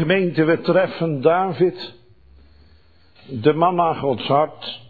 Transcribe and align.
Gemeente, 0.00 0.44
we 0.44 0.60
treffen 0.60 1.20
David, 1.20 1.94
de 3.28 3.52
man 3.52 3.74
naar 3.74 3.94
Gods 3.94 4.26
hart, 4.26 4.80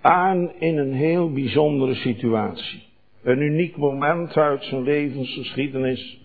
aan 0.00 0.52
in 0.58 0.78
een 0.78 0.92
heel 0.92 1.32
bijzondere 1.32 1.94
situatie. 1.94 2.82
Een 3.22 3.40
uniek 3.40 3.76
moment 3.76 4.36
uit 4.36 4.64
zijn 4.64 4.82
levensgeschiedenis. 4.82 6.20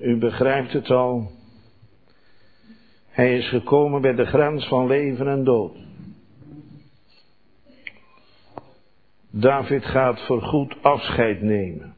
U 0.00 0.16
begrijpt 0.16 0.72
het 0.72 0.90
al. 0.90 1.30
Hij 3.08 3.36
is 3.36 3.48
gekomen 3.48 4.00
bij 4.00 4.14
de 4.14 4.26
grens 4.26 4.66
van 4.68 4.86
leven 4.86 5.28
en 5.28 5.44
dood. 5.44 5.76
David 9.30 9.84
gaat 9.84 10.20
voorgoed 10.26 10.76
afscheid 10.82 11.42
nemen. 11.42 11.95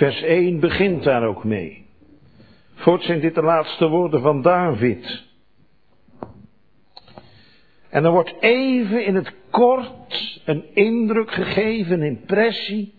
Vers 0.00 0.22
1 0.22 0.60
begint 0.60 1.02
daar 1.02 1.26
ook 1.26 1.44
mee. 1.44 1.86
Voorts 2.74 3.06
zijn 3.06 3.20
dit 3.20 3.34
de 3.34 3.42
laatste 3.42 3.88
woorden 3.88 4.20
van 4.20 4.42
David. 4.42 5.24
En 7.88 8.04
er 8.04 8.10
wordt 8.10 8.34
even 8.40 9.04
in 9.04 9.14
het 9.14 9.34
kort 9.50 10.40
een 10.44 10.64
indruk 10.74 11.30
gegeven, 11.30 12.00
een 12.00 12.06
impressie 12.06 12.94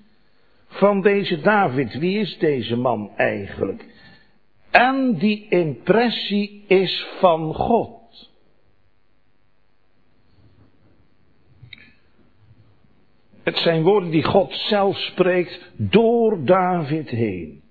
van 0.68 1.02
deze 1.02 1.42
David. 1.42 1.98
Wie 1.98 2.20
is 2.20 2.38
deze 2.38 2.76
man 2.76 3.12
eigenlijk? 3.16 3.86
En 4.72 5.16
die 5.18 5.48
impressie 5.50 6.64
is 6.68 7.08
van 7.20 7.54
God. 7.54 8.01
Het 13.44 13.58
zijn 13.58 13.84
woorden 13.84 14.10
die 14.10 14.24
God 14.24 14.54
zelf 14.54 14.98
spreekt 14.98 15.72
door 15.76 16.46
David 16.46 17.10
heen. 17.10 17.62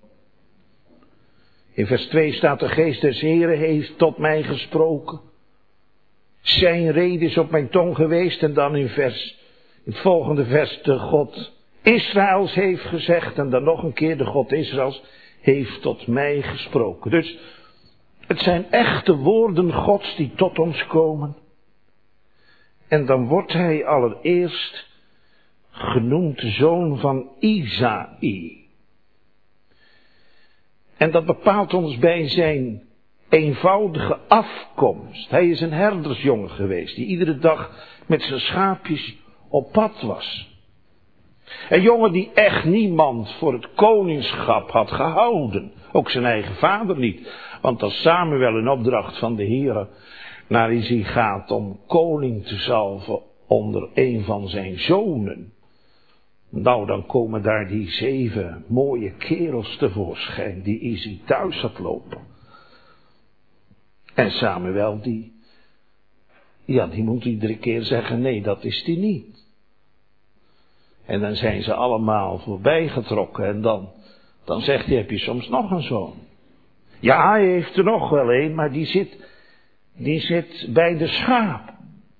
In 1.72 1.86
vers 1.86 2.06
2 2.06 2.32
staat 2.32 2.60
de 2.60 2.68
geest 2.68 3.00
des 3.00 3.20
Heren 3.20 3.58
heeft 3.58 3.98
tot 3.98 4.18
mij 4.18 4.42
gesproken. 4.42 5.20
Zijn 6.40 6.92
reden 6.92 7.28
is 7.28 7.38
op 7.38 7.50
mijn 7.50 7.68
tong 7.68 7.96
geweest 7.96 8.42
en 8.42 8.54
dan 8.54 8.76
in 8.76 8.88
vers, 8.88 9.38
in 9.84 9.92
het 9.92 10.00
volgende 10.00 10.44
vers 10.44 10.82
de 10.82 10.98
God 10.98 11.52
Israëls 11.82 12.54
heeft 12.54 12.84
gezegd 12.84 13.38
en 13.38 13.50
dan 13.50 13.62
nog 13.62 13.82
een 13.82 13.92
keer 13.92 14.18
de 14.18 14.26
God 14.26 14.52
Israëls 14.52 15.02
heeft 15.40 15.82
tot 15.82 16.06
mij 16.06 16.42
gesproken. 16.42 17.10
Dus 17.10 17.38
het 18.26 18.38
zijn 18.38 18.70
echte 18.70 19.16
woorden 19.16 19.72
Gods 19.72 20.16
die 20.16 20.32
tot 20.34 20.58
ons 20.58 20.86
komen. 20.86 21.36
En 22.88 23.06
dan 23.06 23.26
wordt 23.26 23.52
hij 23.52 23.86
allereerst 23.86 24.89
genoemd 25.70 26.40
zoon 26.40 26.98
van 26.98 27.28
Isaï. 27.38 28.58
En 30.96 31.10
dat 31.10 31.26
bepaalt 31.26 31.74
ons 31.74 31.98
bij 31.98 32.28
zijn 32.28 32.82
eenvoudige 33.28 34.18
afkomst. 34.28 35.30
Hij 35.30 35.48
is 35.48 35.60
een 35.60 35.72
herdersjongen 35.72 36.50
geweest 36.50 36.96
die 36.96 37.06
iedere 37.06 37.38
dag 37.38 37.88
met 38.06 38.22
zijn 38.22 38.40
schaapjes 38.40 39.16
op 39.48 39.72
pad 39.72 40.00
was. 40.02 40.48
Een 41.68 41.82
jongen 41.82 42.12
die 42.12 42.30
echt 42.34 42.64
niemand 42.64 43.32
voor 43.32 43.52
het 43.52 43.74
koningschap 43.74 44.70
had 44.70 44.90
gehouden. 44.90 45.72
Ook 45.92 46.10
zijn 46.10 46.24
eigen 46.24 46.54
vader 46.54 46.98
niet. 46.98 47.32
Want 47.60 47.82
als 47.82 48.00
Samuel 48.00 48.56
een 48.56 48.68
opdracht 48.68 49.18
van 49.18 49.36
de 49.36 49.44
Heer 49.44 49.88
naar 50.46 50.72
Izzy 50.72 51.02
gaat 51.02 51.50
om 51.50 51.80
koning 51.86 52.46
te 52.46 52.56
zalven 52.56 53.20
onder 53.46 53.88
een 53.94 54.24
van 54.24 54.48
zijn 54.48 54.78
zonen. 54.78 55.52
Nou, 56.50 56.86
dan 56.86 57.06
komen 57.06 57.42
daar 57.42 57.68
die 57.68 57.90
zeven 57.90 58.64
mooie 58.68 59.10
kerels 59.10 59.76
tevoorschijn 59.76 60.62
die 60.62 60.80
Izzy 60.80 61.20
thuis 61.24 61.60
had 61.60 61.78
lopen. 61.78 62.20
En 64.14 64.30
Samuel 64.30 65.00
die, 65.00 65.32
ja, 66.64 66.86
die 66.86 67.02
moet 67.02 67.24
iedere 67.24 67.58
keer 67.58 67.82
zeggen, 67.82 68.20
nee, 68.20 68.42
dat 68.42 68.64
is 68.64 68.84
die 68.84 68.98
niet. 68.98 69.48
En 71.06 71.20
dan 71.20 71.34
zijn 71.34 71.62
ze 71.62 71.74
allemaal 71.74 72.38
voorbijgetrokken 72.38 73.46
en 73.46 73.60
dan, 73.60 73.92
dan 74.44 74.60
zegt 74.60 74.86
hij, 74.86 74.96
heb 74.96 75.10
je 75.10 75.18
soms 75.18 75.48
nog 75.48 75.70
een 75.70 75.82
zoon? 75.82 76.14
Ja, 77.00 77.30
hij 77.30 77.46
heeft 77.46 77.76
er 77.76 77.84
nog 77.84 78.10
wel 78.10 78.32
een, 78.32 78.54
maar 78.54 78.72
die 78.72 78.86
zit, 78.86 79.28
die 79.96 80.20
zit 80.20 80.68
bij 80.72 80.96
de 80.96 81.06
schaap 81.06 81.74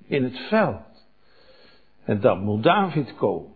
in 0.07 0.25
het 0.25 0.39
veld. 0.39 1.09
En 2.05 2.21
dan 2.21 2.45
moet 2.45 2.63
David 2.63 3.15
komen. 3.15 3.50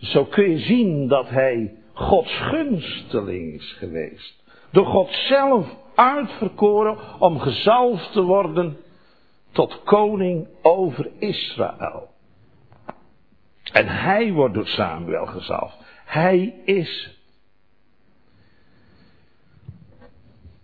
Zo 0.00 0.24
kun 0.24 0.50
je 0.50 0.58
zien 0.58 1.08
dat 1.08 1.28
hij 1.28 1.74
Gods 1.92 2.36
gunsteling 2.36 3.52
is 3.52 3.72
geweest. 3.72 4.42
Door 4.70 4.86
God 4.86 5.10
zelf 5.10 5.76
uitverkoren 5.94 7.20
om 7.20 7.38
gezalfd 7.38 8.12
te 8.12 8.22
worden 8.22 8.76
tot 9.52 9.82
koning 9.82 10.48
over 10.62 11.10
Israël. 11.18 12.08
En 13.72 13.88
hij 13.88 14.32
wordt 14.32 14.54
door 14.54 14.66
Samuel 14.66 15.26
gezalfd. 15.26 15.76
Hij 16.04 16.54
is 16.64 17.18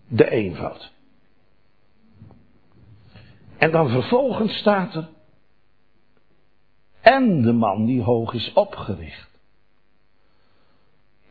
de 0.09 0.31
eenvoud. 0.31 0.93
En 3.59 3.71
dan 3.71 3.89
vervolgens 3.89 4.57
staat 4.57 4.95
er. 4.95 5.09
En 7.07 7.43
de 7.43 7.53
man 7.53 7.85
die 7.85 8.03
hoog 8.03 8.33
is 8.33 8.53
opgericht. 8.53 9.31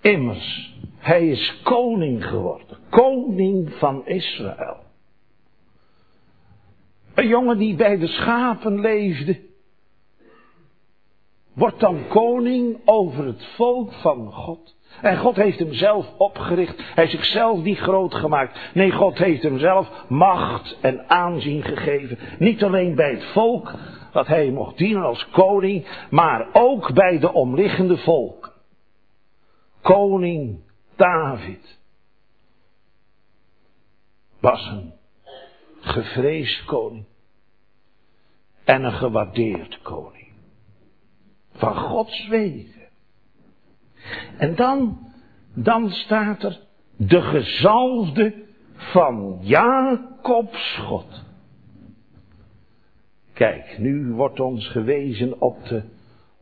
Immers, 0.01 0.75
hij 0.97 1.27
is 1.27 1.61
koning 1.63 2.25
geworden. 2.25 2.77
Koning 2.89 3.73
van 3.73 4.07
Israël. 4.07 4.77
Een 7.13 7.27
jongen 7.27 7.57
die 7.57 7.75
bij 7.75 7.97
de 7.97 8.07
schapen 8.07 8.79
leefde. 8.79 9.39
Wordt 11.53 11.79
dan 11.79 12.07
koning 12.07 12.77
over 12.85 13.25
het 13.25 13.45
volk 13.55 13.93
van 13.93 14.31
God. 14.33 14.75
En 15.01 15.17
God 15.17 15.35
heeft 15.35 15.59
hem 15.59 15.73
zelf 15.73 16.07
opgericht. 16.17 16.81
Hij 16.95 17.07
zichzelf 17.07 17.63
niet 17.63 17.77
groot 17.77 18.13
gemaakt. 18.13 18.59
Nee, 18.73 18.91
God 18.91 19.17
heeft 19.17 19.43
hem 19.43 19.59
zelf 19.59 20.05
macht 20.07 20.77
en 20.81 21.09
aanzien 21.09 21.63
gegeven. 21.63 22.17
Niet 22.39 22.63
alleen 22.63 22.95
bij 22.95 23.11
het 23.11 23.25
volk, 23.25 23.73
dat 24.15 24.27
hij 24.27 24.51
mocht 24.51 24.77
dienen 24.77 25.03
als 25.03 25.29
koning, 25.29 26.05
maar 26.09 26.47
ook 26.53 26.93
bij 26.93 27.19
de 27.19 27.33
omliggende 27.33 27.97
volken. 27.97 28.51
Koning 29.81 30.59
David 30.95 31.79
was 34.39 34.65
een 34.67 34.93
gevreesd 35.79 36.65
koning 36.65 37.05
en 38.63 38.83
een 38.83 38.93
gewaardeerd 38.93 39.81
koning. 39.81 40.31
Van 41.51 41.75
Gods 41.75 42.27
wegen. 42.27 42.87
En 44.37 44.55
dan, 44.55 44.99
dan 45.53 45.89
staat 45.89 46.43
er 46.43 46.59
de 46.95 47.21
gezalfde 47.21 48.45
van 48.75 49.37
Jacobs 49.41 50.77
God. 50.77 51.24
Kijk, 53.35 53.77
nu 53.77 54.13
wordt 54.13 54.39
ons 54.39 54.67
gewezen 54.67 55.41
op 55.41 55.67
de 55.67 55.83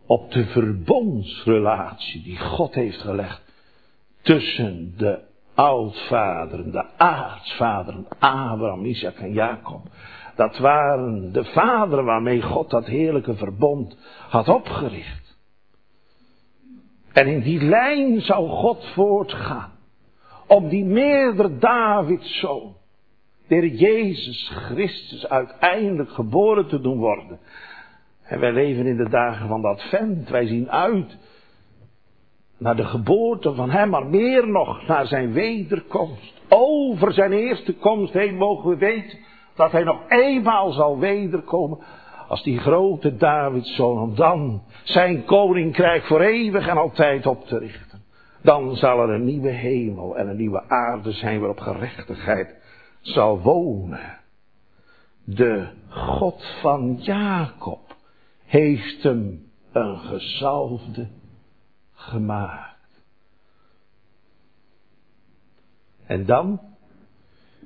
op 0.05 0.31
de 0.31 0.45
verbondsrelatie 0.45 2.23
die 2.23 2.39
God 2.39 2.73
heeft 2.73 3.01
gelegd 3.01 3.41
tussen 4.21 4.93
de 4.97 5.19
oudvaderen, 5.53 6.71
de 6.71 6.85
aartsvaderen, 6.97 8.05
Abraham, 8.19 8.85
Isaac 8.85 9.15
en 9.15 9.33
Jacob. 9.33 9.81
Dat 10.35 10.57
waren 10.57 11.33
de 11.33 11.43
vaderen 11.43 12.05
waarmee 12.05 12.41
God 12.41 12.69
dat 12.69 12.85
heerlijke 12.85 13.35
verbond 13.35 13.97
had 14.29 14.49
opgericht. 14.49 15.37
En 17.13 17.27
in 17.27 17.41
die 17.41 17.61
lijn 17.61 18.21
zou 18.21 18.49
God 18.49 18.85
voortgaan. 18.93 19.71
Om 20.47 20.69
die 20.69 20.85
meerdere 20.85 21.57
Davidszoon, 21.57 22.75
de 23.47 23.75
Jezus 23.75 24.51
Christus, 24.53 25.27
uiteindelijk 25.27 26.09
geboren 26.09 26.67
te 26.67 26.81
doen 26.81 26.97
worden. 26.97 27.39
En 28.23 28.39
wij 28.39 28.51
leven 28.51 28.85
in 28.85 28.97
de 28.97 29.09
dagen 29.09 29.47
van 29.47 29.61
dat 29.61 29.81
vent. 29.81 30.29
Wij 30.29 30.45
zien 30.45 30.71
uit 30.71 31.17
naar 32.57 32.75
de 32.75 32.85
geboorte 32.85 33.53
van 33.53 33.69
hem, 33.69 33.89
maar 33.89 34.05
meer 34.05 34.47
nog 34.47 34.87
naar 34.87 35.07
zijn 35.07 35.33
wederkomst. 35.33 36.41
Over 36.49 37.13
zijn 37.13 37.31
eerste 37.31 37.73
komst 37.73 38.13
heen 38.13 38.35
mogen 38.35 38.69
we 38.69 38.77
weten 38.77 39.19
dat 39.55 39.71
hij 39.71 39.83
nog 39.83 39.99
eenmaal 40.07 40.71
zal 40.71 40.99
wederkomen 40.99 41.79
als 42.27 42.43
die 42.43 42.59
grote 42.59 43.15
Davidszoon 43.15 43.99
om 43.99 44.15
dan 44.15 44.63
zijn 44.83 45.25
koninkrijk 45.25 46.03
voor 46.03 46.21
eeuwig 46.21 46.67
en 46.67 46.77
altijd 46.77 47.25
op 47.25 47.45
te 47.45 47.57
richten. 47.57 48.01
Dan 48.41 48.75
zal 48.75 49.01
er 49.01 49.09
een 49.09 49.25
nieuwe 49.25 49.49
hemel 49.49 50.17
en 50.17 50.27
een 50.27 50.37
nieuwe 50.37 50.63
aarde 50.67 51.11
zijn 51.11 51.39
waarop 51.39 51.59
gerechtigheid 51.59 52.61
zal 53.03 53.39
wonen. 53.41 54.19
De 55.23 55.67
God 55.89 56.45
van 56.61 56.95
Jacob 57.01 57.95
heeft 58.45 59.03
hem 59.03 59.51
een 59.71 59.97
gezalfde 59.97 61.07
gemaakt. 61.93 62.73
En 66.05 66.25
dan, 66.25 66.61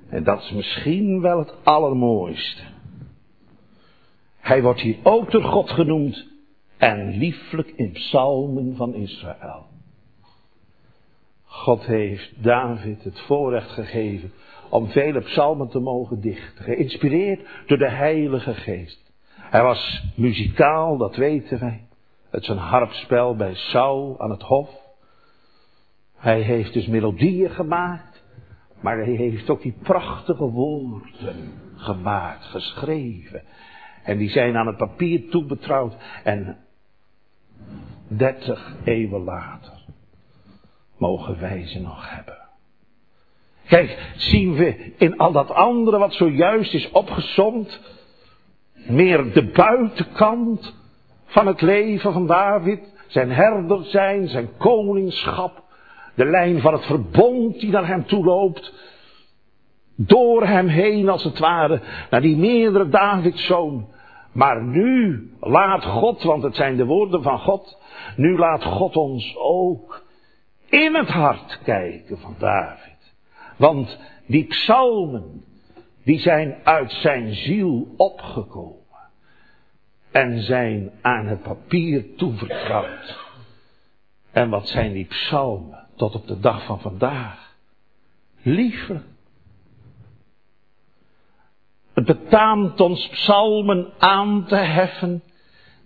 en 0.10 0.24
dat 0.24 0.42
is 0.42 0.52
misschien 0.52 1.22
wel 1.22 1.40
het 1.40 1.54
allermooiste. 1.64 2.64
Hij 4.38 4.62
wordt 4.62 4.82
hier 4.82 4.98
ook 5.04 5.32
door 5.32 5.44
God 5.44 5.70
genoemd 5.70 6.28
en 6.78 7.18
lieflijk 7.18 7.68
in 7.68 7.92
psalmen 7.92 8.76
van 8.76 8.94
Israël. 8.94 9.66
God 11.44 11.86
heeft 11.86 12.44
David 12.44 13.04
het 13.04 13.20
voorrecht 13.20 13.70
gegeven 13.70 14.32
om 14.70 14.88
vele 14.88 15.22
psalmen 15.22 15.70
te 15.70 15.80
mogen 15.80 16.22
dichten, 16.22 16.64
geïnspireerd 16.64 17.48
door 17.66 17.78
de 17.78 17.90
Heilige 17.90 18.54
Geest. 18.54 19.12
Hij 19.34 19.64
was 19.64 20.04
muzikaal, 20.16 20.98
dat 20.98 21.16
weten 21.16 21.60
wij. 21.60 21.88
Het 22.30 22.48
een 22.48 22.58
harpspel 22.58 23.36
bij 23.36 23.56
Saul 23.56 24.16
aan 24.20 24.30
het 24.30 24.42
hof. 24.42 24.70
Hij 26.16 26.42
heeft 26.42 26.74
dus 26.74 26.88
melodieën 26.88 27.50
gemaakt, 27.50 28.24
maar 28.82 28.98
hij 28.98 29.14
heeft 29.14 29.50
ook 29.50 29.62
die 29.62 29.78
prachtige 29.84 30.50
woorden 30.50 31.52
gemaakt, 31.76 32.46
geschreven. 32.46 33.44
En 34.04 34.18
die 34.18 34.30
zijn 34.30 34.58
aan 34.58 34.68
het 34.68 34.78
papier 34.78 35.30
toebetrouwd 35.30 35.96
en 36.24 36.58
dertig 38.08 38.76
eeuwen 38.84 39.24
later 39.24 39.86
mogen 40.98 41.40
wij 41.40 41.68
ze 41.68 41.82
nog 41.82 42.16
hebben. 42.16 42.47
Kijk, 43.68 44.14
zien 44.16 44.54
we 44.54 44.94
in 44.98 45.18
al 45.18 45.32
dat 45.32 45.52
andere 45.52 45.98
wat 45.98 46.14
zojuist 46.14 46.74
is 46.74 46.92
opgezomd, 46.92 47.80
meer 48.74 49.34
de 49.34 49.44
buitenkant 49.44 50.76
van 51.26 51.48
het 51.48 51.62
leven 51.62 52.14
van 52.14 52.28
David, 52.28 52.94
zijn 53.08 53.32
herder 53.32 53.84
zijn, 53.84 54.28
zijn 54.28 54.50
koningschap, 54.58 55.64
de 56.16 56.26
lijn 56.26 56.62
van 56.62 56.74
het 56.74 56.86
verbond 56.86 57.60
die 57.60 57.72
naar 57.72 57.88
hem 57.88 58.06
toe 58.06 58.26
loopt, 58.26 58.74
door 59.96 60.46
hem 60.46 60.68
heen 60.68 61.10
als 61.10 61.24
het 61.24 61.40
ware, 61.40 61.82
naar 62.10 62.22
die 62.22 62.38
meerdere 62.38 62.90
Davids 62.90 63.46
zoon. 63.46 63.88
Maar 64.32 64.64
nu 64.64 65.22
laat 65.40 65.86
God, 65.86 66.24
want 66.24 66.44
het 66.44 66.56
zijn 66.56 66.78
de 66.78 66.86
woorden 66.86 67.24
van 67.24 67.40
God, 67.40 67.78
nu 68.16 68.38
laat 68.38 68.64
God 68.64 68.96
ons 68.96 69.36
ook 69.38 70.04
in 70.70 70.96
het 70.96 71.10
hart 71.10 71.60
kijken 71.64 72.18
van 72.18 72.36
David. 72.40 72.97
Want 73.58 74.00
die 74.26 74.46
psalmen, 74.46 75.44
die 76.04 76.20
zijn 76.20 76.56
uit 76.64 76.92
zijn 76.92 77.34
ziel 77.34 77.94
opgekomen. 77.98 78.76
En 80.12 80.42
zijn 80.42 80.92
aan 81.02 81.26
het 81.26 81.42
papier 81.42 82.16
toevertrouwd. 82.16 83.26
En 84.32 84.50
wat 84.50 84.68
zijn 84.68 84.94
die 84.94 85.06
psalmen 85.06 85.88
tot 85.96 86.16
op 86.16 86.28
de 86.28 86.40
dag 86.40 86.66
van 86.66 86.80
vandaag? 86.80 87.56
Lieflijk. 88.42 89.06
Het 91.94 92.06
betaamt 92.06 92.80
ons 92.80 93.08
psalmen 93.08 93.94
aan 93.98 94.46
te 94.46 94.56
heffen 94.56 95.24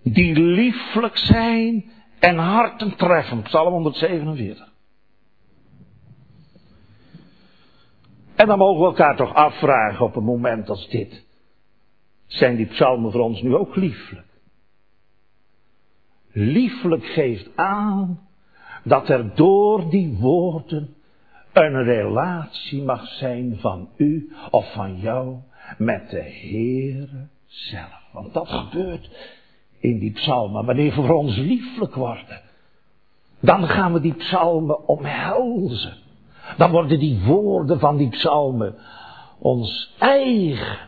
die 0.02 0.34
lieflijk 0.34 1.16
zijn 1.16 1.90
en 2.18 2.38
harten 2.38 2.96
treffen. 2.96 3.42
Psalm 3.42 3.72
147. 3.72 4.71
En 8.42 8.48
dan 8.48 8.58
mogen 8.58 8.80
we 8.80 8.86
elkaar 8.86 9.16
toch 9.16 9.34
afvragen 9.34 10.04
op 10.04 10.16
een 10.16 10.24
moment 10.24 10.68
als 10.68 10.88
dit. 10.88 11.24
Zijn 12.26 12.56
die 12.56 12.66
psalmen 12.66 13.12
voor 13.12 13.20
ons 13.20 13.42
nu 13.42 13.56
ook 13.56 13.76
lieflijk? 13.76 14.26
Lieflijk 16.32 17.04
geeft 17.04 17.56
aan 17.56 18.20
dat 18.84 19.08
er 19.08 19.34
door 19.34 19.90
die 19.90 20.16
woorden 20.18 20.94
een 21.52 21.82
relatie 21.82 22.82
mag 22.82 23.06
zijn 23.06 23.58
van 23.58 23.88
u 23.96 24.32
of 24.50 24.72
van 24.72 24.98
jou 24.98 25.36
met 25.78 26.10
de 26.10 26.22
Heere 26.22 27.28
zelf. 27.46 28.08
Want 28.12 28.34
dat 28.34 28.48
gebeurt 28.48 29.10
in 29.78 29.98
die 29.98 30.12
psalmen. 30.12 30.64
Wanneer 30.64 30.92
voor 30.92 31.10
ons 31.10 31.36
lieflijk 31.36 31.94
worden, 31.94 32.40
dan 33.40 33.66
gaan 33.68 33.92
we 33.92 34.00
die 34.00 34.14
psalmen 34.14 34.88
omhelzen. 34.88 36.02
Dan 36.56 36.70
worden 36.70 36.98
die 36.98 37.20
woorden 37.24 37.78
van 37.78 37.96
die 37.96 38.08
psalmen 38.08 38.74
ons 39.38 39.94
eigen. 39.98 40.78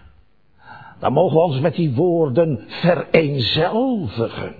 Dan 0.99 1.12
mogen 1.12 1.37
we 1.37 1.43
ons 1.43 1.61
met 1.61 1.75
die 1.75 1.94
woorden 1.94 2.64
vereenzelvigen. 2.69 4.55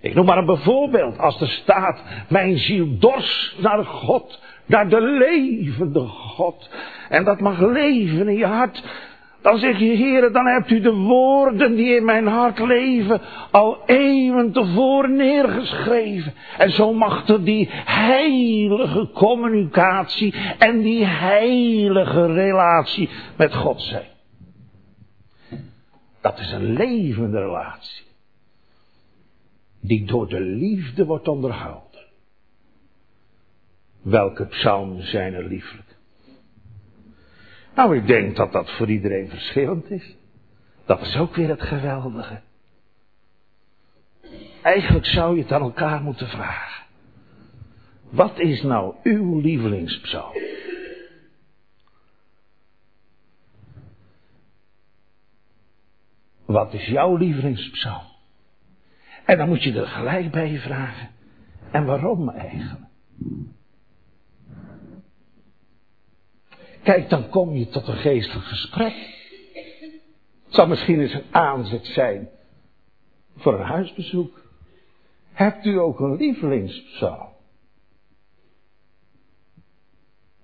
Ik 0.00 0.14
noem 0.14 0.26
maar 0.26 0.38
een 0.38 0.46
bijvoorbeeld. 0.46 1.18
Als 1.18 1.40
er 1.40 1.48
staat, 1.48 2.02
mijn 2.28 2.58
ziel 2.58 2.98
dorst 2.98 3.54
naar 3.58 3.84
God, 3.84 4.40
naar 4.66 4.88
de 4.88 5.00
levende 5.00 6.06
God. 6.06 6.70
En 7.08 7.24
dat 7.24 7.40
mag 7.40 7.60
leven 7.60 8.28
in 8.28 8.36
je 8.36 8.46
hart. 8.46 8.84
Dan 9.40 9.58
zeg 9.58 9.78
je, 9.78 9.84
heren, 9.84 10.32
dan 10.32 10.46
hebt 10.46 10.70
u 10.70 10.80
de 10.80 10.94
woorden 10.94 11.74
die 11.74 11.96
in 11.96 12.04
mijn 12.04 12.26
hart 12.26 12.58
leven 12.58 13.20
al 13.50 13.82
eeuwen 13.86 14.52
tevoren 14.52 15.16
neergeschreven. 15.16 16.34
En 16.58 16.70
zo 16.70 16.92
mag 16.92 17.28
er 17.28 17.44
die 17.44 17.68
heilige 17.84 19.10
communicatie 19.14 20.34
en 20.58 20.80
die 20.80 21.04
heilige 21.04 22.32
relatie 22.32 23.08
met 23.36 23.54
God 23.54 23.82
zijn. 23.82 24.14
Dat 26.20 26.38
is 26.38 26.52
een 26.52 26.72
levende 26.72 27.38
relatie. 27.38 28.04
Die 29.80 30.04
door 30.04 30.28
de 30.28 30.40
liefde 30.40 31.04
wordt 31.04 31.28
onderhouden. 31.28 32.00
Welke 34.02 34.46
psalmen 34.46 35.02
zijn 35.02 35.34
er 35.34 35.44
lieflijk? 35.44 35.85
Nou, 37.76 37.96
ik 37.96 38.06
denk 38.06 38.36
dat 38.36 38.52
dat 38.52 38.70
voor 38.70 38.90
iedereen 38.90 39.28
verschillend 39.28 39.90
is. 39.90 40.16
Dat 40.84 41.00
is 41.00 41.16
ook 41.16 41.34
weer 41.34 41.48
het 41.48 41.62
geweldige. 41.62 42.40
Eigenlijk 44.62 45.06
zou 45.06 45.36
je 45.36 45.42
het 45.42 45.52
aan 45.52 45.62
elkaar 45.62 46.02
moeten 46.02 46.28
vragen. 46.28 46.84
Wat 48.10 48.38
is 48.38 48.62
nou 48.62 48.94
uw 49.02 49.40
lievelingspsalm? 49.40 50.32
Wat 56.44 56.74
is 56.74 56.86
jouw 56.86 57.16
lievelingspsalm? 57.16 58.06
En 59.24 59.38
dan 59.38 59.48
moet 59.48 59.62
je 59.62 59.80
er 59.80 59.86
gelijk 59.86 60.30
bij 60.30 60.58
vragen. 60.58 61.10
En 61.70 61.84
waarom 61.84 62.28
eigenlijk? 62.28 62.84
Kijk, 66.86 67.08
dan 67.08 67.28
kom 67.28 67.52
je 67.52 67.68
tot 67.68 67.88
een 67.88 67.96
geestelijk 67.96 68.46
gesprek. 68.46 68.94
Het 70.44 70.54
zal 70.54 70.66
misschien 70.66 71.00
eens 71.00 71.12
een 71.12 71.24
aanzet 71.30 71.86
zijn 71.86 72.28
voor 73.36 73.54
een 73.54 73.66
huisbezoek. 73.66 74.40
Hebt 75.32 75.64
u 75.64 75.78
ook 75.78 76.00
een 76.00 76.16
lievelingspsalm? 76.16 77.28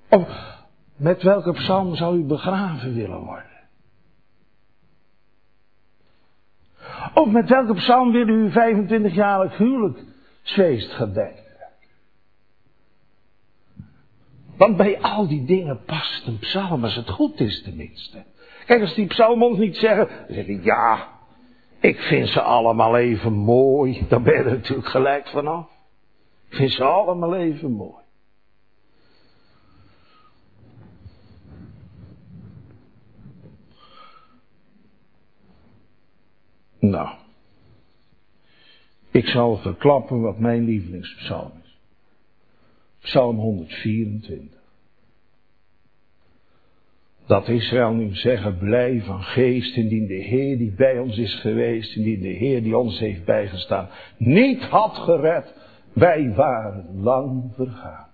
Of 0.09 0.57
met 0.97 1.23
welke 1.23 1.53
psalm 1.53 1.95
zou 1.95 2.19
u 2.19 2.25
begraven 2.25 2.95
willen 2.95 3.21
worden? 3.21 3.61
Of 7.15 7.31
met 7.31 7.49
welke 7.49 7.75
psalm 7.75 8.13
wil 8.13 8.29
u 8.29 8.33
uw 8.33 8.51
25-jarig 8.51 9.57
huwelijksfeest 9.57 10.93
gedenken? 10.93 11.42
Want 14.57 14.77
bij 14.77 15.01
al 15.01 15.29
die 15.29 15.45
dingen 15.45 15.85
past 15.85 16.27
een 16.27 16.39
psalm 16.39 16.85
als 16.85 16.97
het 16.97 17.11
goed 17.11 17.41
is 17.41 17.63
tenminste. 17.63 18.25
Kijk, 18.67 18.81
als 18.81 18.95
die 18.95 19.07
psalmons 19.07 19.59
niet 19.59 19.77
zeggen, 19.77 20.09
dan 20.27 20.35
zeg 20.35 20.47
ik 20.47 20.65
ja, 20.65 21.09
ik 21.81 21.99
vind 22.01 22.29
ze 22.29 22.41
allemaal 22.41 22.97
even 22.97 23.33
mooi. 23.33 24.07
Dan 24.09 24.23
ben 24.23 24.33
je 24.33 24.39
er 24.39 24.51
natuurlijk 24.51 24.89
gelijk 24.89 25.29
vanaf. 25.29 25.67
Ik 26.49 26.57
vind 26.57 26.73
ze 26.73 26.85
allemaal 26.85 27.35
even 27.35 27.73
mooi. 27.73 28.03
Nou, 36.79 37.09
ik 39.11 39.27
zal 39.27 39.57
verklappen 39.57 40.21
wat 40.21 40.39
mijn 40.39 40.65
lievelingspsalm. 40.65 41.62
Psalm 43.03 43.37
124. 43.37 44.61
Dat 47.27 47.49
Israël 47.49 47.93
nu 47.93 48.15
zeggen, 48.15 48.59
blij 48.59 49.03
van 49.03 49.23
geest, 49.23 49.77
indien 49.77 50.07
de 50.07 50.15
Heer 50.15 50.59
die 50.59 50.75
bij 50.75 50.99
ons 50.99 51.19
is 51.19 51.35
geweest, 51.35 51.97
indien 51.97 52.21
de 52.21 52.29
Heer 52.29 52.63
die 52.63 52.77
ons 52.77 52.99
heeft 52.99 53.25
bijgestaan, 53.25 53.89
niet 54.17 54.63
had 54.63 54.97
gered, 54.97 55.55
wij 55.93 56.35
waren 56.35 57.01
lang 57.03 57.53
vergaan. 57.55 58.07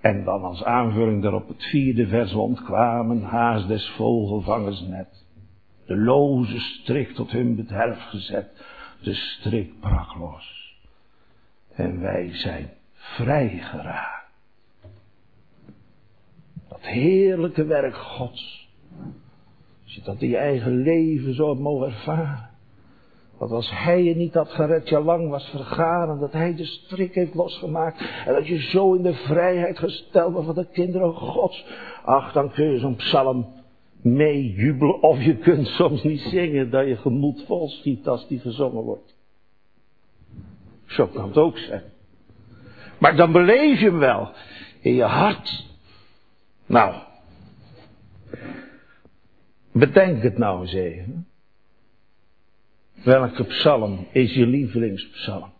En 0.00 0.24
dan 0.24 0.42
als 0.42 0.64
aanvulling 0.64 1.22
daarop 1.22 1.48
het 1.48 1.64
vierde 1.64 2.06
vers 2.06 2.32
ontkwamen, 2.32 3.22
haast 3.22 3.68
des 3.68 3.88
vogelvangers 3.88 4.80
net. 4.80 5.24
De 5.86 5.96
loze 5.96 6.58
strik 6.60 7.12
tot 7.12 7.30
hun 7.30 7.56
bederf 7.56 8.02
gezet, 8.02 8.64
de 9.02 9.14
strik 9.14 9.80
brak 9.80 10.14
los. 10.14 10.74
En 11.74 12.00
wij 12.00 12.30
zijn 12.32 12.70
vrijgeraakt. 13.14 14.16
heerlijke 16.86 17.64
werk 17.64 17.96
Gods. 17.96 18.68
Als 19.84 19.94
je 19.94 20.02
dat 20.02 20.20
in 20.20 20.28
je 20.28 20.36
eigen 20.36 20.82
leven 20.82 21.34
zo 21.34 21.48
hebt 21.48 21.60
mogen 21.60 21.86
ervaren. 21.86 22.48
Dat 23.38 23.50
als 23.50 23.70
hij 23.70 24.02
je 24.02 24.16
niet 24.16 24.34
had 24.34 24.48
gered, 24.48 24.88
je 24.88 25.00
lang 25.00 25.28
was 25.28 25.48
vergaan. 25.48 26.10
En 26.10 26.18
dat 26.18 26.32
hij 26.32 26.54
de 26.54 26.64
strik 26.64 27.14
heeft 27.14 27.34
losgemaakt. 27.34 28.00
En 28.26 28.34
dat 28.34 28.46
je 28.46 28.58
zo 28.58 28.94
in 28.94 29.02
de 29.02 29.14
vrijheid 29.14 29.78
gesteld 29.78 30.32
was 30.32 30.44
van 30.44 30.54
de 30.54 30.66
kinderen 30.72 31.14
gods. 31.14 31.66
Ach, 32.04 32.32
dan 32.32 32.50
kun 32.50 32.70
je 32.70 32.78
zo'n 32.78 32.96
psalm 32.96 33.46
meejubelen. 34.02 35.02
Of 35.02 35.22
je 35.22 35.36
kunt 35.36 35.66
soms 35.66 36.02
niet 36.02 36.20
zingen 36.20 36.70
dat 36.70 36.86
je 36.86 36.96
gemoed 36.96 37.44
vol 37.46 37.68
schiet 37.68 38.08
als 38.08 38.28
die 38.28 38.38
gezongen 38.38 38.82
wordt. 38.82 39.16
Zo 40.86 41.06
kan 41.06 41.28
het 41.28 41.36
ook 41.36 41.58
zijn. 41.58 41.82
Maar 42.98 43.16
dan 43.16 43.32
beleef 43.32 43.78
je 43.78 43.86
hem 43.86 43.98
wel. 43.98 44.32
In 44.80 44.94
je 44.94 45.02
hart. 45.02 45.64
Nou. 46.66 46.94
Bedenk 49.72 50.22
het 50.22 50.38
nou 50.38 50.60
eens 50.60 50.72
even. 50.72 51.28
Welke 52.94 53.44
psalm 53.44 54.06
is 54.12 54.34
je 54.34 54.46
lievelingspsalm? 54.46 55.52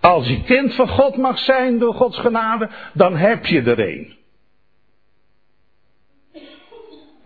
Als 0.00 0.28
je 0.28 0.42
kind 0.42 0.74
van 0.74 0.88
God 0.88 1.16
mag 1.16 1.38
zijn 1.38 1.78
door 1.78 1.94
Gods 1.94 2.18
genade, 2.18 2.70
dan 2.94 3.16
heb 3.16 3.46
je 3.46 3.62
er 3.62 3.80
een. 3.80 4.16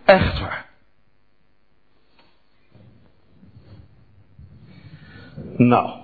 Echt 0.05 0.41
waar. 0.41 0.71
Nou. 5.57 6.02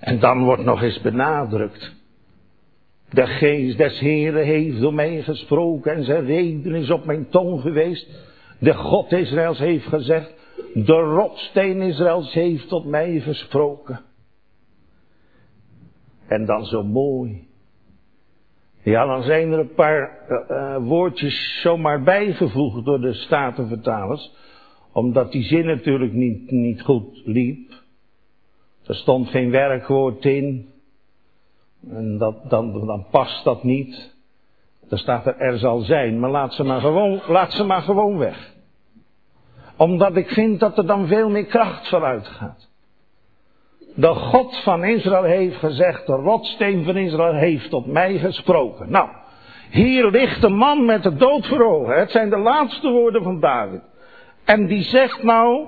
En 0.00 0.18
dan 0.18 0.44
wordt 0.44 0.64
nog 0.64 0.82
eens 0.82 1.00
benadrukt. 1.00 1.98
De 3.10 3.26
geest 3.26 3.78
des 3.78 3.98
Heren 3.98 4.44
heeft 4.44 4.80
door 4.80 4.94
mij 4.94 5.22
gesproken 5.22 5.94
en 5.94 6.04
zijn 6.04 6.24
reden 6.24 6.74
is 6.74 6.90
op 6.90 7.04
mijn 7.04 7.28
tong 7.28 7.60
geweest. 7.60 8.28
De 8.58 8.74
God 8.74 9.12
Israëls 9.12 9.58
heeft 9.58 9.86
gezegd, 9.86 10.34
de 10.74 10.92
rotsteen 10.92 11.80
Israëls 11.80 12.32
heeft 12.32 12.68
tot 12.68 12.84
mij 12.84 13.20
gesproken. 13.20 14.00
En 16.28 16.46
dan 16.46 16.64
zo 16.64 16.82
mooi. 16.82 17.48
Ja, 18.82 19.06
dan 19.06 19.22
zijn 19.22 19.52
er 19.52 19.58
een 19.58 19.74
paar 19.74 20.18
uh, 20.48 20.76
woordjes 20.76 21.60
zomaar 21.60 22.02
bijgevoegd 22.02 22.84
door 22.84 23.00
de 23.00 23.14
Statenvertalers. 23.14 24.32
Omdat 24.92 25.32
die 25.32 25.42
zin 25.42 25.66
natuurlijk 25.66 26.12
niet, 26.12 26.50
niet 26.50 26.82
goed 26.82 27.22
liep. 27.24 27.69
Er 28.90 28.96
stond 28.96 29.28
geen 29.28 29.50
werkwoord 29.50 30.24
in. 30.24 30.68
En 31.90 32.18
dat, 32.18 32.50
dan, 32.50 32.86
dan 32.86 33.06
past 33.10 33.44
dat 33.44 33.62
niet. 33.62 34.14
Dan 34.88 34.98
staat 34.98 35.26
er 35.26 35.36
er 35.36 35.58
zal 35.58 35.80
zijn. 35.80 36.20
Maar 36.20 36.30
laat 36.30 36.54
ze 36.54 36.64
maar 36.64 36.80
gewoon, 36.80 37.20
laat 37.26 37.52
ze 37.52 37.64
maar 37.64 37.82
gewoon 37.82 38.18
weg 38.18 38.58
omdat 39.80 40.16
ik 40.16 40.28
vind 40.28 40.60
dat 40.60 40.78
er 40.78 40.86
dan 40.86 41.06
veel 41.06 41.30
meer 41.30 41.44
kracht 41.44 41.88
vanuit 41.88 42.26
gaat. 42.26 42.68
De 43.94 44.14
God 44.14 44.62
van 44.62 44.84
Israël 44.84 45.22
heeft 45.22 45.56
gezegd, 45.56 46.06
de 46.06 46.12
rotsteen 46.12 46.84
van 46.84 46.96
Israël 46.96 47.34
heeft 47.34 47.70
tot 47.70 47.86
mij 47.86 48.18
gesproken. 48.18 48.90
Nou, 48.90 49.08
hier 49.70 50.10
ligt 50.10 50.42
een 50.42 50.56
man 50.56 50.84
met 50.84 51.02
de 51.02 51.14
dood 51.14 51.46
voor 51.46 51.62
ogen. 51.62 51.98
Het 51.98 52.10
zijn 52.10 52.30
de 52.30 52.38
laatste 52.38 52.90
woorden 52.90 53.22
van 53.22 53.40
David. 53.40 53.80
En 54.44 54.66
die 54.66 54.82
zegt 54.82 55.22
nou, 55.22 55.66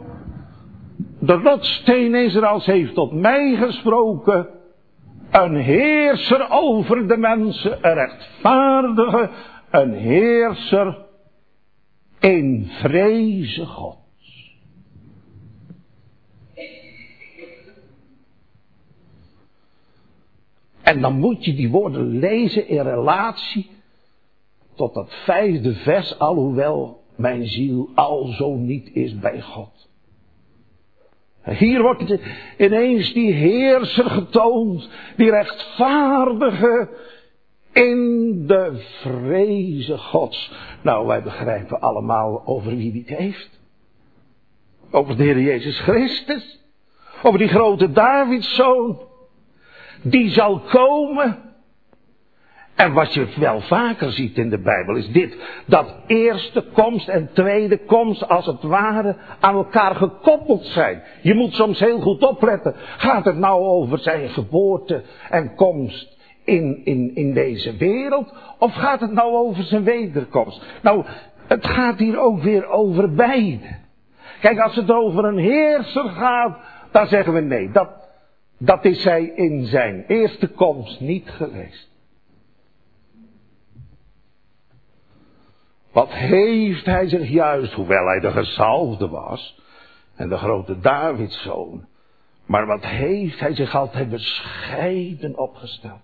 de 1.22 1.32
rotsteen 1.32 2.14
Israëls 2.14 2.66
heeft 2.66 2.94
tot 2.94 3.12
mij 3.12 3.56
gesproken. 3.56 4.48
Een 5.30 5.56
heerser 5.56 6.50
over 6.50 7.08
de 7.08 7.16
mensen, 7.16 7.78
een 7.80 7.94
rechtvaardige, 7.94 9.30
een 9.70 9.92
heerser 9.92 11.06
in 12.18 12.66
vreze 12.68 13.66
God. 13.66 13.96
En 20.82 21.00
dan 21.00 21.18
moet 21.18 21.44
je 21.44 21.54
die 21.54 21.70
woorden 21.70 22.18
lezen 22.18 22.68
in 22.68 22.82
relatie 22.82 23.70
tot 24.74 24.94
dat 24.94 25.14
vijfde 25.14 25.74
vers, 25.74 26.18
alhoewel 26.18 27.02
mijn 27.16 27.46
ziel 27.46 27.90
al 27.94 28.26
zo 28.26 28.54
niet 28.54 28.94
is 28.94 29.18
bij 29.18 29.40
God. 29.40 29.90
Hier 31.42 31.82
wordt 31.82 32.18
ineens 32.58 33.12
die 33.12 33.32
heerser 33.32 34.10
getoond, 34.10 34.88
die 35.16 35.30
rechtvaardige 35.30 36.88
in 37.72 38.46
de 38.46 38.72
vreze 39.00 39.98
Gods. 39.98 40.52
Nou, 40.82 41.06
wij 41.06 41.22
begrijpen 41.22 41.80
allemaal 41.80 42.42
over 42.46 42.76
wie 42.76 42.92
die 42.92 43.04
het 43.06 43.18
heeft. 43.18 43.60
Over 44.90 45.16
de 45.16 45.22
Heer 45.22 45.40
Jezus 45.40 45.78
Christus. 45.78 46.60
Over 47.22 47.38
die 47.38 47.48
grote 47.48 47.92
Davidszoon 47.92 48.98
die 50.02 50.30
zal 50.30 50.58
komen. 50.58 51.51
En 52.74 52.92
wat 52.92 53.14
je 53.14 53.26
wel 53.36 53.60
vaker 53.60 54.12
ziet 54.12 54.38
in 54.38 54.50
de 54.50 54.58
Bijbel 54.58 54.96
is 54.96 55.08
dit, 55.08 55.36
dat 55.66 55.94
eerste 56.06 56.64
komst 56.72 57.08
en 57.08 57.30
tweede 57.32 57.78
komst 57.78 58.28
als 58.28 58.46
het 58.46 58.62
ware 58.62 59.16
aan 59.40 59.54
elkaar 59.54 59.94
gekoppeld 59.94 60.64
zijn. 60.64 61.02
Je 61.22 61.34
moet 61.34 61.52
soms 61.52 61.80
heel 61.80 62.00
goed 62.00 62.22
opletten. 62.22 62.74
Gaat 62.76 63.24
het 63.24 63.38
nou 63.38 63.62
over 63.62 63.98
zijn 63.98 64.28
geboorte 64.28 65.02
en 65.30 65.54
komst 65.54 66.18
in, 66.44 66.80
in, 66.84 67.14
in 67.14 67.34
deze 67.34 67.76
wereld? 67.76 68.34
Of 68.58 68.74
gaat 68.74 69.00
het 69.00 69.12
nou 69.12 69.34
over 69.34 69.64
zijn 69.64 69.84
wederkomst? 69.84 70.64
Nou, 70.82 71.04
het 71.46 71.66
gaat 71.66 71.98
hier 71.98 72.18
ook 72.18 72.42
weer 72.42 72.66
over 72.66 73.12
beide. 73.12 73.80
Kijk, 74.40 74.58
als 74.58 74.76
het 74.76 74.90
over 74.90 75.24
een 75.24 75.38
heerser 75.38 76.08
gaat, 76.08 76.58
dan 76.90 77.06
zeggen 77.06 77.32
we 77.32 77.40
nee, 77.40 77.70
dat, 77.70 77.88
dat 78.58 78.84
is 78.84 79.04
hij 79.04 79.24
in 79.24 79.66
zijn 79.66 80.04
eerste 80.06 80.48
komst 80.48 81.00
niet 81.00 81.30
geweest. 81.30 81.91
Wat 85.92 86.10
heeft 86.10 86.86
hij 86.86 87.08
zich 87.08 87.28
juist, 87.28 87.72
hoewel 87.72 88.06
hij 88.06 88.20
de 88.20 88.30
gezalfde 88.30 89.08
was 89.08 89.58
en 90.14 90.28
de 90.28 90.36
grote 90.36 90.80
Davidszoon, 90.80 91.86
maar 92.46 92.66
wat 92.66 92.84
heeft 92.84 93.40
hij 93.40 93.54
zich 93.54 93.74
altijd 93.74 94.10
bescheiden 94.10 95.38
opgesteld? 95.38 96.00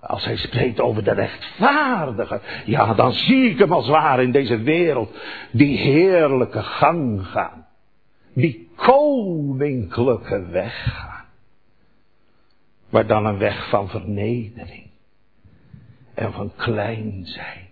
Als 0.00 0.24
hij 0.24 0.36
spreekt 0.36 0.80
over 0.80 1.04
de 1.04 1.12
rechtvaardige, 1.12 2.40
ja, 2.64 2.94
dan 2.94 3.12
zie 3.12 3.50
ik 3.50 3.58
hem 3.58 3.72
als 3.72 3.88
waar 3.88 4.22
in 4.22 4.32
deze 4.32 4.58
wereld 4.58 5.16
die 5.50 5.78
heerlijke 5.78 6.62
gang 6.62 7.26
gaan 7.26 7.66
die 8.32 8.70
koninklijke 8.76 10.46
weg 10.46 10.82
gaan. 10.82 11.24
Maar 12.88 13.06
dan 13.06 13.26
een 13.26 13.38
weg 13.38 13.68
van 13.68 13.88
vernedering. 13.88 14.90
En 16.14 16.32
van 16.32 16.52
klein 16.56 17.20
zijn. 17.24 17.68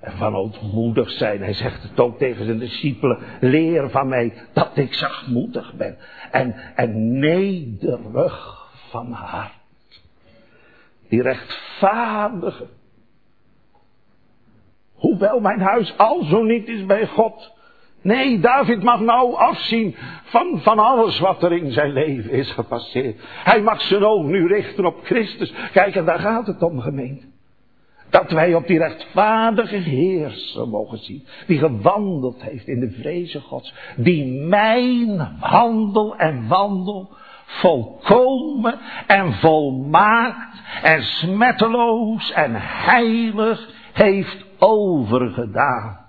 En 0.00 0.12
van 0.16 0.36
ootmoedig 0.36 1.10
zijn. 1.10 1.42
Hij 1.42 1.54
zegt 1.54 1.82
het 1.82 2.00
ook 2.00 2.18
tegen 2.18 2.44
zijn 2.44 2.58
discipelen. 2.58 3.18
Leer 3.40 3.90
van 3.90 4.08
mij 4.08 4.32
dat 4.52 4.70
ik 4.74 4.94
zachtmoedig 4.94 5.74
ben. 5.74 5.96
En, 6.30 6.54
en 6.74 7.18
nederig 7.18 8.68
van 8.88 9.12
hart. 9.12 9.52
Die 11.08 11.22
rechtvaardige. 11.22 12.66
Hoewel 14.94 15.40
mijn 15.40 15.60
huis 15.60 15.94
al 15.96 16.24
zo 16.24 16.42
niet 16.42 16.68
is 16.68 16.86
bij 16.86 17.06
God. 17.06 17.52
Nee, 18.02 18.40
David 18.40 18.82
mag 18.82 19.00
nou 19.00 19.34
afzien 19.34 19.94
van, 20.24 20.60
van 20.62 20.78
alles 20.78 21.18
wat 21.18 21.42
er 21.42 21.52
in 21.52 21.72
zijn 21.72 21.92
leven 21.92 22.30
is 22.30 22.50
gepasseerd. 22.50 23.20
Hij 23.44 23.62
mag 23.62 23.80
zijn 23.80 24.04
oog 24.04 24.24
nu 24.24 24.46
richten 24.46 24.86
op 24.86 25.04
Christus. 25.04 25.54
Kijk, 25.72 25.94
en 25.94 26.04
daar 26.04 26.18
gaat 26.18 26.46
het 26.46 26.62
om, 26.62 26.80
gemeente. 26.80 27.31
Dat 28.12 28.30
wij 28.30 28.54
op 28.54 28.66
die 28.66 28.78
rechtvaardige 28.78 29.76
heerser 29.76 30.68
mogen 30.68 30.98
zien. 30.98 31.26
Die 31.46 31.58
gewandeld 31.58 32.42
heeft 32.42 32.66
in 32.66 32.80
de 32.80 32.90
vreze 32.90 33.40
gods. 33.40 33.74
Die 33.96 34.46
mijn 34.48 35.38
wandel 35.40 36.16
en 36.16 36.48
wandel 36.48 37.10
volkomen 37.46 38.78
en 39.06 39.32
volmaakt 39.32 40.60
en 40.82 41.02
smetteloos 41.02 42.30
en 42.30 42.52
heilig 42.56 43.68
heeft 43.92 44.44
overgedaan. 44.58 46.00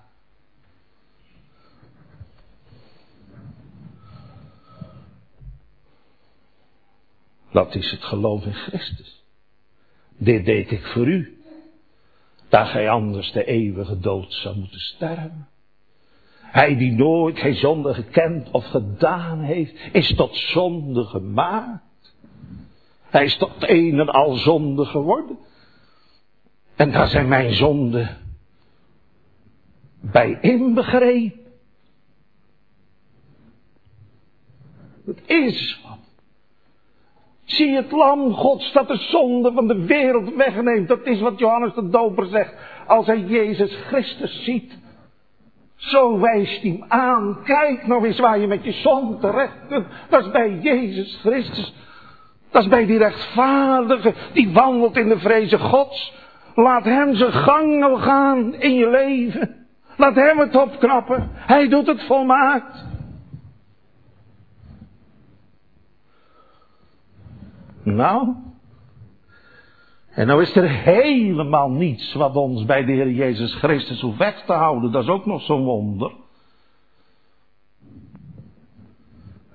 Dat 7.51 7.75
is 7.75 7.91
het 7.91 8.03
geloof 8.03 8.45
in 8.45 8.53
Christus. 8.53 9.23
Dit 10.17 10.45
deed 10.45 10.71
ik 10.71 10.85
voor 10.85 11.07
u. 11.07 11.42
Dat 12.53 12.67
gij 12.67 12.89
anders 12.89 13.31
de 13.31 13.45
eeuwige 13.45 13.99
dood 13.99 14.33
zou 14.33 14.57
moeten 14.57 14.79
sterven. 14.79 15.47
Hij 16.39 16.77
die 16.77 16.91
nooit 16.91 17.39
geen 17.39 17.55
zonde 17.55 17.93
gekend 17.93 18.51
of 18.51 18.65
gedaan 18.65 19.39
heeft, 19.39 19.73
is 19.91 20.15
tot 20.15 20.35
zonde 20.35 21.03
gemaakt. 21.03 22.15
Hij 23.01 23.23
is 23.23 23.37
tot 23.37 23.51
een 23.59 23.99
en 23.99 24.09
al 24.09 24.33
zonde 24.33 24.85
geworden. 24.85 25.37
En 26.75 26.91
daar 26.91 27.07
zijn 27.07 27.27
mijn 27.27 27.53
zonden 27.53 28.17
bij 29.99 30.37
inbegrepen. 30.41 31.53
Het 35.05 35.21
is. 35.25 35.82
Zie 37.43 37.75
het 37.75 37.91
lam 37.91 38.33
Gods 38.33 38.71
dat 38.71 38.87
de 38.87 38.97
zonde 38.97 39.51
van 39.51 39.67
de 39.67 39.85
wereld 39.85 40.35
wegneemt. 40.35 40.87
Dat 40.87 41.05
is 41.05 41.21
wat 41.21 41.39
Johannes 41.39 41.73
de 41.73 41.89
Doper 41.89 42.25
zegt. 42.25 42.53
Als 42.87 43.05
hij 43.05 43.19
Jezus 43.19 43.75
Christus 43.75 44.43
ziet. 44.43 44.77
Zo 45.75 46.19
wijst 46.19 46.61
hij 46.61 46.71
hem 46.71 46.85
aan. 46.87 47.37
Kijk 47.43 47.87
nog 47.87 48.03
eens 48.03 48.19
waar 48.19 48.39
je 48.39 48.47
met 48.47 48.63
je 48.63 48.71
zon 48.71 49.19
terecht 49.19 49.57
kunt. 49.67 49.85
Dat 50.09 50.25
is 50.25 50.31
bij 50.31 50.59
Jezus 50.61 51.19
Christus. 51.21 51.73
Dat 52.51 52.61
is 52.61 52.67
bij 52.67 52.85
die 52.85 52.97
rechtvaardige 52.97 54.13
die 54.33 54.51
wandelt 54.51 54.97
in 54.97 55.09
de 55.09 55.19
vreze 55.19 55.59
Gods. 55.59 56.13
Laat 56.55 56.83
hem 56.83 57.15
zijn 57.15 57.31
gang 57.31 58.01
gaan 58.01 58.53
in 58.53 58.73
je 58.73 58.89
leven. 58.89 59.65
Laat 59.97 60.15
hem 60.15 60.39
het 60.39 60.55
opknappen. 60.55 61.29
Hij 61.33 61.67
doet 61.67 61.87
het 61.87 62.03
volmaakt. 62.03 62.85
Nou, 67.83 68.35
en 70.13 70.27
nou 70.27 70.41
is 70.41 70.55
er 70.55 70.69
helemaal 70.69 71.69
niets 71.69 72.13
wat 72.13 72.35
ons 72.35 72.65
bij 72.65 72.85
de 72.85 72.91
Heer 72.91 73.09
Jezus 73.09 73.53
Christus 73.53 74.01
hoeft 74.01 74.17
weg 74.17 74.43
te 74.45 74.53
houden. 74.53 74.91
Dat 74.91 75.03
is 75.03 75.09
ook 75.09 75.25
nog 75.25 75.41
zo'n 75.41 75.63
wonder. 75.63 76.11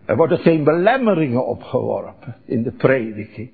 Er 0.05 0.17
worden 0.17 0.39
geen 0.39 0.65
belemmeringen 0.65 1.47
opgeworpen 1.47 2.37
in 2.45 2.63
de 2.63 2.71
prediking. 2.71 3.51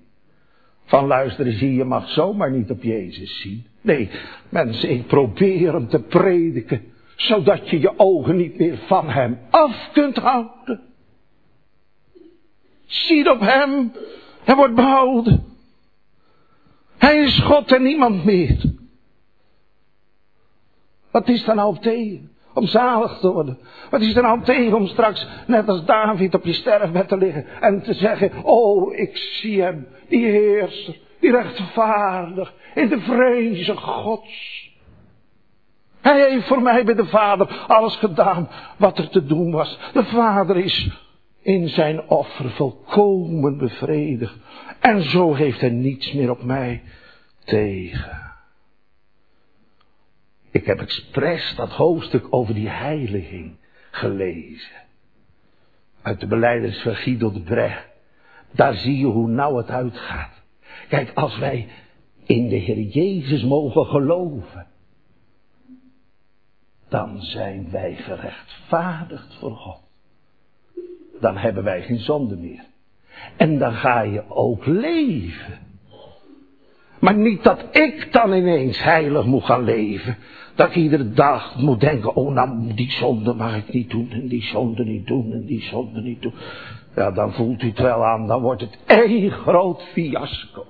Van 0.85 1.07
luisteren, 1.07 1.53
zie 1.53 1.75
je 1.75 1.85
mag 1.85 2.09
zomaar 2.09 2.51
niet 2.51 2.71
op 2.71 2.83
Jezus 2.83 3.41
zien. 3.41 3.67
Nee, 3.81 4.11
mensen, 4.49 4.91
ik 4.91 5.07
probeer 5.07 5.73
hem 5.73 5.89
te 5.89 6.03
prediken. 6.03 6.83
Zodat 7.17 7.71
je 7.71 7.81
je 7.81 7.99
ogen 7.99 8.37
niet 8.37 8.59
meer 8.59 8.77
van 8.77 9.09
hem 9.09 9.39
af 9.51 9.91
kunt 9.93 10.17
houden. 10.17 10.81
Zie 12.87 13.31
op 13.33 13.41
hem. 13.41 13.93
Hij 14.45 14.55
wordt 14.55 14.75
behouden. 14.75 15.45
Hij 16.99 17.19
is 17.19 17.39
God 17.39 17.73
en 17.73 17.83
niemand 17.83 18.25
meer. 18.25 18.61
Wat 21.11 21.29
is 21.29 21.47
er 21.47 21.55
nou 21.55 21.79
tegen? 21.79 22.33
Om 22.55 22.67
zalig 22.67 23.19
te 23.19 23.33
worden. 23.33 23.59
Wat 23.91 24.01
is 24.01 24.17
er 24.17 24.23
nou 24.23 24.43
tegen 24.43 24.75
om 24.75 24.87
straks, 24.87 25.27
net 25.47 25.69
als 25.69 25.85
David, 25.85 26.35
op 26.35 26.45
je 26.45 26.53
sterfbed 26.53 27.09
te 27.09 27.17
liggen 27.17 27.47
en 27.61 27.83
te 27.83 27.95
zeggen, 27.95 28.45
oh, 28.45 28.95
ik 28.95 29.17
zie 29.17 29.63
hem, 29.63 29.87
die 30.09 30.27
heerser, 30.27 30.99
die 31.21 31.31
rechtvaardig, 31.31 32.53
in 32.75 32.89
de 32.89 33.01
vrezen 33.01 33.77
Gods. 33.77 34.73
Hij 36.01 36.31
heeft 36.31 36.47
voor 36.47 36.63
mij 36.63 36.85
bij 36.85 36.95
de 36.95 37.07
Vader 37.07 37.65
alles 37.67 37.97
gedaan 37.97 38.49
wat 38.77 38.99
er 38.99 39.09
te 39.09 39.25
doen 39.25 39.51
was. 39.51 39.79
De 39.93 40.05
Vader 40.05 40.57
is 40.57 41.04
in 41.45 41.69
zijn 41.69 42.09
offer 42.09 42.51
volkomen 42.51 43.59
bevredigd. 43.59 44.37
En 44.81 45.03
zo 45.03 45.35
heeft 45.35 45.61
hij 45.61 45.71
niets 45.71 46.13
meer 46.13 46.31
op 46.31 46.43
mij 46.43 46.83
tegen. 47.45 48.33
Ik 50.51 50.67
heb 50.67 50.81
expres 50.81 51.55
dat 51.57 51.71
hoofdstuk 51.71 52.27
over 52.31 52.55
die 52.55 52.69
heiliging 52.69 53.57
gelezen. 53.91 54.83
Uit 56.03 56.21
de 56.21 56.27
beleiders 56.27 56.83
van 56.83 56.95
Guido 56.95 57.33
de 57.33 57.41
Brecht. 57.41 57.89
Daar 58.51 58.75
zie 58.75 58.99
je 58.99 59.07
hoe 59.07 59.29
nauw 59.29 59.57
het 59.57 59.71
uitgaat. 59.71 60.43
Kijk, 60.89 61.13
als 61.15 61.39
wij 61.39 61.69
in 62.25 62.49
de 62.49 62.57
Heer 62.57 62.81
Jezus 62.81 63.43
mogen 63.45 63.87
geloven, 63.87 64.67
dan 66.89 67.23
zijn 67.23 67.71
wij 67.71 67.95
gerechtvaardigd 67.95 69.35
voor 69.35 69.57
God. 69.57 69.84
Dan 71.21 71.37
hebben 71.37 71.65
wij 71.65 71.83
geen 71.83 71.99
zonde 71.99 72.37
meer. 72.37 72.65
En 73.37 73.59
dan 73.59 73.73
ga 73.73 74.01
je 74.01 74.23
ook 74.29 74.67
leven. 74.67 75.59
Maar 76.99 77.15
niet 77.15 77.43
dat 77.43 77.65
ik 77.71 78.13
dan 78.13 78.33
ineens 78.33 78.83
heilig 78.83 79.25
moet 79.25 79.45
gaan 79.45 79.65
leven. 79.65 80.17
Dat 80.55 80.69
ik 80.69 80.75
iedere 80.75 81.11
dag 81.11 81.57
moet 81.57 81.81
denken, 81.81 82.15
oh 82.15 82.33
nou 82.33 82.75
die 82.75 82.91
zonde 82.91 83.35
mag 83.35 83.57
ik 83.57 83.73
niet 83.73 83.91
doen 83.91 84.11
en 84.11 84.29
die 84.29 84.43
zonde 84.43 84.85
niet 84.85 85.07
doen 85.07 85.33
en 85.33 85.45
die 85.45 85.63
zonde 85.63 86.01
niet 86.01 86.23
doen. 86.23 86.35
Ja, 86.97 87.11
dan 87.11 87.33
voelt 87.33 87.63
u 87.63 87.69
het 87.69 87.79
wel 87.79 88.05
aan, 88.05 88.27
dan 88.27 88.43
wordt 88.43 88.61
het 88.61 88.79
één 88.87 89.31
groot 89.31 89.83
fiasco. 89.83 90.67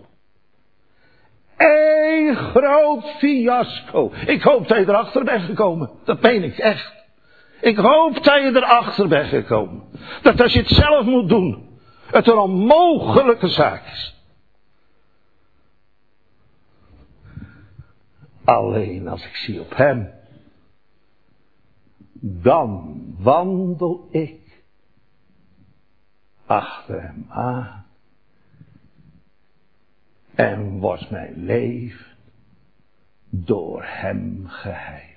Eén 1.56 2.36
groot 2.36 3.04
fiasco. 3.18 4.12
Ik 4.26 4.42
hoop 4.42 4.68
dat 4.68 4.78
je 4.78 4.88
erachter 4.88 5.24
bent 5.24 5.42
gekomen. 5.42 5.90
Dat 6.04 6.20
meen 6.20 6.42
ik 6.42 6.58
echt. 6.58 7.03
Ik 7.64 7.76
hoop 7.76 8.14
dat 8.14 8.42
je 8.42 8.50
erachter 8.54 9.08
bent 9.08 9.28
gekomen. 9.28 9.82
Dat 10.22 10.40
als 10.40 10.52
je 10.52 10.58
het 10.58 10.68
zelf 10.68 11.06
moet 11.06 11.28
doen, 11.28 11.78
het 12.06 12.26
een 12.26 12.38
onmogelijke 12.38 13.48
zaak 13.48 13.86
is. 13.86 14.22
Alleen 18.44 19.08
als 19.08 19.26
ik 19.26 19.36
zie 19.36 19.60
op 19.60 19.76
Hem, 19.76 20.10
dan 22.20 23.00
wandel 23.18 24.08
ik 24.10 24.62
achter 26.46 27.02
Hem 27.02 27.26
aan 27.28 27.86
en 30.34 30.78
wordt 30.78 31.10
mijn 31.10 31.44
leven 31.44 32.16
door 33.30 33.82
Hem 33.84 34.46
geheiligd. 34.46 35.13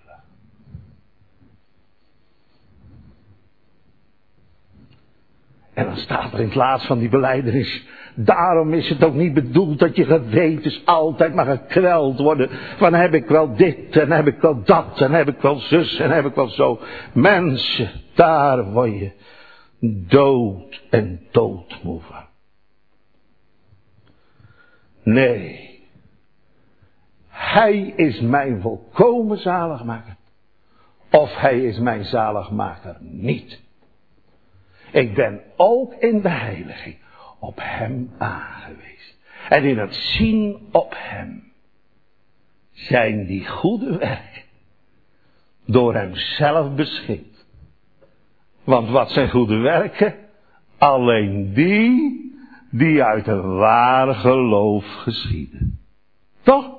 En 5.77 5.85
dan 5.85 5.97
staat 5.97 6.33
er 6.33 6.39
in 6.39 6.45
het 6.45 6.55
laatst 6.55 6.87
van 6.87 6.99
die 6.99 7.09
beleidenis. 7.09 7.85
Daarom 8.15 8.73
is 8.73 8.89
het 8.89 9.03
ook 9.03 9.13
niet 9.13 9.33
bedoeld 9.33 9.79
dat 9.79 9.95
je 9.95 10.05
gewetens 10.05 10.81
altijd 10.85 11.33
maar 11.33 11.45
gekweld 11.45 12.19
worden. 12.19 12.49
Van 12.77 12.93
heb 12.93 13.13
ik 13.13 13.27
wel 13.27 13.55
dit 13.55 13.97
en 13.97 14.11
heb 14.11 14.27
ik 14.27 14.41
wel 14.41 14.63
dat 14.63 15.01
en 15.01 15.11
heb 15.11 15.27
ik 15.27 15.41
wel 15.41 15.55
zus 15.59 15.99
en 15.99 16.09
heb 16.09 16.25
ik 16.25 16.35
wel 16.35 16.49
zo. 16.49 16.79
Mensen, 17.13 17.89
daar 18.13 18.71
word 18.71 18.99
je 18.99 19.11
dood 20.07 20.83
en 20.89 21.21
doodmoe 21.31 22.01
van. 22.01 22.25
Nee. 25.03 25.79
Hij 27.27 27.93
is 27.95 28.19
mijn 28.19 28.61
volkomen 28.61 29.37
zaligmaker. 29.37 30.15
Of 31.11 31.35
hij 31.35 31.59
is 31.63 31.79
mijn 31.79 32.05
zaligmaker 32.05 32.97
niet. 32.99 33.65
Ik 34.91 35.13
ben 35.13 35.41
ook 35.55 35.93
in 35.93 36.21
de 36.21 36.29
heiliging 36.29 36.97
op 37.39 37.59
Hem 37.61 38.11
aangewezen. 38.17 39.15
En 39.49 39.63
in 39.63 39.77
het 39.77 39.95
zien 39.95 40.67
op 40.71 40.93
Hem 40.97 41.51
zijn 42.71 43.25
die 43.25 43.47
goede 43.47 43.97
werken 43.97 44.43
door 45.65 45.93
Hem 45.93 46.15
zelf 46.15 46.75
beschikt. 46.75 47.45
Want 48.63 48.89
wat 48.89 49.11
zijn 49.11 49.29
goede 49.29 49.57
werken? 49.57 50.15
Alleen 50.77 51.53
die 51.53 52.25
die 52.71 53.03
uit 53.03 53.27
een 53.27 53.55
ware 53.55 54.13
geloof 54.13 54.85
geschieden. 54.85 55.79
Toch? 56.41 56.75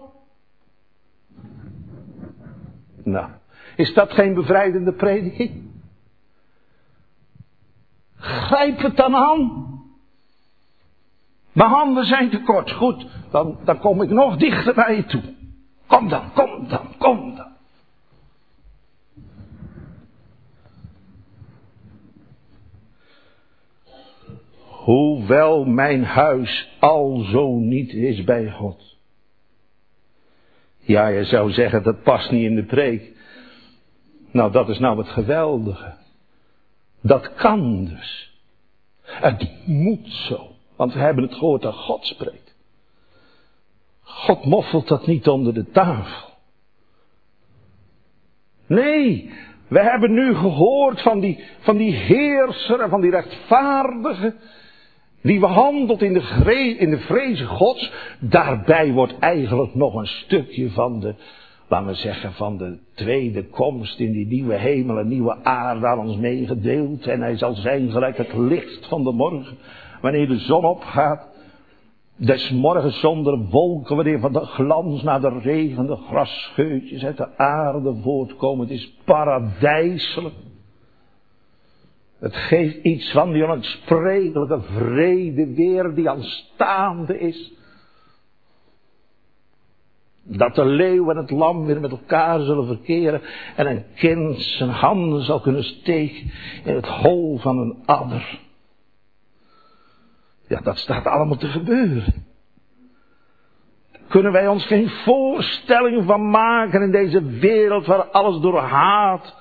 Nou, 3.04 3.30
is 3.76 3.94
dat 3.94 4.12
geen 4.12 4.34
bevrijdende 4.34 4.92
prediking? 4.92 5.67
Grijp 8.18 8.78
het 8.78 8.96
dan 8.96 9.16
aan. 9.16 9.66
Mijn 11.52 11.70
handen 11.70 12.04
zijn 12.04 12.31
te 12.31 12.42
kort. 12.42 12.72
Goed, 12.72 13.07
dan, 13.31 13.59
dan 13.64 13.78
kom 13.78 14.02
ik 14.02 14.11
nog 14.11 14.37
dichter 14.37 14.74
bij 14.74 14.96
je 14.96 15.04
toe. 15.04 15.22
Kom 15.87 16.09
dan, 16.09 16.33
kom 16.33 16.68
dan, 16.68 16.94
kom 16.98 17.37
dan. 17.37 17.46
Hoewel 24.88 25.64
mijn 25.64 26.04
huis 26.04 26.76
al 26.78 27.18
zo 27.18 27.54
niet 27.54 27.92
is 27.92 28.24
bij 28.24 28.50
God. 28.50 28.96
Ja, 30.78 31.07
je 31.07 31.24
zou 31.24 31.50
zeggen 31.50 31.83
dat 31.83 32.02
past 32.02 32.31
niet 32.31 32.44
in 32.44 32.54
de 32.54 32.64
preek. 32.64 33.16
Nou, 34.31 34.52
dat 34.52 34.68
is 34.68 34.78
nou 34.78 34.98
het 34.98 35.09
geweldige. 35.09 35.97
Dat 37.08 37.34
kan 37.34 37.84
dus. 37.84 38.40
Het 39.02 39.50
moet 39.66 40.12
zo. 40.12 40.46
Want 40.76 40.92
we 40.92 40.98
hebben 40.98 41.24
het 41.24 41.34
gehoord 41.34 41.62
dat 41.62 41.74
God 41.74 42.06
spreekt. 42.06 42.56
God 44.02 44.44
moffelt 44.44 44.88
dat 44.88 45.06
niet 45.06 45.28
onder 45.28 45.54
de 45.54 45.70
tafel. 45.70 46.28
Nee, 48.66 49.32
we 49.68 49.80
hebben 49.80 50.12
nu 50.12 50.34
gehoord 50.34 51.02
van 51.02 51.20
die, 51.20 51.44
van 51.58 51.76
die 51.76 51.92
heerser 51.92 52.80
en 52.80 52.90
van 52.90 53.00
die 53.00 53.10
rechtvaardige. 53.10 54.34
Die 55.22 55.40
wandelt 55.40 56.02
in 56.02 56.12
de, 56.12 56.76
in 56.78 56.90
de 56.90 56.98
vrezen 56.98 57.46
gods. 57.46 57.92
Daarbij 58.20 58.92
wordt 58.92 59.18
eigenlijk 59.18 59.74
nog 59.74 59.94
een 59.94 60.06
stukje 60.06 60.70
van 60.70 61.00
de, 61.00 61.14
laten 61.68 61.87
we 61.87 61.94
zeggen, 61.94 62.33
van 62.33 62.57
de 62.57 62.78
tweede 62.94 63.44
komst 63.44 63.98
in 63.98 64.12
die 64.12 64.26
nieuwe 64.26 64.54
hemel 64.54 64.98
en 64.98 65.09
nieuwe 65.09 65.44
aarde 65.44 65.87
aan 65.87 65.98
ons 65.98 66.16
meegedeeld. 66.16 67.07
En 67.07 67.20
hij 67.20 67.37
zal 67.37 67.54
zijn 67.54 67.90
gelijk 67.90 68.16
het 68.16 68.35
licht 68.35 68.87
van 68.87 69.04
de 69.04 69.12
morgen. 69.12 69.57
Wanneer 70.00 70.28
de 70.28 70.38
zon 70.38 70.64
opgaat. 70.64 71.26
Des 72.16 72.50
morgens 72.50 73.00
zonder 73.00 73.38
wolken, 73.38 73.96
wanneer 73.96 74.20
van 74.20 74.33
de 74.33 74.44
glans 74.44 75.02
naar 75.02 75.20
de 75.20 75.38
regen 75.38 75.87
de 75.87 75.96
grasscheutjes 75.96 77.04
uit 77.04 77.16
de 77.16 77.37
aarde 77.37 77.94
voortkomen. 78.02 78.66
Het 78.66 78.76
is 78.76 78.94
paradijselijk. 79.04 80.35
Het 82.18 82.37
geeft 82.37 82.83
iets 82.83 83.12
van 83.12 83.33
die 83.33 83.44
onuitsprekelijke 83.44 84.61
vrede 84.61 85.54
weer 85.54 85.94
die 85.94 86.11
aanstaande 86.11 87.18
is. 87.18 87.52
Dat 90.30 90.54
de 90.54 90.64
leeuw 90.64 91.10
en 91.10 91.16
het 91.16 91.30
lam 91.30 91.66
weer 91.66 91.80
met 91.80 91.90
elkaar 91.90 92.40
zullen 92.40 92.66
verkeren 92.66 93.20
en 93.56 93.66
een 93.66 93.84
kind 93.94 94.42
zijn 94.42 94.70
handen 94.70 95.22
zal 95.22 95.40
kunnen 95.40 95.64
steken 95.64 96.32
in 96.64 96.74
het 96.74 96.86
hol 96.86 97.38
van 97.38 97.58
een 97.58 97.76
adder. 97.84 98.40
Ja, 100.46 100.60
dat 100.60 100.78
staat 100.78 101.06
allemaal 101.06 101.36
te 101.36 101.48
gebeuren. 101.48 102.26
Kunnen 104.08 104.32
wij 104.32 104.48
ons 104.48 104.66
geen 104.66 104.88
voorstelling 104.88 106.04
van 106.04 106.30
maken 106.30 106.82
in 106.82 106.90
deze 106.90 107.22
wereld 107.24 107.86
waar 107.86 108.04
alles 108.04 108.40
door 108.40 108.58
haat 108.58 109.36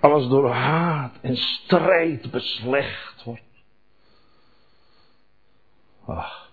alles 0.00 0.28
door 0.28 0.50
haat 0.50 1.18
en 1.20 1.36
strijd 1.36 2.30
beslecht 2.30 3.24
wordt. 3.24 3.42
Ach. 6.10 6.50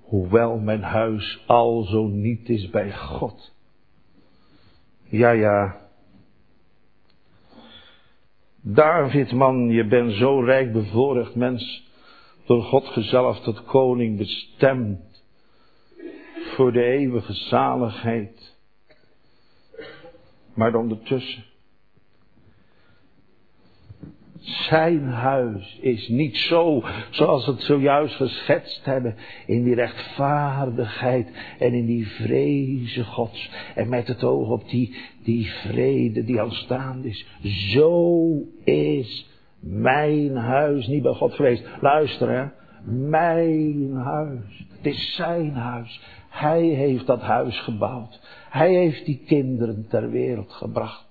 Hoewel 0.00 0.58
mijn 0.58 0.82
huis 0.82 1.44
al 1.46 1.82
zo 1.82 2.06
niet 2.06 2.48
is 2.48 2.70
bij 2.70 2.96
God. 2.96 3.54
Ja, 5.04 5.30
ja. 5.30 5.88
David, 8.60 9.32
man, 9.32 9.68
je 9.68 9.86
bent 9.86 10.12
zo 10.12 10.40
rijk 10.40 10.72
bevoorrecht 10.72 11.34
mens, 11.34 11.88
door 12.44 12.62
God 12.62 12.86
gezelf 12.86 13.40
tot 13.40 13.64
koning 13.64 14.16
bestemd, 14.18 15.24
voor 16.56 16.72
de 16.72 16.82
eeuwige 16.82 17.32
zaligheid. 17.32 18.56
Maar 20.54 20.74
ondertussen. 20.74 21.49
Zijn 24.40 25.04
huis 25.04 25.78
is 25.80 26.08
niet 26.08 26.36
zo 26.36 26.82
zoals 27.10 27.46
we 27.46 27.52
het 27.52 27.62
zojuist 27.62 28.14
geschetst 28.14 28.84
hebben. 28.84 29.16
In 29.46 29.64
die 29.64 29.74
rechtvaardigheid 29.74 31.30
en 31.58 31.72
in 31.72 31.86
die 31.86 32.08
vreze 32.08 33.04
gods. 33.04 33.50
En 33.74 33.88
met 33.88 34.08
het 34.08 34.24
oog 34.24 34.48
op 34.48 34.68
die, 34.68 34.96
die 35.22 35.50
vrede 35.50 36.24
die 36.24 36.40
aanstaande 36.40 37.08
is. 37.08 37.26
Zo 37.42 38.28
is 38.64 39.28
mijn 39.60 40.36
huis 40.36 40.86
niet 40.86 41.02
bij 41.02 41.14
God 41.14 41.34
geweest. 41.34 41.64
Luister 41.80 42.30
hè. 42.30 42.46
Mijn 43.08 43.92
huis. 43.94 44.66
Het 44.76 44.86
is 44.86 45.14
zijn 45.14 45.52
huis. 45.52 46.00
Hij 46.28 46.62
heeft 46.62 47.06
dat 47.06 47.20
huis 47.20 47.60
gebouwd. 47.60 48.20
Hij 48.50 48.74
heeft 48.74 49.04
die 49.04 49.22
kinderen 49.26 49.86
ter 49.88 50.10
wereld 50.10 50.52
gebracht. 50.52 51.09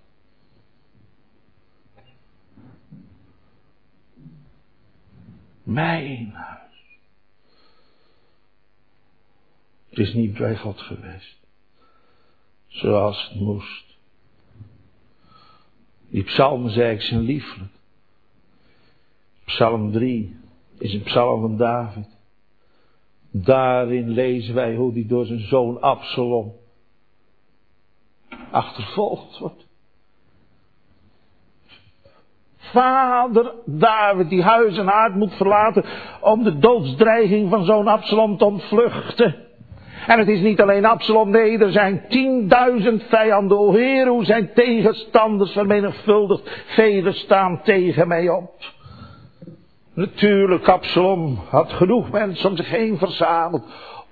Mijn 5.69 6.31
huis. 6.31 6.99
Het 9.89 9.99
is 9.99 10.13
niet 10.13 10.33
bij 10.33 10.57
God 10.57 10.81
geweest. 10.81 11.37
Zoals 12.67 13.27
het 13.29 13.39
moest. 13.39 13.97
Die 16.07 16.23
psalmen 16.23 16.71
zei 16.71 16.95
ik 16.95 17.01
zijn 17.01 17.21
lieflijk. 17.21 17.71
Psalm 19.45 19.91
3 19.91 20.39
is 20.77 20.93
een 20.93 21.03
psalm 21.03 21.41
van 21.41 21.57
David. 21.57 22.07
Daarin 23.31 24.09
lezen 24.09 24.53
wij 24.53 24.75
hoe 24.75 24.93
hij 24.93 25.05
door 25.07 25.25
zijn 25.25 25.47
zoon 25.47 25.81
Absalom 25.81 26.55
achtervolgd 28.51 29.37
wordt. 29.37 29.68
Vader 32.71 33.53
David 33.65 34.29
die 34.29 34.43
huis 34.43 34.77
en 34.77 34.87
haard 34.87 35.15
moet 35.15 35.33
verlaten 35.33 35.85
om 36.21 36.43
de 36.43 36.59
doodsdreiging 36.59 37.49
van 37.49 37.65
zo'n 37.65 37.87
Absalom 37.87 38.37
te 38.37 38.45
ontvluchten. 38.45 39.35
En 40.07 40.19
het 40.19 40.27
is 40.27 40.41
niet 40.41 40.61
alleen 40.61 40.85
Absalom, 40.85 41.29
nee, 41.29 41.57
er 41.57 41.71
zijn 41.71 42.03
tienduizend 42.09 43.03
vijanden. 43.03 43.59
O 43.59 43.73
Heer, 43.73 44.07
hoe 44.07 44.25
zijn 44.25 44.53
tegenstanders 44.53 45.51
vermenigvuldigd. 45.51 46.63
Velen 46.65 47.13
staan 47.13 47.61
tegen 47.63 48.07
mij 48.07 48.29
op. 48.29 48.51
Natuurlijk, 49.93 50.67
Absalom 50.67 51.39
had 51.49 51.73
genoeg 51.73 52.11
mensen 52.11 52.49
om 52.49 52.55
zich 52.55 52.69
heen 52.69 52.97
verzameld 52.97 53.63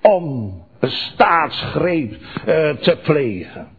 om 0.02 0.54
een 0.80 0.92
staatsgreep 0.92 2.12
uh, 2.12 2.70
te 2.70 2.98
plegen. 3.04 3.77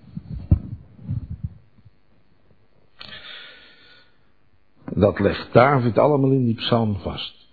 Dat 4.90 5.18
legt 5.18 5.52
David 5.52 5.98
allemaal 5.98 6.30
in 6.30 6.44
die 6.44 6.54
psalm 6.54 6.96
vast. 6.96 7.46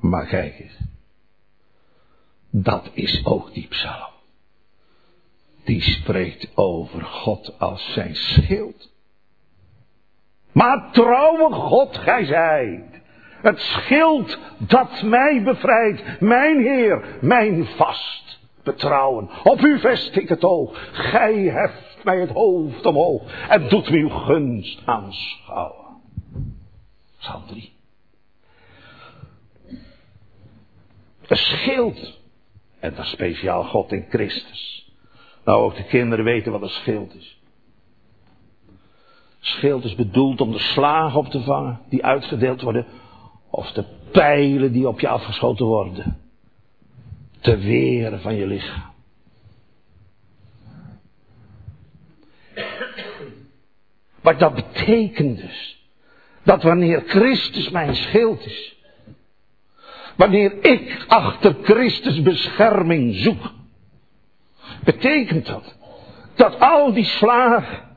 Maar 0.00 0.26
kijk 0.26 0.58
eens. 0.58 0.78
Dat 2.50 2.90
is 2.92 3.24
ook 3.24 3.52
die 3.52 3.66
psalm. 3.68 4.10
Die 5.64 5.82
spreekt 5.82 6.56
over 6.56 7.02
God 7.02 7.58
als 7.58 7.92
zijn 7.92 8.14
schild. 8.14 8.92
Maar 10.52 10.92
trouwe 10.92 11.52
God 11.52 11.96
gij 11.98 12.24
zijt. 12.24 13.00
Het 13.42 13.58
schild 13.58 14.38
dat 14.58 15.02
mij 15.02 15.42
bevrijdt. 15.42 16.20
Mijn 16.20 16.58
Heer, 16.58 17.18
mijn 17.20 17.66
vast 17.66 18.41
betrouwen. 18.62 19.30
Op 19.44 19.60
u 19.60 19.78
vest 19.78 20.16
ik 20.16 20.28
het 20.28 20.44
oog. 20.44 20.90
Gij 20.92 21.34
heft 21.34 22.04
mij 22.04 22.20
het 22.20 22.30
hoofd 22.30 22.86
omhoog 22.86 23.48
en 23.48 23.68
doet 23.68 23.90
me 23.90 23.96
uw 23.96 24.08
gunst 24.08 24.82
aanschouwen. 24.84 25.86
Psalm 27.18 27.46
3. 27.46 27.72
Een 31.26 31.36
schild. 31.36 32.20
En 32.80 32.94
dat 32.94 33.06
speciaal 33.06 33.64
God 33.64 33.92
in 33.92 34.06
Christus. 34.08 34.92
Nou, 35.44 35.62
ook 35.62 35.76
de 35.76 35.84
kinderen 35.84 36.24
weten 36.24 36.52
wat 36.52 36.62
een 36.62 36.68
schild 36.68 37.14
is. 37.14 37.40
Schild 39.40 39.84
is 39.84 39.94
bedoeld 39.94 40.40
om 40.40 40.52
de 40.52 40.58
slagen 40.58 41.18
op 41.18 41.28
te 41.28 41.42
vangen 41.42 41.80
die 41.88 42.04
uitgedeeld 42.04 42.62
worden. 42.62 42.86
Of 43.50 43.72
de 43.72 43.84
pijlen 44.10 44.72
die 44.72 44.88
op 44.88 45.00
je 45.00 45.08
afgeschoten 45.08 45.66
worden. 45.66 46.21
Te 47.42 47.56
weren 47.56 48.20
van 48.20 48.34
je 48.34 48.46
lichaam. 48.46 48.90
Maar 54.20 54.38
dat 54.38 54.54
betekent 54.54 55.40
dus 55.40 55.86
dat 56.42 56.62
wanneer 56.62 57.02
Christus 57.06 57.70
mijn 57.70 57.94
schild 57.94 58.46
is, 58.46 58.76
wanneer 60.16 60.64
ik 60.64 61.04
achter 61.08 61.56
Christus 61.62 62.22
bescherming 62.22 63.14
zoek, 63.14 63.52
betekent 64.84 65.46
dat 65.46 65.76
dat 66.34 66.60
al 66.60 66.92
die 66.92 67.04
slagen 67.04 67.90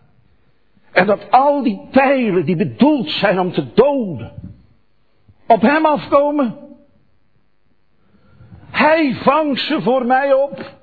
en 0.91 1.05
dat 1.05 1.31
al 1.31 1.63
die 1.63 1.87
pijlen 1.91 2.45
die 2.45 2.55
bedoeld 2.55 3.09
zijn 3.09 3.39
om 3.39 3.51
te 3.51 3.73
doden, 3.73 4.31
op 5.47 5.61
hem 5.61 5.85
afkomen. 5.85 6.64
Hij 8.75 9.13
vangt 9.13 9.59
ze 9.59 9.81
voor 9.81 10.05
mij 10.05 10.33
op. 10.33 10.73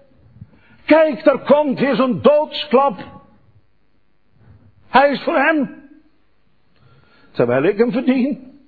Kijk, 0.85 1.27
er 1.27 1.39
komt 1.39 1.79
weer 1.79 1.95
zo'n 1.95 2.23
doodsklap. 2.23 2.99
Hij 4.89 5.11
is 5.11 5.23
voor 5.23 5.37
hem. 5.37 5.83
Terwijl 7.31 7.63
ik 7.63 7.79
hem 7.79 7.93
verdien. 7.93 8.61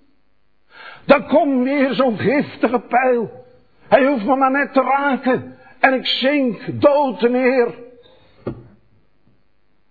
Dan 1.06 1.26
komt 1.26 1.62
weer 1.62 1.94
zo'n 1.94 2.18
giftige 2.18 2.78
pijl. 2.78 3.44
Hij 3.88 4.06
hoeft 4.06 4.24
me 4.24 4.36
maar 4.36 4.50
net 4.50 4.72
te 4.72 4.82
raken. 4.82 5.56
En 5.80 5.94
ik 5.94 6.06
zink 6.06 6.80
dood 6.80 7.20
neer. 7.20 7.74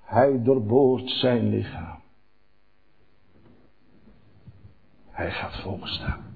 Hij 0.02 0.40
doorboort 0.44 1.10
zijn 1.10 1.50
lichaam. 1.50 2.02
Hij 5.12 5.32
gaat 5.32 5.62
voor 5.62 5.80
staan. 5.88 6.33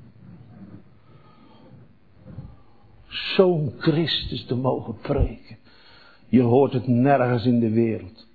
Zo'n 3.17 3.73
Christus 3.77 4.45
te 4.45 4.55
mogen 4.55 4.97
preken. 5.01 5.57
Je 6.27 6.41
hoort 6.41 6.73
het 6.73 6.87
nergens 6.87 7.45
in 7.45 7.59
de 7.59 7.69
wereld. 7.69 8.27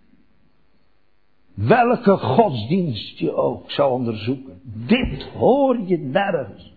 welke 1.54 2.16
godsdienst 2.16 3.18
je 3.18 3.34
ook 3.34 3.70
zou 3.70 3.92
onderzoeken. 3.92 4.60
Dit 4.86 5.22
hoor 5.22 5.78
je 5.86 5.98
nergens. 5.98 6.72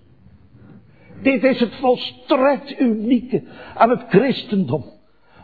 Dit 1.22 1.44
is 1.44 1.60
het 1.60 1.76
volstrekt 1.76 2.80
unieke 2.80 3.44
aan 3.76 3.90
het 3.90 4.04
christendom. 4.10 4.86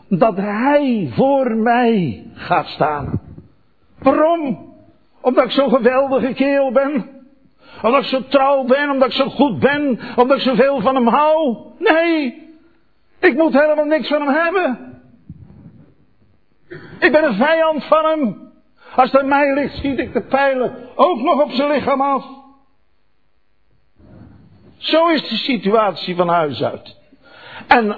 Dat 0.08 0.36
hij 0.36 1.08
voor 1.12 1.56
mij 1.56 2.26
gaat 2.32 2.66
staan. 2.66 3.20
Waarom? 3.98 4.70
Omdat 5.20 5.44
ik 5.44 5.50
zo'n 5.50 5.70
geweldige 5.70 6.32
kerel 6.32 6.72
ben? 6.72 7.10
Omdat 7.82 8.02
ik 8.02 8.08
zo 8.08 8.22
trouw 8.28 8.64
ben? 8.64 8.90
Omdat 8.90 9.08
ik 9.08 9.14
zo 9.14 9.28
goed 9.28 9.58
ben? 9.58 9.98
Omdat 10.16 10.36
ik 10.36 10.42
zoveel 10.42 10.80
van 10.80 10.94
hem 10.94 11.06
hou? 11.06 11.56
Nee. 11.78 12.41
Ik 13.22 13.36
moet 13.36 13.52
helemaal 13.52 13.84
niks 13.84 14.08
van 14.08 14.20
hem 14.20 14.34
hebben. 14.34 14.92
Ik 16.98 17.12
ben 17.12 17.24
een 17.24 17.34
vijand 17.34 17.84
van 17.84 18.04
hem. 18.04 18.50
Als 18.96 19.14
aan 19.14 19.28
mij 19.28 19.54
ligt, 19.54 19.76
schiet 19.76 19.98
ik 19.98 20.12
de 20.12 20.22
pijlen 20.22 20.74
ook 20.94 21.20
nog 21.20 21.42
op 21.42 21.50
zijn 21.50 21.70
lichaam 21.70 22.00
af. 22.00 22.24
Zo 24.76 25.08
is 25.08 25.28
de 25.28 25.36
situatie 25.36 26.16
van 26.16 26.28
huis 26.28 26.62
uit. 26.62 26.96
En 27.68 27.96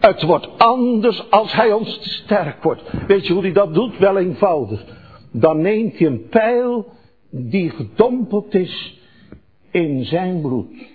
het 0.00 0.22
wordt 0.22 0.58
anders 0.58 1.30
als 1.30 1.52
hij 1.52 1.72
ons 1.72 1.98
te 1.98 2.08
sterk 2.08 2.62
wordt. 2.62 2.82
Weet 3.06 3.26
je 3.26 3.32
hoe 3.32 3.42
hij 3.42 3.52
dat 3.52 3.74
doet? 3.74 3.98
Wel 3.98 4.16
eenvoudig. 4.18 4.84
Dan 5.32 5.60
neemt 5.60 5.98
hij 5.98 6.06
een 6.06 6.28
pijl 6.28 6.92
die 7.30 7.70
gedompeld 7.70 8.54
is 8.54 9.00
in 9.70 10.04
zijn 10.04 10.40
bloed. 10.40 10.94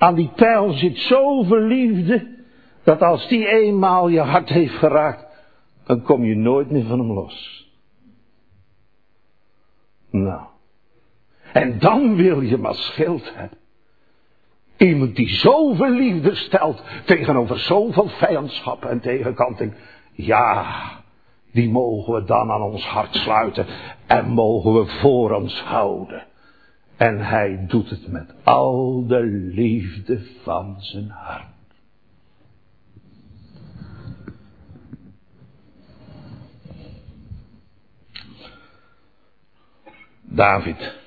Aan 0.00 0.14
die 0.14 0.30
pijl 0.36 0.72
zit 0.72 0.98
zoveel 0.98 1.60
liefde, 1.60 2.36
dat 2.82 3.02
als 3.02 3.28
die 3.28 3.46
eenmaal 3.46 4.08
je 4.08 4.20
hart 4.20 4.48
heeft 4.48 4.74
geraakt, 4.74 5.26
dan 5.84 6.02
kom 6.02 6.24
je 6.24 6.36
nooit 6.36 6.70
meer 6.70 6.84
van 6.84 6.98
hem 6.98 7.12
los. 7.12 7.68
Nou. 10.10 10.42
En 11.52 11.78
dan 11.78 12.16
wil 12.16 12.40
je 12.40 12.56
maar 12.56 12.74
schild 12.74 13.34
hebben. 13.34 13.58
Iemand 14.76 15.16
die 15.16 15.28
zoveel 15.28 15.90
liefde 15.90 16.34
stelt 16.34 16.82
tegenover 17.04 17.58
zoveel 17.58 18.08
vijandschap 18.08 18.84
en 18.84 19.00
tegenkanting. 19.00 19.74
Ja, 20.12 20.66
die 21.52 21.70
mogen 21.70 22.14
we 22.14 22.24
dan 22.24 22.50
aan 22.50 22.62
ons 22.62 22.86
hart 22.86 23.14
sluiten 23.14 23.66
en 24.06 24.28
mogen 24.28 24.74
we 24.74 24.86
voor 24.86 25.32
ons 25.32 25.62
houden. 25.62 26.28
En 27.00 27.18
hij 27.18 27.66
doet 27.66 27.90
het 27.90 28.08
met 28.08 28.34
al 28.42 29.06
de 29.06 29.20
liefde 29.54 30.20
van 30.42 30.76
zijn 30.80 31.08
hart. 31.08 31.46
David 40.22 40.98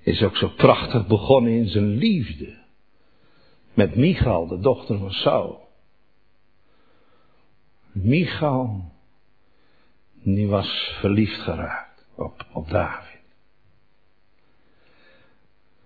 is 0.00 0.22
ook 0.22 0.36
zo 0.36 0.48
prachtig 0.48 1.06
begonnen 1.06 1.52
in 1.52 1.68
zijn 1.68 1.96
liefde. 1.96 2.58
Met 3.74 3.96
Michal, 3.96 4.46
de 4.46 4.60
dochter 4.60 4.98
van 4.98 5.12
Saul. 5.12 5.68
Michal, 7.92 8.92
die 10.12 10.48
was 10.48 10.96
verliefd 11.00 11.40
geraakt 11.40 12.06
op, 12.14 12.46
op 12.52 12.68
David. 12.68 13.09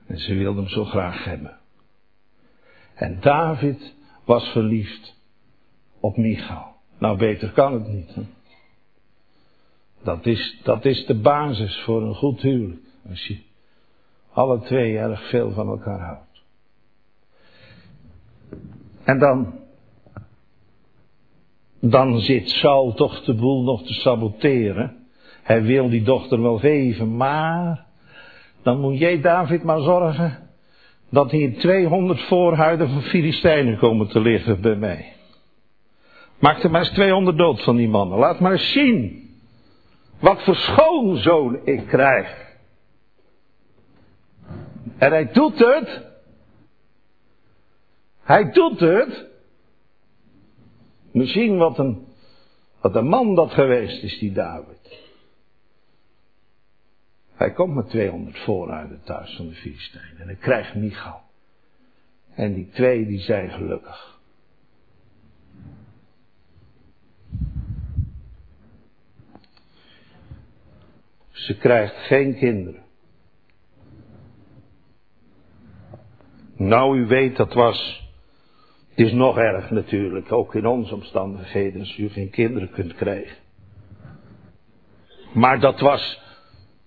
En 0.07 0.19
ze 0.19 0.35
wilde 0.35 0.61
hem 0.61 0.69
zo 0.69 0.85
graag 0.85 1.25
hebben. 1.25 1.59
En 2.95 3.21
David 3.21 3.95
was 4.25 4.49
verliefd 4.49 5.17
op 6.01 6.17
Michal. 6.17 6.75
Nou, 6.99 7.19
beter 7.19 7.51
kan 7.51 7.73
het 7.73 7.89
niet. 7.89 8.17
Dat 10.03 10.27
is, 10.27 10.61
dat 10.63 10.85
is 10.85 11.07
de 11.07 11.15
basis 11.15 11.81
voor 11.81 12.03
een 12.03 12.15
goed 12.15 12.41
huwelijk. 12.41 12.83
Als 13.09 13.27
je 13.27 13.39
alle 14.33 14.61
twee 14.61 14.99
erg 14.99 15.29
veel 15.29 15.51
van 15.51 15.69
elkaar 15.69 16.01
houdt. 16.01 16.43
En 19.05 19.19
dan, 19.19 19.55
dan 21.81 22.21
zit 22.21 22.49
Saul 22.49 22.95
toch 22.95 23.25
de 23.25 23.35
boel 23.35 23.63
nog 23.63 23.87
te 23.87 23.93
saboteren. 23.93 25.07
Hij 25.43 25.63
wil 25.63 25.89
die 25.89 26.03
dochter 26.03 26.43
wel 26.43 26.59
geven, 26.59 27.17
maar 27.17 27.84
dan 28.65 28.81
moet 28.81 28.99
jij 28.99 29.21
David 29.21 29.63
maar 29.63 29.81
zorgen 29.81 30.49
dat 31.11 31.31
hier 31.31 31.59
200 31.59 32.21
voorhuiden 32.21 32.89
van 32.89 33.03
Filistijnen 33.03 33.79
komen 33.79 34.09
te 34.09 34.21
liggen 34.21 34.61
bij 34.61 34.77
mij. 34.77 35.13
Maak 36.39 36.63
er 36.63 36.71
maar 36.71 36.81
eens 36.81 36.91
200 36.91 37.39
dood 37.39 37.63
van 37.63 37.77
die 37.77 37.89
mannen. 37.89 38.19
Laat 38.19 38.41
maar 38.41 38.53
eens 38.53 38.73
zien 38.73 39.29
wat 40.21 40.43
voor 40.43 40.57
schoonzoon 40.57 41.59
ik 41.65 41.87
krijg. 41.87 42.57
En 44.99 45.11
hij 45.11 45.33
doet 45.33 45.59
het. 45.59 46.03
Hij 48.23 48.51
doet 48.51 48.81
het. 48.81 49.27
Misschien 51.13 51.57
wat 51.57 51.79
een, 51.79 52.07
wat 52.81 52.95
een 52.95 53.09
man 53.09 53.35
dat 53.35 53.53
geweest 53.53 54.03
is, 54.03 54.19
die 54.19 54.33
David. 54.33 54.74
Hij 57.35 57.53
komt 57.53 57.75
met 57.75 57.89
200 57.89 58.39
vooruit 58.39 59.05
thuis 59.05 59.37
van 59.37 59.49
de 59.49 59.55
Filistijnen. 59.55 60.21
En 60.21 60.27
hij 60.27 60.37
krijgt 60.37 60.75
Michal. 60.75 61.23
En 62.35 62.55
die 62.55 62.69
twee 62.69 63.07
die 63.07 63.21
zijn 63.21 63.51
gelukkig. 63.51 64.19
Ze 71.31 71.57
krijgt 71.57 71.97
geen 71.97 72.37
kinderen. 72.37 72.83
Nou, 76.57 76.99
u 76.99 77.07
weet, 77.07 77.37
dat 77.37 77.53
was. 77.53 78.09
Het 78.89 79.07
is 79.07 79.13
nog 79.13 79.39
erg 79.39 79.71
natuurlijk, 79.71 80.33
ook 80.33 80.55
in 80.55 80.67
onze 80.67 80.95
omstandigheden, 80.95 81.81
als 81.81 81.99
u 81.99 82.09
geen 82.09 82.31
kinderen 82.31 82.71
kunt 82.71 82.95
krijgen. 82.95 83.37
Maar 85.33 85.61
dat 85.61 85.81
was, 85.81 86.24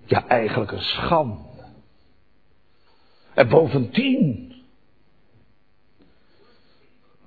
ja, 0.07 0.27
eigenlijk 0.27 0.71
een 0.71 0.81
schande. 0.81 1.45
En 3.33 3.47
bovendien, 3.47 4.53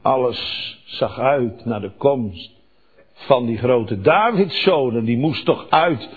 alles 0.03 0.79
zag 0.85 1.19
uit 1.19 1.65
naar 1.65 1.81
de 1.81 1.93
komst 1.97 2.51
van 3.13 3.47
die 3.47 3.59
grote 3.59 4.01
Davidszoon. 4.01 5.05
die 5.05 5.19
moest 5.19 5.45
toch 5.45 5.71
uit 5.71 6.09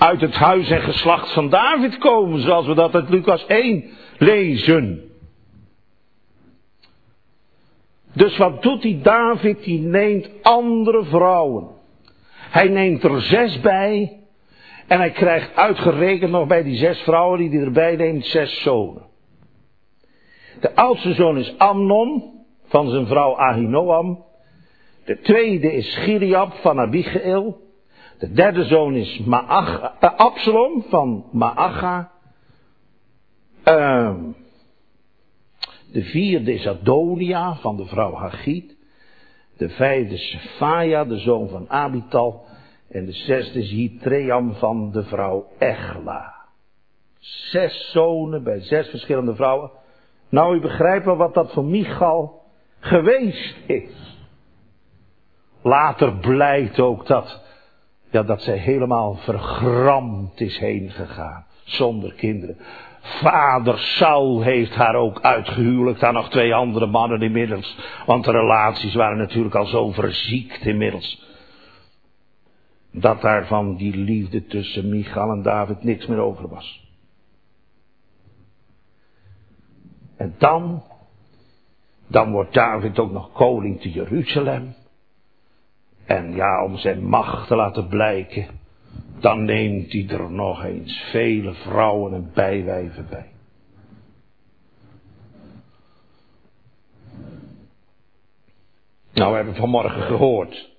uit 0.00 0.20
het 0.20 0.34
huis 0.34 0.70
en 0.70 0.80
geslacht 0.80 1.32
van 1.32 1.48
David 1.48 1.98
komen, 1.98 2.40
zoals 2.40 2.66
we 2.66 2.74
dat 2.74 2.94
uit 2.94 3.08
Lucas 3.08 3.46
1 3.46 3.84
lezen. 4.18 5.10
Dus 8.12 8.36
wat 8.36 8.62
doet 8.62 8.82
die 8.82 9.00
David? 9.00 9.64
Die 9.64 9.80
neemt 9.80 10.30
andere 10.42 11.04
vrouwen. 11.04 11.68
Hij 12.34 12.68
neemt 12.68 13.02
er 13.02 13.22
zes 13.22 13.60
bij. 13.60 14.19
En 14.90 14.98
hij 14.98 15.10
krijgt 15.10 15.56
uitgerekend 15.56 16.30
nog 16.30 16.46
bij 16.46 16.62
die 16.62 16.76
zes 16.76 16.98
vrouwen 16.98 17.38
die 17.38 17.50
hij 17.50 17.60
erbij 17.60 17.96
neemt, 17.96 18.26
zes 18.26 18.62
zonen. 18.62 19.02
De 20.60 20.74
oudste 20.74 21.14
zoon 21.14 21.38
is 21.38 21.58
Amnon, 21.58 22.32
van 22.64 22.90
zijn 22.90 23.06
vrouw 23.06 23.36
Ahinoam. 23.36 24.24
De 25.04 25.20
tweede 25.20 25.72
is 25.72 25.96
Giliab 25.96 26.52
van 26.52 26.78
Abigail. 26.80 27.60
De 28.18 28.32
derde 28.32 28.64
zoon 28.64 28.94
is 28.94 29.18
Maach, 29.18 29.94
uh, 30.00 30.14
Absalom 30.16 30.84
van 30.88 31.24
Maacha. 31.32 32.10
Uh, 33.64 34.14
de 35.92 36.02
vierde 36.02 36.52
is 36.52 36.66
Adonia 36.66 37.54
van 37.54 37.76
de 37.76 37.84
vrouw 37.84 38.14
Hagiet. 38.14 38.76
De 39.56 39.68
vijfde 39.68 40.14
is 40.14 40.30
Sephaia, 40.30 41.04
de 41.04 41.18
zoon 41.18 41.48
van 41.48 41.70
Abital. 41.70 42.48
En 42.90 43.04
de 43.04 43.12
zesde 43.12 43.58
is 43.58 43.70
Hitream 43.70 44.54
van 44.54 44.90
de 44.90 45.04
vrouw 45.04 45.46
Echla. 45.58 46.34
Zes 47.18 47.90
zonen 47.90 48.42
bij 48.42 48.60
zes 48.60 48.88
verschillende 48.88 49.34
vrouwen. 49.34 49.70
Nou, 50.28 50.56
u 50.56 50.60
begrijpt 50.60 51.04
wel 51.04 51.16
wat 51.16 51.34
dat 51.34 51.52
voor 51.52 51.64
Michal 51.64 52.42
geweest 52.80 53.56
is. 53.66 54.18
Later 55.62 56.16
blijkt 56.16 56.80
ook 56.80 57.06
dat 57.06 57.42
ja, 58.10 58.22
dat 58.22 58.42
zij 58.42 58.56
helemaal 58.56 59.14
vergramd 59.14 60.40
is 60.40 60.58
heen 60.58 60.90
gegaan. 60.90 61.46
Zonder 61.64 62.12
kinderen. 62.12 62.56
Vader 63.00 63.78
Saul 63.78 64.42
heeft 64.42 64.74
haar 64.74 64.94
ook 64.94 65.20
uitgehuwelijkt 65.20 66.02
aan 66.02 66.14
nog 66.14 66.30
twee 66.30 66.54
andere 66.54 66.86
mannen 66.86 67.22
inmiddels. 67.22 67.78
Want 68.06 68.24
de 68.24 68.30
relaties 68.30 68.94
waren 68.94 69.18
natuurlijk 69.18 69.54
al 69.54 69.66
zo 69.66 69.90
verziekt 69.90 70.66
inmiddels. 70.66 71.29
Dat 72.92 73.20
daar 73.20 73.46
van 73.46 73.76
die 73.76 73.96
liefde 73.96 74.46
tussen 74.46 74.88
Michal 74.88 75.30
en 75.30 75.42
David 75.42 75.82
niks 75.82 76.06
meer 76.06 76.18
over 76.18 76.48
was. 76.48 76.88
En 80.16 80.34
dan, 80.38 80.82
dan 82.06 82.30
wordt 82.30 82.54
David 82.54 82.98
ook 82.98 83.12
nog 83.12 83.32
koning 83.32 83.80
te 83.80 83.90
Jeruzalem. 83.90 84.74
En 86.04 86.34
ja, 86.34 86.64
om 86.64 86.76
zijn 86.76 87.04
macht 87.04 87.46
te 87.46 87.56
laten 87.56 87.88
blijken, 87.88 88.46
dan 89.20 89.44
neemt 89.44 89.92
hij 89.92 90.08
er 90.08 90.30
nog 90.30 90.64
eens 90.64 91.08
vele 91.10 91.54
vrouwen 91.54 92.14
en 92.14 92.30
bijwijven 92.34 93.06
bij. 93.10 93.26
Nou, 99.12 99.30
we 99.30 99.36
hebben 99.36 99.54
vanmorgen 99.54 100.02
gehoord 100.02 100.69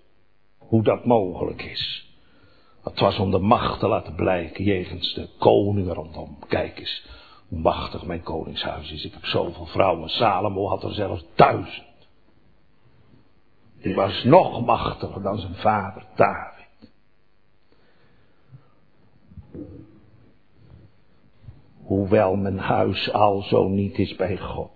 hoe 0.72 0.84
dat 0.84 1.06
mogelijk 1.06 1.64
is. 1.64 2.14
Het 2.84 3.00
was 3.00 3.20
om 3.20 3.32
de 3.32 3.40
macht 3.40 3.80
te 3.80 3.88
laten 3.88 4.16
blijken 4.16 4.64
jegens 4.64 5.14
de 5.14 5.30
koningen 5.40 5.94
rondom. 5.94 6.38
Kijk 6.48 6.80
eens, 6.80 7.06
hoe 7.48 7.60
machtig 7.60 8.06
mijn 8.06 8.24
koningshuis 8.24 8.92
is. 8.92 9.06
Ik 9.06 9.14
heb 9.14 9.26
zoveel 9.26 9.66
vrouwen. 9.66 10.10
Salomo 10.10 10.68
had 10.68 10.84
er 10.84 10.94
zelfs 10.94 11.26
duizend. 11.36 12.08
Die 13.82 13.96
was 13.96 14.24
nog 14.24 14.66
machtiger 14.66 15.22
dan 15.22 15.38
zijn 15.40 15.56
vader 15.56 16.06
David. 16.16 16.92
Hoewel 21.84 22.36
mijn 22.36 22.60
huis 22.60 23.12
al 23.12 23.42
zo 23.42 23.68
niet 23.68 24.00
is 24.00 24.16
bij 24.16 24.38
God. 24.38 24.72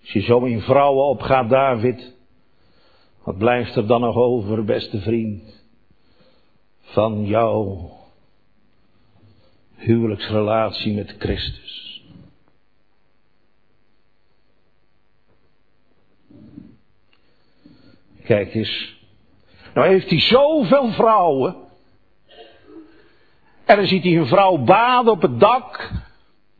Als 0.00 0.12
je 0.12 0.20
zo 0.20 0.44
in 0.44 0.60
vrouwen 0.60 1.04
opgaat, 1.04 1.48
David, 1.48 2.15
wat 3.26 3.38
blijft 3.38 3.76
er 3.76 3.86
dan 3.86 4.00
nog 4.00 4.16
over, 4.16 4.64
beste 4.64 5.00
vriend, 5.00 5.64
van 6.80 7.24
jouw 7.24 7.90
huwelijksrelatie 9.74 10.94
met 10.94 11.14
Christus? 11.18 12.04
Kijk 18.24 18.54
eens. 18.54 18.96
Nou 19.74 19.86
heeft 19.86 20.10
hij 20.10 20.20
zoveel 20.20 20.92
vrouwen. 20.92 21.56
En 23.64 23.76
dan 23.76 23.86
ziet 23.86 24.02
hij 24.02 24.16
een 24.16 24.26
vrouw 24.26 24.56
baden 24.56 25.12
op 25.12 25.22
het 25.22 25.40
dak. 25.40 25.90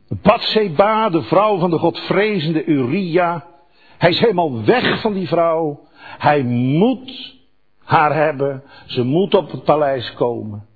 Batseba, 0.07 1.09
de 1.09 1.21
vrouw 1.21 1.57
van 1.57 1.69
de 1.69 1.77
godvrezende 1.77 2.65
Uria. 2.65 3.47
Hij 3.97 4.09
is 4.09 4.19
helemaal 4.19 4.63
weg 4.63 5.01
van 5.01 5.13
die 5.13 5.27
vrouw. 5.27 5.86
Hij 6.17 6.43
moet 6.43 7.35
haar 7.83 8.15
hebben. 8.15 8.63
Ze 8.85 9.03
moet 9.03 9.33
op 9.33 9.51
het 9.51 9.63
paleis 9.63 10.13
komen. 10.13 10.67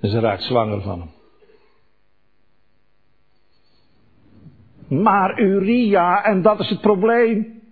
En 0.00 0.10
ze 0.10 0.20
raakt 0.20 0.42
zwanger 0.42 0.82
van 0.82 1.00
hem. 1.00 1.16
Maar 5.02 5.40
Uria, 5.40 6.24
en 6.24 6.42
dat 6.42 6.60
is 6.60 6.68
het 6.68 6.80
probleem, 6.80 7.62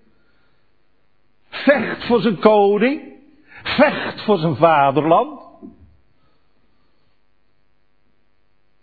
vecht 1.49 2.07
voor 2.07 2.21
zijn 2.21 2.39
koning, 2.39 3.03
vecht 3.63 4.25
voor 4.25 4.39
zijn 4.39 4.57
vaderland, 4.57 5.41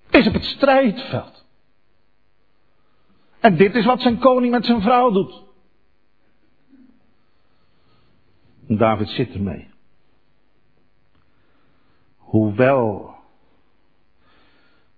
is 0.10 0.28
op 0.28 0.34
het 0.34 0.46
strijdveld. 0.46 1.42
En 3.43 3.56
dit 3.56 3.75
is 3.75 3.86
wat 3.86 4.01
zijn 4.01 4.17
koning 4.17 4.51
met 4.51 4.65
zijn 4.65 4.82
vrouw 4.82 5.12
doet. 5.12 5.43
David 8.67 9.10
zit 9.10 9.34
ermee. 9.34 9.67
Hoewel 12.17 13.15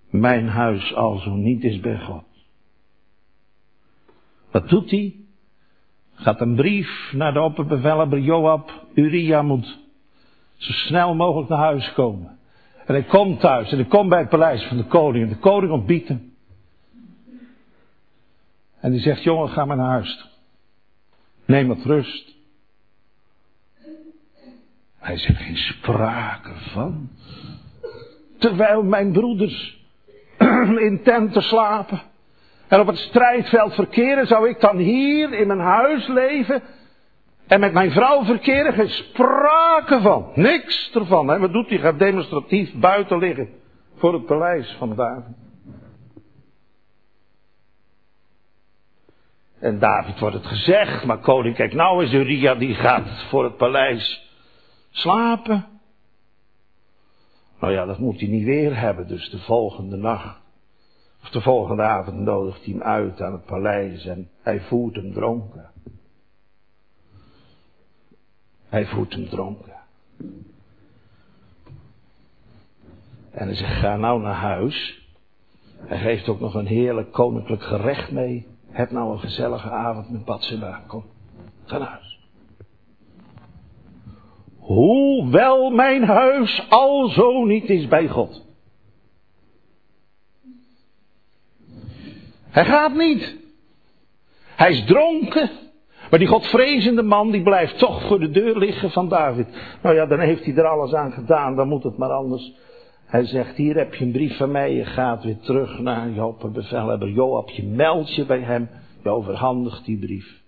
mijn 0.10 0.48
huis 0.48 0.94
al 0.94 1.18
zo 1.18 1.30
niet 1.30 1.64
is 1.64 1.80
bij 1.80 2.00
God. 2.00 2.24
Wat 4.52 4.70
doet 4.70 4.92
hij? 4.92 5.16
Gaat 6.14 6.42
een 6.42 6.56
brief 6.56 7.12
naar 7.12 7.34
de 7.34 7.42
opperbevelhebber 7.42 8.20
Joab. 8.20 8.86
Uria 8.94 9.42
moet 9.42 9.80
zo 10.56 10.72
snel 10.72 11.16
mogelijk 11.16 11.50
naar 11.50 11.60
huis 11.60 11.94
komen. 11.94 12.38
En 12.86 12.94
hij 12.94 13.04
komt 13.04 13.40
thuis 13.40 13.72
en 13.72 13.78
hij 13.78 13.88
komt 13.88 14.10
bij 14.10 14.20
het 14.20 14.30
paleis 14.30 14.64
van 14.64 14.78
de 14.78 14.86
koning. 14.86 15.24
En 15.24 15.30
de 15.30 15.40
koning 15.40 15.72
ontbiedt 15.72 16.08
hem. 16.08 16.35
En 18.86 18.92
die 18.92 19.00
zegt, 19.00 19.24
jongen, 19.24 19.50
ga 19.50 19.66
maar 19.66 19.78
naar 19.78 19.90
huis. 19.90 20.30
Neem 21.46 21.68
wat 21.68 21.84
rust. 21.84 22.36
Hij 24.98 25.18
zegt, 25.18 25.42
geen 25.42 25.58
sprake 25.58 26.52
van. 26.56 27.10
Terwijl 28.38 28.84
mijn 28.84 29.12
broeders 29.12 29.86
in 30.90 31.00
tenten 31.04 31.42
slapen 31.42 32.02
en 32.68 32.80
op 32.80 32.88
het 32.88 32.98
strijdveld 32.98 33.74
verkeren, 33.74 34.28
zou 34.28 34.50
ik 34.50 34.60
dan 34.60 34.78
hier 34.78 35.34
in 35.34 35.48
mijn 35.48 35.60
huis 35.60 36.08
leven 36.08 36.62
en 37.48 37.60
met 37.60 37.74
mijn 37.74 37.92
vrouw 37.92 38.24
verkeren? 38.24 38.74
Geen 38.74 38.90
sprake 38.90 40.02
van. 40.02 40.32
Niks 40.36 40.92
ervan. 40.94 41.28
Hè? 41.28 41.40
Wat 41.40 41.54
doet 41.54 41.70
hij? 41.70 41.80
Gaat 41.80 42.00
demonstratief 42.00 42.74
buiten 42.74 43.18
liggen 43.18 43.50
voor 43.96 44.14
het 44.14 44.26
paleis 44.26 44.76
van 44.78 44.96
David. 44.96 45.45
En 49.66 49.80
David 49.80 50.20
wordt 50.20 50.36
het 50.36 50.46
gezegd, 50.46 51.06
maar 51.06 51.18
koning, 51.18 51.56
kijk 51.56 51.74
nou 51.74 52.04
is 52.04 52.14
Uriah 52.14 52.60
die 52.60 52.74
gaat 52.74 53.26
voor 53.30 53.44
het 53.44 53.58
paleis 53.58 54.30
slapen. 54.90 55.66
Nou 57.60 57.74
ja, 57.74 57.86
dat 57.86 58.00
moet 58.00 58.20
hij 58.20 58.30
niet 58.30 58.44
weer 58.44 58.80
hebben, 58.80 59.08
dus 59.08 59.30
de 59.30 59.40
volgende 59.40 59.96
nacht. 59.96 60.40
Of 61.22 61.30
de 61.30 61.42
volgende 61.42 61.84
avond 61.84 62.20
nodigt 62.20 62.64
hij 62.66 62.74
hem 62.74 62.82
uit 62.84 63.22
aan 63.22 63.32
het 63.32 63.46
paleis 63.46 64.06
en 64.06 64.30
hij 64.42 64.62
voert 64.62 64.96
hem 64.96 65.14
dronken. 65.14 65.72
Hij 68.70 68.86
voert 68.86 69.14
hem 69.14 69.30
dronken. 69.30 69.76
En 73.32 73.48
hij 73.48 73.56
zegt, 73.56 73.80
ga 73.80 73.96
nou 73.96 74.22
naar 74.22 74.34
huis. 74.34 75.08
Hij 75.78 76.00
geeft 76.00 76.28
ook 76.30 76.40
nog 76.40 76.54
een 76.54 76.68
heerlijk 76.68 77.12
koninklijk 77.12 77.64
gerecht 77.64 78.12
mee. 78.12 78.54
Heb 78.76 78.92
nou 78.92 79.12
een 79.12 79.20
gezellige 79.20 79.70
avond 79.70 80.10
met 80.10 80.26
Batseba. 80.26 80.84
Kom, 80.88 81.04
ga 81.66 81.78
naar 81.78 81.88
huis. 81.88 82.20
Hoewel 84.58 85.70
mijn 85.70 86.04
huis 86.04 86.66
al 86.70 87.08
zo 87.08 87.46
niet 87.46 87.70
is 87.70 87.88
bij 87.88 88.08
God. 88.08 88.46
Hij 92.50 92.66
gaat 92.66 92.96
niet. 92.96 93.38
Hij 94.56 94.72
is 94.72 94.86
dronken. 94.86 95.50
Maar 96.10 96.20
die 96.20 96.28
godvrezende 96.28 97.04
man 97.04 97.32
die 97.32 97.44
blijft 97.44 97.78
toch 97.78 98.08
voor 98.08 98.20
de 98.20 98.30
deur 98.30 98.58
liggen 98.58 98.92
van 98.92 99.10
David. 99.10 99.48
Nou 99.82 99.96
ja, 99.96 100.06
dan 100.06 100.20
heeft 100.20 100.46
hij 100.46 100.56
er 100.56 100.68
alles 100.68 100.94
aan 100.94 101.12
gedaan. 101.12 101.56
Dan 101.56 101.68
moet 101.68 101.84
het 101.84 101.98
maar 101.98 102.12
anders. 102.12 102.54
Hij 103.06 103.26
zegt, 103.26 103.56
hier 103.56 103.76
heb 103.76 103.94
je 103.94 104.06
een 104.06 104.12
brief 104.12 104.38
van 104.38 104.52
mij. 104.52 104.74
Je 104.74 104.86
gaat 104.86 105.24
weer 105.24 105.40
terug 105.40 105.80
naar 105.80 106.10
je 106.10 106.26
opperbevelhebber 106.26 107.10
Joab. 107.10 107.50
Je 107.50 107.64
meldt 107.64 108.16
je 108.16 108.26
bij 108.26 108.42
hem. 108.42 108.70
Je 109.04 109.10
overhandigt 109.10 109.86
die 109.86 109.98
brief. 109.98 110.44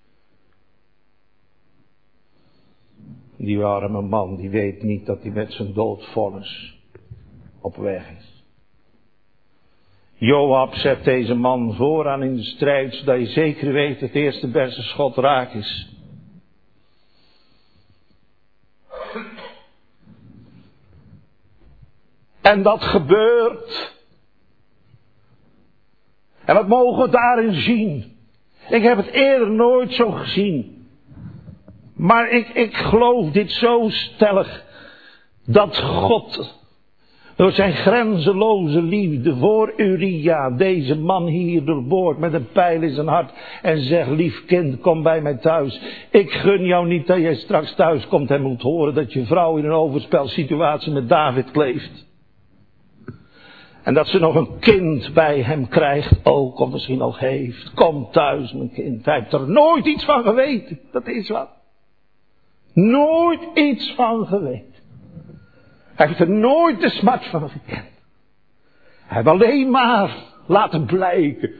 Die 3.37 3.63
arme 3.63 4.01
man, 4.01 4.35
die 4.35 4.49
weet 4.49 4.83
niet 4.83 5.05
dat 5.05 5.21
hij 5.21 5.31
met 5.31 5.53
zijn 5.53 5.73
doodvonnis 5.73 6.77
op 7.61 7.75
weg 7.75 8.11
is. 8.17 8.43
Joab 10.19 10.73
zet 10.73 11.03
deze 11.03 11.33
man 11.33 11.73
vooraan 11.73 12.23
in 12.23 12.35
de 12.35 12.43
strijd, 12.43 12.93
zodat 12.93 13.19
je 13.19 13.25
zeker 13.25 13.73
weet 13.73 13.99
dat 13.99 14.09
het 14.09 14.17
eerste 14.17 14.47
beste 14.47 14.81
schot 14.81 15.15
raak 15.15 15.53
is. 15.53 15.96
En 22.47 22.62
dat 22.62 22.83
gebeurt. 22.83 23.95
En 26.45 26.56
wat 26.56 26.67
mogen 26.67 27.04
we 27.04 27.10
daarin 27.10 27.54
zien? 27.54 28.15
Ik 28.69 28.83
heb 28.83 28.98
het 28.98 29.08
eerder 29.08 29.52
nooit 29.52 29.93
zo 29.93 30.12
gezien. 30.12 30.87
Maar 31.95 32.29
ik, 32.29 32.48
ik 32.48 32.73
geloof 32.73 33.31
dit 33.31 33.52
zo 33.52 33.89
stellig. 33.89 34.65
Dat 35.45 35.77
God 35.77 36.56
door 37.35 37.52
zijn 37.52 37.73
grenzeloze 37.73 38.81
liefde 38.81 39.35
voor 39.35 39.73
Uria, 39.77 40.50
deze 40.50 40.95
man 40.95 41.25
hier 41.25 41.65
doorboort 41.65 42.17
met 42.17 42.33
een 42.33 42.48
pijl 42.52 42.81
in 42.81 42.93
zijn 42.93 43.08
hart 43.08 43.31
en 43.62 43.81
zegt, 43.81 44.10
lief 44.10 44.45
kind, 44.45 44.81
kom 44.81 45.04
bij 45.04 45.21
mij 45.21 45.37
thuis. 45.37 45.81
Ik 46.12 46.31
gun 46.31 46.65
jou 46.65 46.87
niet 46.87 47.08
dat 47.08 47.17
jij 47.17 47.35
straks 47.35 47.75
thuis 47.75 48.08
komt 48.08 48.31
en 48.31 48.41
moet 48.41 48.62
horen 48.62 48.93
dat 48.93 49.13
je 49.13 49.25
vrouw 49.25 49.58
in 49.58 49.65
een 49.65 49.71
overspelsituatie 49.71 50.91
met 50.91 51.10
David 51.10 51.52
kleeft. 51.52 52.06
En 53.88 53.94
dat 53.94 54.08
ze 54.08 54.19
nog 54.19 54.35
een 54.35 54.60
kind 54.60 55.13
bij 55.13 55.42
hem 55.42 55.67
krijgt 55.67 56.25
ook, 56.25 56.60
of 56.60 56.71
misschien 56.71 57.02
al 57.02 57.17
heeft. 57.17 57.73
Kom 57.73 58.08
thuis, 58.12 58.54
mijn 58.54 58.71
kind. 58.71 59.06
Hij 59.06 59.19
heeft 59.19 59.33
er 59.33 59.50
nooit 59.50 59.85
iets 59.85 60.06
van 60.06 60.23
geweten. 60.23 60.79
Dat 60.92 61.08
is 61.08 61.29
wat. 61.29 61.50
Nooit 62.73 63.40
iets 63.54 63.94
van 63.96 64.25
geweten. 64.25 64.73
Hij 65.96 66.08
heeft 66.08 66.19
er 66.19 66.29
nooit 66.29 66.81
de 66.81 66.90
smart 66.90 67.25
van 67.25 67.50
gekend. 67.50 67.92
Hij 69.06 69.17
heeft 69.17 69.27
alleen 69.27 69.69
maar 69.69 70.15
laten 70.46 70.85
blijken 70.85 71.52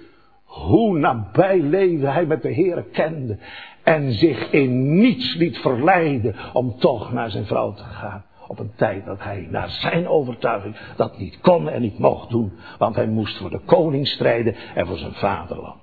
Hoe 0.43 0.97
nabij 0.97 1.61
leven 1.61 2.13
hij 2.13 2.25
met 2.25 2.41
de 2.41 2.51
Heer 2.51 2.84
kende. 2.91 3.38
En 3.84 4.11
zich 4.11 4.51
in 4.51 4.99
niets 4.99 5.36
liet 5.36 5.57
verleiden 5.57 6.36
om 6.53 6.80
toch 6.80 7.13
naar 7.13 7.30
zijn 7.30 7.45
vrouw 7.45 7.73
te 7.73 7.84
gaan. 7.84 8.25
Op 8.47 8.59
een 8.59 8.71
tijd 8.75 9.05
dat 9.05 9.23
hij 9.23 9.47
naar 9.49 9.69
zijn 9.69 10.07
overtuiging 10.07 10.77
dat 10.95 11.17
niet 11.17 11.39
kon 11.39 11.69
en 11.69 11.81
niet 11.81 11.99
mocht 11.99 12.29
doen. 12.29 12.51
Want 12.77 12.95
hij 12.95 13.07
moest 13.07 13.37
voor 13.37 13.49
de 13.49 13.61
koning 13.65 14.07
strijden 14.07 14.55
en 14.75 14.87
voor 14.87 14.97
zijn 14.97 15.13
vaderland. 15.13 15.81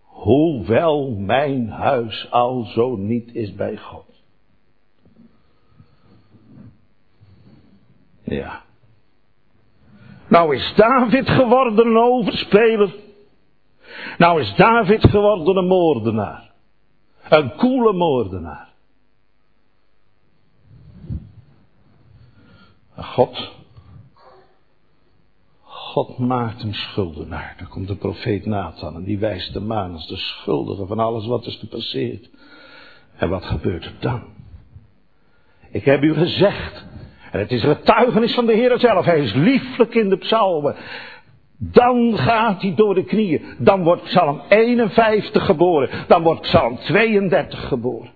Hoewel 0.00 1.10
mijn 1.10 1.68
huis 1.68 2.30
al 2.30 2.64
zo 2.64 2.96
niet 2.96 3.34
is 3.34 3.54
bij 3.54 3.76
God. 3.76 4.04
Ja. 8.22 8.62
Nou 10.28 10.54
is 10.54 10.72
David 10.76 11.28
geworden 11.28 11.86
een 11.86 11.96
overspeler. 11.96 12.94
Nou 14.18 14.40
is 14.40 14.54
David 14.56 15.10
geworden 15.10 15.56
een 15.56 15.66
moordenaar. 15.66 16.50
Een 17.28 17.54
koele 17.54 17.92
moordenaar. 17.92 18.73
God, 22.96 23.52
God 25.62 26.18
maakt 26.18 26.62
hem 26.62 26.72
schuldenaar. 26.72 27.54
Dan 27.58 27.68
komt 27.68 27.88
de 27.88 27.96
profeet 27.96 28.46
Nathan 28.46 28.94
en 28.94 29.04
die 29.04 29.18
wijst 29.18 29.54
hem 29.54 29.72
aan 29.72 29.92
als 29.92 30.06
de 30.08 30.16
schuldige 30.16 30.86
van 30.86 30.98
alles 30.98 31.26
wat 31.26 31.46
is 31.46 31.56
gepasseerd. 31.56 32.30
En 33.16 33.28
wat 33.28 33.44
gebeurt 33.44 33.84
er 33.84 33.96
dan? 34.00 34.22
Ik 35.70 35.84
heb 35.84 36.02
u 36.02 36.14
gezegd, 36.14 36.86
en 37.30 37.38
het 37.38 37.50
is 37.50 37.62
een 37.62 37.76
getuigenis 37.76 38.34
van 38.34 38.46
de 38.46 38.52
Heer 38.52 38.78
zelf, 38.78 39.04
hij 39.04 39.20
is 39.20 39.32
lieflijk 39.32 39.94
in 39.94 40.08
de 40.08 40.16
psalmen. 40.16 40.76
Dan 41.56 42.18
gaat 42.18 42.62
hij 42.62 42.74
door 42.74 42.94
de 42.94 43.04
knieën. 43.04 43.42
Dan 43.58 43.82
wordt 43.82 44.02
Psalm 44.02 44.40
51 44.48 45.44
geboren. 45.44 45.90
Dan 46.06 46.22
wordt 46.22 46.40
Psalm 46.40 46.76
32 46.76 47.68
geboren. 47.68 48.10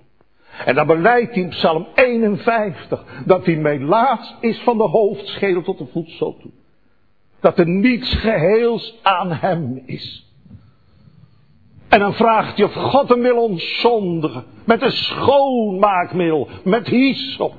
En 0.65 0.75
dan 0.75 0.87
beleidt 0.87 1.35
hij 1.35 1.43
in 1.43 1.49
Psalm 1.49 1.87
51 1.95 3.05
dat 3.25 3.45
hij 3.45 3.57
melaats 3.57 4.37
is 4.41 4.59
van 4.59 4.79
de 4.79 4.89
hoofdschedel 4.89 5.63
tot 5.63 5.79
de 5.79 5.87
voedsel 5.93 6.37
toe. 6.41 6.51
Dat 7.41 7.59
er 7.59 7.69
niets 7.69 8.15
geheels 8.15 8.99
aan 9.03 9.33
hem 9.33 9.83
is. 9.87 10.27
En 11.89 11.99
dan 11.99 12.15
vraagt 12.15 12.57
hij 12.57 12.67
of 12.67 12.73
God 12.73 13.09
hem 13.09 13.21
wil 13.21 13.43
ontzondigen. 13.43 14.45
Met 14.65 14.83
een 14.83 14.93
schoonmaakmiddel. 14.93 16.49
Met 16.65 16.87
hyssop. 16.87 17.55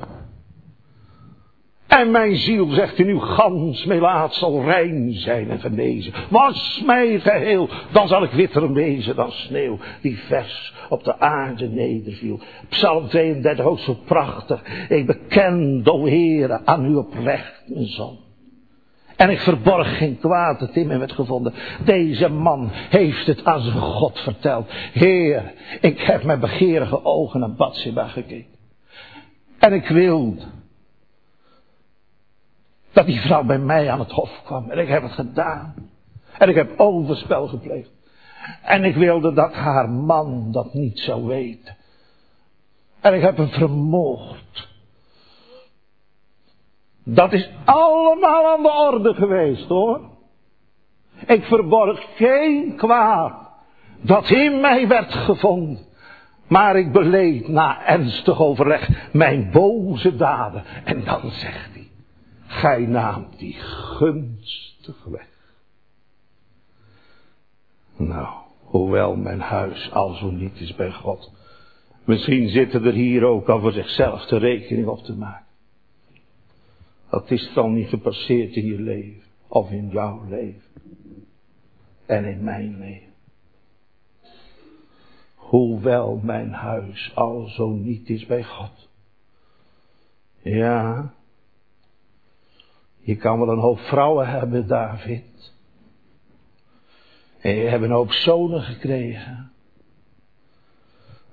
En 1.89 2.11
mijn 2.11 2.37
ziel, 2.37 2.67
zegt 2.67 2.97
hij 2.97 3.05
nu, 3.05 3.19
gans 3.19 3.85
melaat 3.85 4.33
zal 4.33 4.63
rein 4.63 5.13
zijn 5.13 5.49
en 5.49 5.59
genezen. 5.59 6.13
Was 6.29 6.83
mij 6.85 7.19
geheel, 7.19 7.69
dan 7.91 8.07
zal 8.07 8.23
ik 8.23 8.31
witter 8.31 8.73
wezen 8.73 9.15
dan 9.15 9.31
sneeuw, 9.31 9.77
die 10.01 10.17
vers 10.17 10.73
op 10.89 11.03
de 11.03 11.19
aarde 11.19 11.67
nederviel. 11.67 12.39
Psalm 12.69 13.07
32, 13.07 13.65
ook 13.65 13.79
zo 13.79 13.97
prachtig. 14.05 14.61
Ik 14.89 15.05
beken, 15.05 15.81
o 15.85 16.05
Heere, 16.05 16.61
aan 16.65 16.85
u 16.85 16.95
oprecht 16.95 17.63
mijn 17.65 17.85
zon. 17.85 18.17
En 19.15 19.29
ik 19.29 19.39
verborg 19.39 19.97
geen 19.97 20.19
kwaad 20.19 20.59
dat 20.59 20.75
in 20.75 20.87
mij 20.87 20.99
werd 20.99 21.11
gevonden. 21.11 21.53
Deze 21.85 22.29
man 22.29 22.69
heeft 22.71 23.27
het 23.27 23.45
aan 23.45 23.61
zijn 23.61 23.77
God 23.77 24.19
verteld. 24.19 24.69
Heer, 24.93 25.53
ik 25.81 25.99
heb 25.99 26.23
met 26.23 26.39
begeerige 26.39 27.05
ogen 27.05 27.39
naar 27.39 27.53
Bathsheba 27.53 28.07
gekeken. 28.07 28.57
En 29.59 29.73
ik 29.73 29.87
wilde 29.87 30.41
dat 32.93 33.05
die 33.05 33.21
vrouw 33.21 33.43
bij 33.43 33.57
mij 33.57 33.89
aan 33.89 33.99
het 33.99 34.11
hof 34.11 34.41
kwam. 34.43 34.69
En 34.69 34.77
ik 34.77 34.87
heb 34.87 35.01
het 35.01 35.11
gedaan. 35.11 35.73
En 36.37 36.49
ik 36.49 36.55
heb 36.55 36.79
overspel 36.79 37.47
gepleegd. 37.47 37.91
En 38.63 38.83
ik 38.83 38.95
wilde 38.95 39.33
dat 39.33 39.53
haar 39.53 39.89
man 39.89 40.51
dat 40.51 40.73
niet 40.73 40.99
zou 40.99 41.25
weten. 41.25 41.77
En 43.01 43.13
ik 43.13 43.21
heb 43.21 43.37
hem 43.37 43.49
vermoord. 43.49 44.67
Dat 47.03 47.33
is 47.33 47.49
allemaal 47.65 48.47
aan 48.47 48.61
de 48.61 48.71
orde 48.71 49.13
geweest 49.13 49.67
hoor. 49.67 50.01
Ik 51.25 51.43
verborg 51.43 52.05
geen 52.15 52.75
kwaad 52.75 53.33
dat 54.01 54.29
in 54.29 54.59
mij 54.59 54.87
werd 54.87 55.13
gevonden. 55.13 55.87
Maar 56.47 56.75
ik 56.75 56.91
beleed 56.91 57.47
na 57.47 57.85
ernstig 57.85 58.39
overleg 58.39 59.11
mijn 59.13 59.51
boze 59.51 60.15
daden. 60.15 60.63
En 60.83 61.03
dan 61.03 61.29
zegt. 61.31 61.68
Gij 62.49 62.85
naamt 62.85 63.39
die 63.39 63.53
gunstig 63.53 65.03
weg. 65.03 65.27
Nou, 67.97 68.27
hoewel 68.59 69.15
mijn 69.15 69.39
huis 69.39 69.91
al 69.91 70.13
zo 70.13 70.31
niet 70.31 70.59
is 70.59 70.75
bij 70.75 70.91
God. 70.91 71.31
Misschien 72.03 72.49
zitten 72.49 72.85
er 72.85 72.93
hier 72.93 73.23
ook 73.23 73.49
al 73.49 73.59
voor 73.59 73.71
zichzelf 73.71 74.25
de 74.25 74.37
rekening 74.37 74.87
op 74.87 75.03
te 75.03 75.13
maken. 75.13 75.45
Dat 77.09 77.31
is 77.31 77.51
dan 77.53 77.73
niet 77.73 77.89
gepasseerd 77.89 78.55
in 78.55 78.65
je 78.65 78.79
leven. 78.79 79.23
Of 79.47 79.71
in 79.71 79.89
jouw 79.89 80.25
leven. 80.29 80.61
En 82.05 82.25
in 82.25 82.43
mijn 82.43 82.79
leven. 82.79 83.13
Hoewel 85.35 86.19
mijn 86.23 86.51
huis 86.51 87.11
al 87.15 87.47
zo 87.47 87.69
niet 87.69 88.09
is 88.09 88.25
bij 88.25 88.43
God. 88.43 88.89
Ja, 90.41 91.13
je 92.99 93.15
kan 93.15 93.39
wel 93.39 93.49
een 93.49 93.59
hoop 93.59 93.79
vrouwen 93.79 94.29
hebben, 94.29 94.67
David. 94.67 95.53
En 97.39 97.55
je 97.55 97.67
hebt 97.67 97.83
een 97.83 97.91
hoop 97.91 98.11
zonen 98.11 98.61
gekregen. 98.61 99.51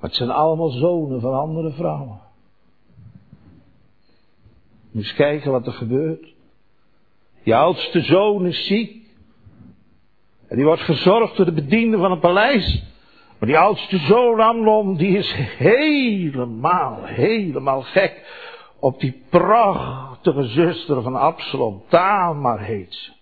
Maar 0.01 0.11
het 0.11 0.15
zijn 0.15 0.31
allemaal 0.31 0.71
zonen 0.71 1.21
van 1.21 1.35
andere 1.35 1.73
vrouwen. 1.73 2.21
Moet 4.91 5.03
eens 5.03 5.15
kijken 5.15 5.51
wat 5.51 5.67
er 5.67 5.73
gebeurt. 5.73 6.35
Je 7.43 7.55
oudste 7.55 8.01
zoon 8.01 8.47
is 8.47 8.67
ziek. 8.67 9.05
En 10.49 10.57
die 10.57 10.65
wordt 10.65 10.83
verzorgd 10.83 11.37
door 11.37 11.45
de 11.45 11.53
bediende 11.53 11.97
van 11.97 12.11
het 12.11 12.21
paleis. 12.21 12.85
Maar 13.39 13.49
die 13.49 13.59
oudste 13.59 13.99
zoon 13.99 14.41
Amnon, 14.41 14.97
die 14.97 15.17
is 15.17 15.33
helemaal, 15.59 17.05
helemaal 17.05 17.83
gek 17.83 18.25
op 18.79 19.01
die 19.01 19.23
prachtige 19.31 20.16
zuster 20.35 21.03
van 21.03 21.17
Absalom. 21.17 21.83
Tamar 21.89 22.61
heet 22.61 22.95
ze. 22.95 23.13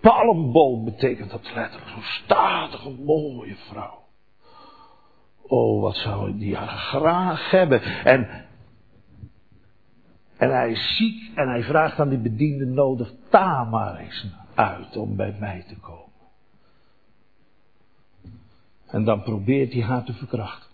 Palmbol 0.00 0.84
betekent 0.84 1.30
dat 1.30 1.54
letterlijk. 1.54 1.90
Zo'n 1.90 2.02
statige, 2.02 2.90
mooie 2.90 3.56
vrouw. 3.56 4.02
Oh, 5.42 5.82
wat 5.82 5.96
zou 5.96 6.30
ik 6.30 6.38
die 6.38 6.56
graag 6.56 7.50
hebben. 7.50 7.82
En, 7.82 8.46
en 10.36 10.50
hij 10.50 10.70
is 10.70 10.96
ziek 10.96 11.36
en 11.36 11.48
hij 11.48 11.62
vraagt 11.62 12.00
aan 12.00 12.08
die 12.08 12.18
bediende 12.18 12.66
nodig 12.66 13.12
Tamar 13.28 13.96
eens 13.96 14.26
uit 14.54 14.96
om 14.96 15.16
bij 15.16 15.36
mij 15.40 15.64
te 15.68 15.76
komen. 15.76 16.12
En 18.86 19.04
dan 19.04 19.22
probeert 19.22 19.72
hij 19.72 19.82
haar 19.82 20.04
te 20.04 20.12
verkrachten. 20.12 20.70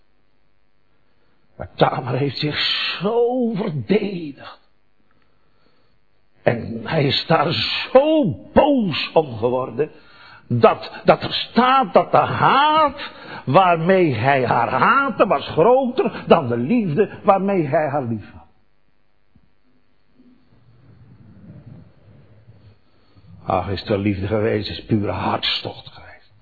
Maar 1.57 1.73
Tamar 1.73 2.15
heeft 2.15 2.37
zich 2.37 2.59
zo 2.59 3.53
verdedigd. 3.53 4.60
En 6.43 6.81
hij 6.83 7.03
is 7.03 7.25
daar 7.25 7.53
zo 7.53 8.35
boos 8.53 9.11
om 9.13 9.37
geworden. 9.37 9.91
Dat, 10.47 11.01
dat 11.03 11.23
er 11.23 11.33
staat 11.33 11.93
dat 11.93 12.11
de 12.11 12.17
haat 12.17 13.11
waarmee 13.45 14.13
hij 14.13 14.45
haar 14.45 14.69
haatte 14.69 15.27
was 15.27 15.47
groter 15.47 16.23
dan 16.27 16.47
de 16.47 16.57
liefde 16.57 17.19
waarmee 17.23 17.67
hij 17.67 17.89
haar 17.89 18.03
lief 18.03 18.31
had. 18.31 18.41
Ach, 23.45 23.69
is 23.69 23.89
er 23.89 23.97
liefde 23.97 24.27
geweest, 24.27 24.69
is 24.69 24.85
pure 24.85 25.11
hartstocht 25.11 25.87
geweest. 25.87 26.33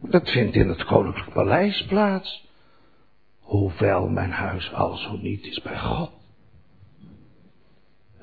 Dat 0.00 0.30
vindt 0.30 0.54
in 0.54 0.68
het 0.68 0.84
koninklijk 0.84 1.32
paleis 1.32 1.84
plaats. 1.84 2.48
Hoewel 3.40 4.08
mijn 4.08 4.30
huis 4.30 4.72
al 4.72 4.96
zo 4.96 5.16
niet 5.16 5.46
is 5.46 5.62
bij 5.62 5.78
God. 5.78 6.13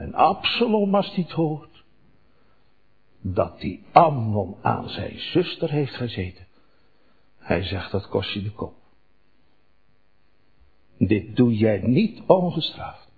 En 0.01 0.13
Absalom, 0.13 0.95
als 0.95 1.15
hij 1.15 1.23
het 1.23 1.31
hoort, 1.31 1.83
dat 3.21 3.59
die 3.59 3.83
Amnon 3.91 4.55
aan 4.61 4.89
zijn 4.89 5.19
zuster 5.19 5.69
heeft 5.69 5.93
gezeten. 5.93 6.47
Hij 7.37 7.63
zegt, 7.63 7.91
dat 7.91 8.07
kost 8.07 8.33
je 8.33 8.41
de 8.41 8.51
kop. 8.51 8.73
Dit 10.97 11.35
doe 11.35 11.57
jij 11.57 11.81
niet 11.81 12.21
ongestraft. 12.25 13.09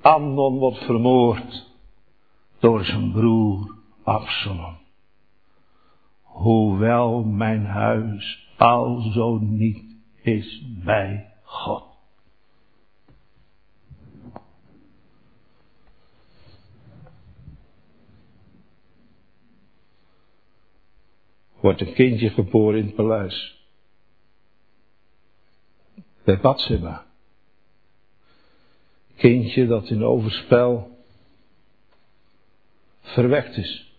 Amnon 0.00 0.58
wordt 0.58 0.84
vermoord 0.84 1.66
door 2.58 2.84
zijn 2.84 3.12
broer 3.12 3.74
Absalom. 4.02 4.76
Hoewel 6.22 7.24
mijn 7.24 7.64
huis 7.64 8.48
al 8.56 9.00
zo 9.00 9.38
niet 9.38 9.96
is 10.22 10.62
bij 10.84 11.32
God. 11.42 11.95
Wordt 21.66 21.80
een 21.80 21.94
kindje 21.94 22.30
geboren 22.30 22.78
in 22.78 22.86
het 22.86 22.94
paleis. 22.94 23.66
Bij 26.24 26.38
Batseba. 26.40 27.06
Kindje 29.16 29.66
dat 29.66 29.90
in 29.90 30.04
overspel 30.04 30.98
verwekt 33.00 33.56
is. 33.56 33.94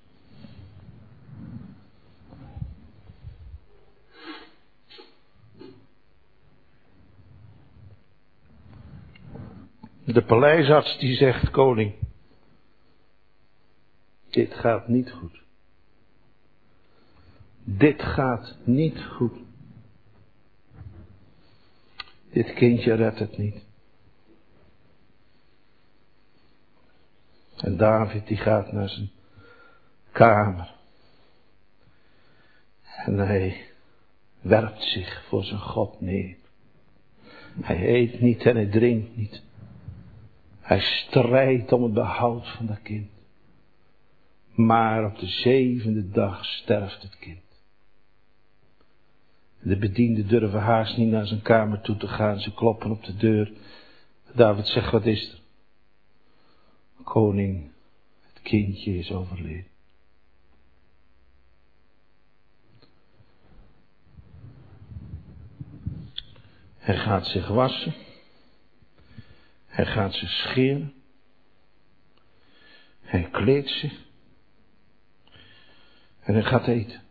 De 10.06 10.24
paleisarts 10.24 10.98
die 10.98 11.16
zegt, 11.16 11.50
koning, 11.50 11.94
dit 14.30 14.54
gaat 14.54 14.88
niet 14.88 15.12
goed. 15.12 15.47
Dit 17.70 18.04
gaat 18.04 18.56
niet 18.64 19.04
goed. 19.04 19.38
Dit 22.32 22.54
kindje 22.54 22.94
redt 22.94 23.20
het 23.20 23.38
niet. 23.38 23.66
En 27.58 27.78
David 27.78 28.28
die 28.28 28.38
gaat 28.38 28.72
naar 28.72 28.90
zijn 28.90 29.12
kamer. 30.12 30.76
En 33.06 33.18
hij 33.18 33.66
werpt 34.42 34.84
zich 34.84 35.24
voor 35.28 35.44
zijn 35.44 35.60
God 35.60 36.02
neer. 36.02 36.36
Hij 37.62 37.88
eet 37.88 38.22
niet 38.22 38.46
en 38.46 38.56
hij 38.56 38.66
drinkt 38.66 39.16
niet. 39.16 39.44
Hij 40.60 40.80
strijdt 40.80 41.72
om 41.72 41.84
het 41.84 41.94
behoud 41.94 42.48
van 42.48 42.66
dat 42.66 42.82
kind. 42.82 43.10
Maar 44.54 45.06
op 45.06 45.20
de 45.20 45.28
zevende 45.28 46.10
dag 46.10 46.46
sterft 46.46 47.02
het 47.02 47.18
kind. 47.18 47.46
De 49.60 49.78
bedienden 49.78 50.28
durven 50.28 50.62
haast 50.62 50.98
niet 50.98 51.10
naar 51.10 51.28
zijn 51.28 51.42
kamer 51.42 51.82
toe 51.82 51.98
te 51.98 52.08
gaan. 52.08 52.40
Ze 52.40 52.54
kloppen 52.54 52.92
op 52.92 53.04
de 53.04 53.16
deur. 53.16 53.52
David 54.34 54.68
zegt, 54.68 54.92
wat 54.92 55.06
is 55.06 55.32
er? 55.32 55.40
Koning, 57.04 57.72
het 58.22 58.42
kindje 58.42 58.98
is 58.98 59.12
overleden. 59.12 59.68
Hij 66.78 66.98
gaat 66.98 67.28
zich 67.28 67.48
wassen. 67.48 67.94
Hij 69.66 69.86
gaat 69.86 70.14
zich 70.14 70.30
scheren. 70.30 70.94
Hij 73.02 73.30
kleedt 73.32 73.70
zich. 73.70 74.06
En 76.20 76.34
hij 76.34 76.44
gaat 76.44 76.68
eten. 76.68 77.02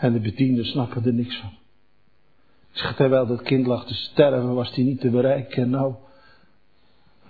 En 0.00 0.12
de 0.12 0.20
bedienden 0.20 0.64
snappen 0.64 1.04
er 1.04 1.12
niks 1.12 1.36
van. 1.36 1.52
Terwijl 2.96 3.26
dat 3.26 3.42
kind 3.42 3.66
lag 3.66 3.86
te 3.86 3.94
sterven, 3.94 4.54
was 4.54 4.74
hij 4.74 4.84
niet 4.84 5.00
te 5.00 5.10
bereiken. 5.10 5.62
En 5.62 5.70
nou, 5.70 5.94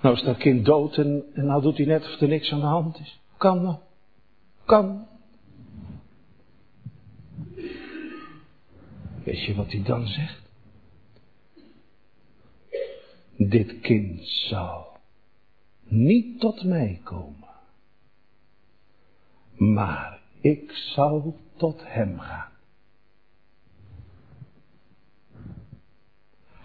nou 0.00 0.14
is 0.14 0.22
dat 0.22 0.36
kind 0.36 0.64
dood 0.64 0.96
en, 0.96 1.24
nou 1.34 1.62
doet 1.62 1.76
hij 1.76 1.86
net 1.86 2.04
of 2.04 2.20
er 2.20 2.28
niks 2.28 2.52
aan 2.52 2.60
de 2.60 2.66
hand 2.66 2.98
is. 2.98 3.20
Kan 3.36 3.62
nou. 3.62 3.76
Kan. 4.64 5.06
Weet 9.24 9.44
je 9.44 9.54
wat 9.54 9.72
hij 9.72 9.82
dan 9.82 10.06
zegt? 10.06 10.42
Dit 13.36 13.80
kind 13.80 14.26
zal 14.26 14.86
niet 15.82 16.40
tot 16.40 16.64
mij 16.64 17.00
komen, 17.04 17.48
maar 19.56 20.20
ik 20.40 20.72
zal 20.72 21.36
tot 21.56 21.80
hem 21.84 22.18
gaan. 22.18 22.49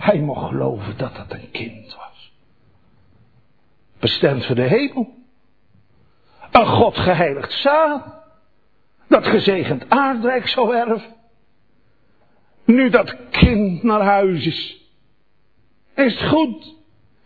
Hij 0.06 0.20
mocht 0.20 0.48
geloven 0.48 0.98
dat 0.98 1.16
dat 1.16 1.32
een 1.32 1.52
kind 1.52 1.96
was. 1.96 2.34
Bestemd 4.00 4.46
voor 4.46 4.56
de 4.56 4.62
hemel. 4.62 5.14
Een 6.52 6.68
God 6.68 6.98
geheiligd 6.98 7.52
zaad. 7.52 8.04
Dat 9.08 9.28
gezegend 9.28 9.90
aardrijk 9.90 10.48
zou 10.48 10.76
erven. 10.76 11.16
Nu 12.66 12.90
dat 12.90 13.16
kind 13.30 13.84
naar 13.84 14.02
huis 14.02 14.46
is. 14.46 14.90
Is 15.96 16.20
het 16.20 16.30
goed? 16.30 16.76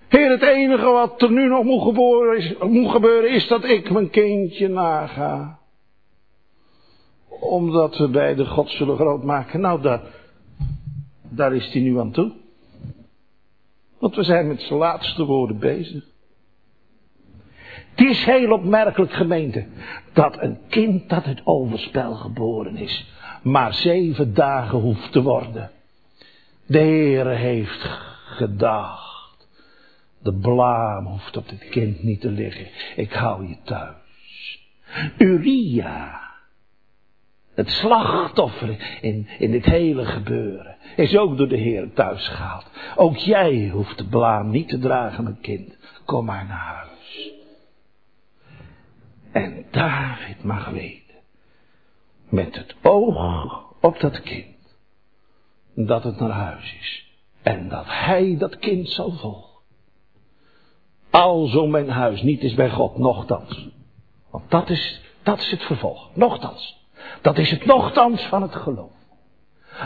Heer, 0.08 0.30
het 0.30 0.42
enige 0.42 0.86
wat 0.86 1.22
er 1.22 1.32
nu 1.32 1.48
nog 1.48 1.64
moet 1.64 1.84
gebeuren, 1.84 2.38
is, 2.38 2.58
moet 2.58 2.92
gebeuren 2.92 3.30
is 3.30 3.48
dat 3.48 3.64
ik 3.64 3.90
mijn 3.90 4.10
kindje 4.10 4.68
naga. 4.68 5.60
Omdat 7.40 7.98
we 7.98 8.08
bij 8.08 8.36
de 8.36 8.46
God 8.46 8.70
zullen 8.70 8.96
groot 8.96 9.24
maken. 9.24 9.62
Nou, 9.62 9.82
daar, 9.82 10.02
daar 11.30 11.56
is 11.56 11.74
hij 11.74 11.82
nu 11.82 12.00
aan 12.00 12.12
toe. 12.12 12.39
Want 14.00 14.16
we 14.16 14.24
zijn 14.24 14.48
met 14.48 14.62
zijn 14.62 14.80
laatste 14.80 15.26
woorden 15.26 15.60
bezig. 15.60 16.04
Het 17.96 18.08
is 18.08 18.26
heel 18.26 18.52
opmerkelijk 18.52 19.14
gemeente 19.14 19.66
dat 20.14 20.42
een 20.42 20.58
kind 20.70 21.10
dat 21.10 21.26
het 21.26 21.42
overspel 21.44 22.14
geboren 22.14 22.78
is, 22.78 23.08
maar 23.42 23.74
zeven 23.74 24.34
dagen 24.34 24.80
hoeft 24.80 25.12
te 25.12 25.22
worden. 25.22 25.72
De 26.66 26.78
Heere 26.78 27.34
heeft 27.34 27.84
gedacht. 28.26 29.48
De 30.22 30.34
blaam 30.34 31.06
hoeft 31.06 31.38
op 31.38 31.50
dit 31.50 31.70
kind 31.70 32.04
niet 32.04 32.22
te 32.22 32.32
liggen. 32.32 32.68
Ik 32.96 33.14
hou 33.14 33.48
je 33.48 33.56
thuis. 33.64 34.60
Uria. 35.18 36.29
Het 37.60 37.70
slachtoffer 37.70 39.00
in, 39.02 39.28
in 39.40 39.52
dit 39.52 39.66
hele 39.66 40.06
gebeuren 40.06 40.78
is 40.96 41.18
ook 41.18 41.38
door 41.38 41.48
de 41.48 41.58
Heer 41.58 41.94
thuis 41.94 42.28
gehaald. 42.28 42.66
Ook 42.96 43.18
jij 43.18 43.70
hoeft 43.70 43.98
de 43.98 44.06
blaam 44.06 44.50
niet 44.50 44.70
te 44.70 44.80
dragen, 44.80 45.24
mijn 45.24 45.40
kind. 45.42 45.78
Kom 46.06 46.26
maar 46.26 46.46
naar 46.46 46.76
huis. 46.76 47.32
En 49.32 49.66
David 49.72 50.44
mag 50.44 50.70
weten, 50.70 51.16
met 52.30 52.56
het 52.56 52.76
oog 52.82 53.64
op 53.82 54.00
dat 54.00 54.22
kind, 54.22 54.78
dat 55.76 56.04
het 56.04 56.20
naar 56.20 56.30
huis 56.30 56.76
is. 56.80 57.14
En 57.42 57.70
dat 57.70 57.86
hij 57.88 58.36
dat 58.38 58.60
kind 58.60 58.90
zal 58.90 59.12
volgen. 59.12 59.62
Alzo 61.10 61.68
mijn 61.68 61.90
huis 61.90 62.22
niet 62.22 62.44
is 62.44 62.54
bij 62.54 62.70
God, 62.70 62.98
nochtans. 62.98 63.70
Want 64.30 64.52
dat 64.52 64.70
is, 64.70 65.02
dat 65.24 65.40
is 65.40 65.52
het 65.52 65.64
vervolg, 65.64 66.16
nochtans. 66.16 66.79
Dat 67.22 67.38
is 67.38 67.52
het 67.52 67.66
nochtans 67.66 68.22
van 68.22 68.42
het 68.42 68.56
geloof. 68.56 68.92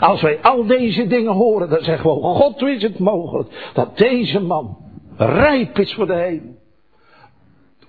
Als 0.00 0.22
wij 0.22 0.40
al 0.42 0.66
deze 0.66 1.06
dingen 1.06 1.32
horen, 1.32 1.68
dan 1.68 1.82
zeggen 1.82 2.10
we, 2.10 2.20
God, 2.20 2.60
hoe 2.60 2.70
is 2.70 2.82
het 2.82 2.98
mogelijk 2.98 3.70
dat 3.74 3.96
deze 3.96 4.40
man 4.40 4.76
rijp 5.16 5.78
is 5.78 5.94
voor 5.94 6.06
de 6.06 6.14
hemel? 6.14 6.56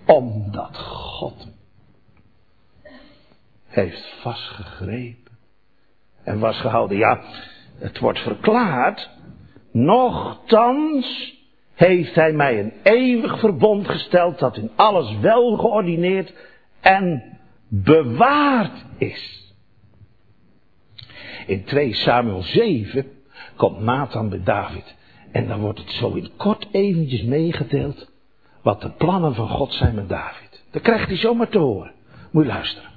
Omdat 0.05 0.77
God 0.77 1.47
heeft 3.67 4.15
vastgegrepen 4.21 5.37
en 6.23 6.39
was 6.39 6.59
gehouden. 6.59 6.97
Ja, 6.97 7.21
het 7.77 7.99
wordt 7.99 8.19
verklaard, 8.19 9.09
nochtans 9.71 11.33
heeft 11.73 12.15
hij 12.15 12.31
mij 12.31 12.59
een 12.59 12.73
eeuwig 12.83 13.39
verbond 13.39 13.87
gesteld 13.87 14.39
dat 14.39 14.57
in 14.57 14.71
alles 14.75 15.17
wel 15.19 15.57
geordineerd 15.57 16.33
en 16.81 17.34
bewaard 17.83 18.85
is. 18.97 19.53
In 21.45 21.63
2 21.63 21.93
Samuel 21.93 22.41
7 22.41 23.05
komt 23.55 23.79
Nathan 23.79 24.29
bij 24.29 24.43
David. 24.43 24.95
En 25.31 25.47
dan 25.47 25.59
wordt 25.59 25.79
het 25.79 25.91
zo 25.91 26.13
in 26.13 26.29
kort 26.37 26.67
eventjes 26.71 27.23
meegedeeld 27.23 28.11
wat 28.61 28.81
de 28.81 28.89
plannen 28.89 29.35
van 29.35 29.49
God 29.49 29.73
zijn 29.73 29.95
met 29.95 30.09
David. 30.09 30.63
Dan 30.71 30.81
krijgt 30.81 31.07
hij 31.07 31.17
zomaar 31.17 31.49
te 31.49 31.57
horen. 31.57 31.93
Moet 32.31 32.43
je 32.43 32.49
luisteren. 32.49 32.89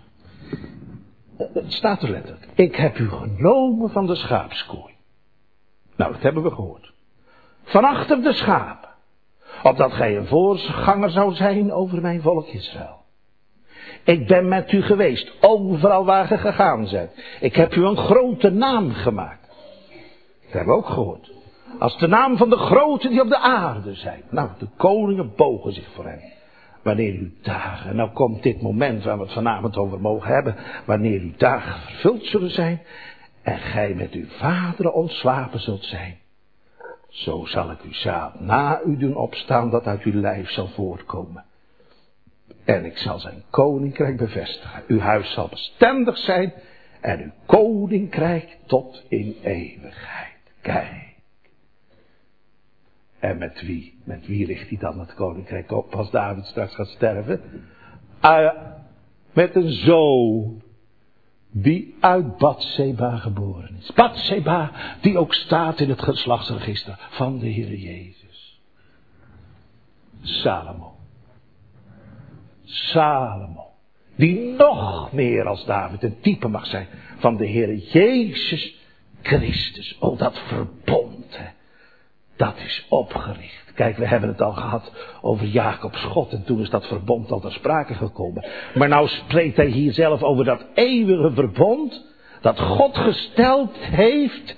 Het 1.36 1.72
staat 1.72 2.02
er 2.02 2.10
letterlijk. 2.10 2.48
Ik 2.54 2.76
heb 2.76 2.98
u 2.98 3.08
genomen 3.08 3.90
van 3.90 4.06
de 4.06 4.14
schaapskooi. 4.14 4.94
Nou, 5.96 6.12
dat 6.12 6.22
hebben 6.22 6.42
we 6.42 6.50
gehoord. 6.50 6.92
Van 7.62 7.84
achter 7.84 8.22
de 8.22 8.32
schapen. 8.32 8.88
Opdat 9.62 9.92
gij 9.92 10.16
een 10.16 10.26
voorganger 10.26 11.10
zou 11.10 11.34
zijn 11.34 11.72
over 11.72 12.00
mijn 12.00 12.22
volk 12.22 12.46
Israël. 12.46 12.97
Ik 14.08 14.26
ben 14.26 14.48
met 14.48 14.72
u 14.72 14.82
geweest, 14.82 15.32
overal 15.40 16.04
waar 16.04 16.26
ge 16.26 16.38
gegaan 16.38 16.88
bent. 16.90 17.10
Ik 17.40 17.56
heb 17.56 17.74
u 17.74 17.84
een 17.84 17.96
grote 17.96 18.50
naam 18.50 18.92
gemaakt. 18.92 19.48
Dat 20.42 20.52
hebben 20.52 20.74
we 20.74 20.80
ook 20.80 20.88
gehoord. 20.88 21.32
Als 21.78 21.98
de 21.98 22.06
naam 22.06 22.36
van 22.36 22.50
de 22.50 22.56
grote 22.56 23.08
die 23.08 23.20
op 23.20 23.28
de 23.28 23.38
aarde 23.38 23.94
zijn. 23.94 24.22
Nou, 24.30 24.48
de 24.58 24.66
koningen 24.76 25.32
bogen 25.36 25.72
zich 25.72 25.88
voor 25.94 26.04
hem. 26.04 26.20
Wanneer 26.82 27.12
uw 27.12 27.30
dagen, 27.42 27.96
nou 27.96 28.10
komt 28.10 28.42
dit 28.42 28.62
moment 28.62 29.04
waar 29.04 29.16
we 29.16 29.24
het 29.24 29.32
vanavond 29.32 29.76
over 29.76 30.00
mogen 30.00 30.34
hebben. 30.34 30.56
Wanneer 30.84 31.20
uw 31.20 31.36
dagen 31.36 31.80
vervuld 31.80 32.24
zullen 32.24 32.50
zijn. 32.50 32.82
En 33.42 33.58
gij 33.58 33.94
met 33.94 34.12
uw 34.12 34.26
vaderen 34.26 34.94
ontslapen 34.94 35.60
zult 35.60 35.84
zijn. 35.84 36.18
Zo 37.08 37.44
zal 37.44 37.70
ik 37.70 37.82
uw 37.82 37.94
zaad 37.94 38.40
na 38.40 38.80
u 38.86 38.96
doen 38.96 39.16
opstaan 39.16 39.70
dat 39.70 39.86
uit 39.86 40.02
uw 40.02 40.20
lijf 40.20 40.50
zal 40.50 40.68
voortkomen. 40.68 41.44
En 42.64 42.84
ik 42.84 42.98
zal 42.98 43.18
zijn 43.18 43.42
koninkrijk 43.50 44.16
bevestigen. 44.16 44.82
Uw 44.86 44.98
huis 44.98 45.32
zal 45.32 45.48
bestendig 45.48 46.18
zijn 46.18 46.52
en 47.00 47.20
uw 47.20 47.32
koninkrijk 47.46 48.56
tot 48.66 49.04
in 49.08 49.36
eeuwigheid. 49.42 50.36
Kijk. 50.60 51.08
En 53.18 53.38
met 53.38 53.60
wie? 53.60 53.98
Met 54.04 54.26
wie 54.26 54.46
richt 54.46 54.68
hij 54.68 54.78
dan 54.78 55.00
het 55.00 55.14
koninkrijk 55.14 55.72
op 55.72 55.94
als 55.94 56.10
David 56.10 56.44
straks 56.44 56.74
gaat 56.74 56.88
sterven? 56.88 57.40
Uh, 58.22 58.50
met 59.32 59.54
een 59.54 59.72
zoon 59.72 60.62
die 61.50 61.96
uit 62.00 62.36
Batseba 62.36 63.16
geboren 63.16 63.76
is. 63.78 63.92
Batseba 63.92 64.72
die 65.00 65.18
ook 65.18 65.34
staat 65.34 65.80
in 65.80 65.88
het 65.88 66.02
geslachtsregister 66.02 67.08
van 67.10 67.38
de 67.38 67.46
Heer 67.46 67.74
Jezus. 67.74 68.60
Salomo. 70.22 70.97
Salomo. 72.68 73.66
Die 74.16 74.40
nog 74.40 75.12
meer 75.12 75.46
als 75.46 75.64
David 75.64 76.02
een 76.02 76.20
type 76.20 76.48
mag 76.48 76.66
zijn 76.66 76.86
van 77.18 77.36
de 77.36 77.46
Heer 77.46 77.74
Jezus 77.74 78.76
Christus. 79.22 79.96
Oh, 80.00 80.18
dat 80.18 80.38
verbond, 80.38 81.38
hè. 81.38 81.46
Dat 82.36 82.56
is 82.56 82.86
opgericht. 82.88 83.72
Kijk, 83.74 83.96
we 83.96 84.06
hebben 84.06 84.28
het 84.28 84.40
al 84.40 84.52
gehad 84.52 84.92
over 85.20 85.46
Jacob's 85.46 86.00
God 86.02 86.32
en 86.32 86.44
toen 86.44 86.60
is 86.60 86.70
dat 86.70 86.86
verbond 86.86 87.30
al 87.30 87.40
ter 87.40 87.52
sprake 87.52 87.94
gekomen. 87.94 88.46
Maar 88.74 88.88
nou 88.88 89.08
spreekt 89.08 89.56
hij 89.56 89.66
hier 89.66 89.92
zelf 89.92 90.22
over 90.22 90.44
dat 90.44 90.64
eeuwige 90.74 91.30
verbond 91.34 92.06
dat 92.40 92.60
God 92.60 92.96
gesteld 92.96 93.76
heeft. 93.76 94.56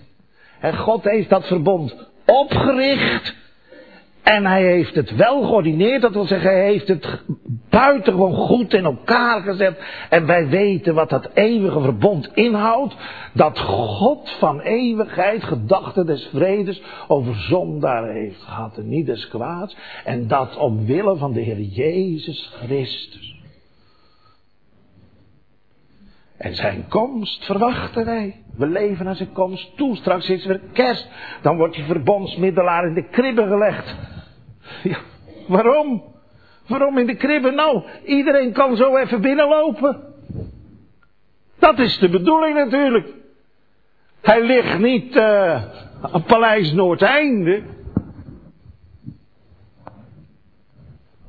En 0.61 0.77
God 0.77 1.05
heeft 1.05 1.29
dat 1.29 1.47
verbond 1.47 2.11
opgericht 2.27 3.40
en 4.23 4.47
hij 4.47 4.63
heeft 4.63 4.95
het 4.95 5.17
wel 5.17 5.43
geordineerd, 5.43 6.03
dat 6.03 6.13
wil 6.13 6.25
zeggen, 6.25 6.51
hij 6.51 6.65
heeft 6.65 6.89
het 6.89 7.21
buitengewoon 7.71 8.35
goed 8.35 8.75
in 8.75 8.85
elkaar 8.85 9.43
gezet. 9.43 9.83
En 10.09 10.27
wij 10.27 10.49
weten 10.49 10.95
wat 10.95 11.09
dat 11.09 11.31
eeuwige 11.35 11.81
verbond 11.81 12.31
inhoudt. 12.35 12.97
Dat 13.33 13.59
God 13.59 14.31
van 14.39 14.61
eeuwigheid 14.61 15.45
gedachten 15.45 16.07
des 16.07 16.29
vredes 16.33 16.83
over 17.09 17.35
zondaren 17.35 18.15
heeft 18.15 18.43
gehad 18.43 18.77
en 18.77 18.89
niet 18.89 19.07
des 19.07 19.29
kwaads. 19.29 19.77
En 20.05 20.29
dat 20.29 20.57
omwille 20.57 21.17
van 21.17 21.33
de 21.33 21.41
Heer 21.41 21.61
Jezus 21.61 22.53
Christus. 22.63 23.40
En 26.41 26.55
zijn 26.55 26.85
komst 26.89 27.45
verwachten 27.45 28.05
wij. 28.05 28.43
We 28.57 28.67
leven 28.67 29.05
naar 29.05 29.17
zijn 29.17 29.33
komst 29.33 29.77
toe. 29.77 29.97
Straks 29.97 30.29
is 30.29 30.47
weer 30.47 30.61
kerst. 30.73 31.09
Dan 31.43 31.57
wordt 31.57 31.75
die 31.75 31.85
verbondsmiddelaar 31.85 32.87
in 32.87 32.95
de 32.95 33.09
kribben 33.09 33.49
gelegd. 33.49 33.95
Ja, 34.83 34.99
waarom? 35.49 36.03
Waarom 36.67 36.99
in 36.99 37.07
de 37.07 37.15
kribben? 37.15 37.55
Nou, 37.55 37.83
iedereen 38.05 38.53
kan 38.53 38.77
zo 38.77 38.97
even 38.97 39.21
binnenlopen. 39.21 40.15
Dat 41.59 41.79
is 41.79 41.99
de 41.99 42.09
bedoeling 42.09 42.55
natuurlijk. 42.55 43.09
Hij 44.21 44.43
ligt 44.47 44.79
niet 44.79 45.17
uh, 45.17 45.65
aan 46.01 46.23
Paleis 46.27 46.73
Noordeinde. 46.73 47.63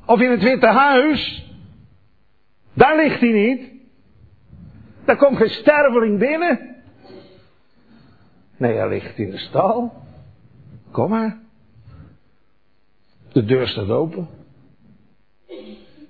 Of 0.06 0.20
in 0.20 0.30
het 0.30 0.42
Witte 0.42 0.66
Huis. 0.66 1.50
Daar 2.74 2.96
ligt 2.96 3.20
hij 3.20 3.32
niet. 3.32 3.71
Daar 5.04 5.16
komt 5.16 5.36
geen 5.36 5.48
sterveling 5.48 6.18
binnen. 6.18 6.76
Nee, 8.56 8.76
hij 8.76 8.88
ligt 8.88 9.18
in 9.18 9.30
de 9.30 9.38
stal. 9.38 9.92
Kom 10.90 11.10
maar. 11.10 11.40
De 13.32 13.44
deur 13.44 13.68
staat 13.68 13.88
open. 13.88 14.28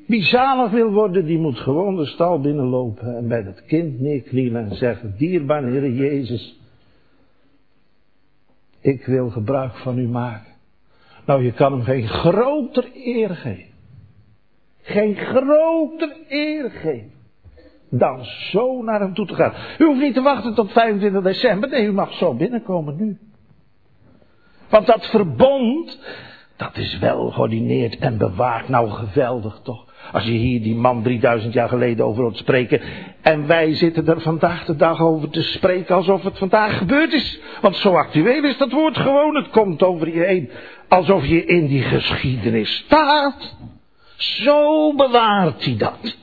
Wie 0.06 0.22
zalig 0.22 0.70
wil 0.70 0.90
worden, 0.90 1.24
die 1.24 1.38
moet 1.38 1.58
gewoon 1.58 1.96
de 1.96 2.06
stal 2.06 2.40
binnenlopen 2.40 3.16
en 3.16 3.28
bij 3.28 3.42
dat 3.42 3.64
kind 3.64 4.00
neerknielen 4.00 4.70
en 4.70 4.76
zeggen, 4.76 5.14
dierbaar 5.16 5.64
Heer 5.64 5.90
Jezus, 5.90 6.60
ik 8.80 9.06
wil 9.06 9.30
gebruik 9.30 9.76
van 9.76 9.98
u 9.98 10.08
maken. 10.08 10.52
Nou, 11.26 11.44
je 11.44 11.52
kan 11.52 11.72
hem 11.72 11.82
geen 11.82 12.08
groter 12.08 12.90
eer 12.94 13.36
geven. 13.36 13.72
Geen 14.82 15.16
groter 15.16 16.16
eer 16.28 16.70
geven. 16.70 17.21
Dan 17.94 18.24
zo 18.24 18.82
naar 18.82 19.00
hem 19.00 19.14
toe 19.14 19.26
te 19.26 19.34
gaan. 19.34 19.52
U 19.78 19.84
hoeft 19.84 20.00
niet 20.00 20.14
te 20.14 20.22
wachten 20.22 20.54
tot 20.54 20.72
25 20.72 21.22
december. 21.22 21.68
Nee, 21.68 21.86
u 21.86 21.92
mag 21.92 22.12
zo 22.12 22.34
binnenkomen 22.34 22.96
nu. 22.96 23.18
Want 24.68 24.86
dat 24.86 25.06
verbond, 25.06 25.98
dat 26.56 26.76
is 26.76 26.98
wel 26.98 27.30
geordineerd 27.30 27.98
en 27.98 28.18
bewaard. 28.18 28.68
Nou, 28.68 28.90
geweldig 28.90 29.60
toch. 29.62 29.84
Als 30.12 30.24
je 30.24 30.30
hier 30.30 30.62
die 30.62 30.74
man 30.74 31.02
3000 31.02 31.52
jaar 31.52 31.68
geleden 31.68 32.06
over 32.06 32.22
hoort 32.22 32.36
spreken. 32.36 32.80
En 33.22 33.46
wij 33.46 33.74
zitten 33.74 34.06
er 34.06 34.20
vandaag 34.20 34.64
de 34.64 34.76
dag 34.76 35.00
over 35.00 35.30
te 35.30 35.42
spreken 35.42 35.94
alsof 35.94 36.22
het 36.22 36.38
vandaag 36.38 36.78
gebeurd 36.78 37.12
is. 37.12 37.40
Want 37.60 37.76
zo 37.76 37.94
actueel 37.94 38.44
is 38.44 38.58
dat 38.58 38.72
woord 38.72 38.96
gewoon. 38.96 39.34
Het 39.34 39.50
komt 39.50 39.82
over 39.82 40.14
je 40.14 40.24
heen. 40.24 40.50
Alsof 40.88 41.26
je 41.26 41.44
in 41.44 41.66
die 41.66 41.82
geschiedenis 41.82 42.76
staat. 42.76 43.56
Zo 44.16 44.94
bewaart 44.94 45.64
hij 45.64 45.76
dat. 45.76 46.20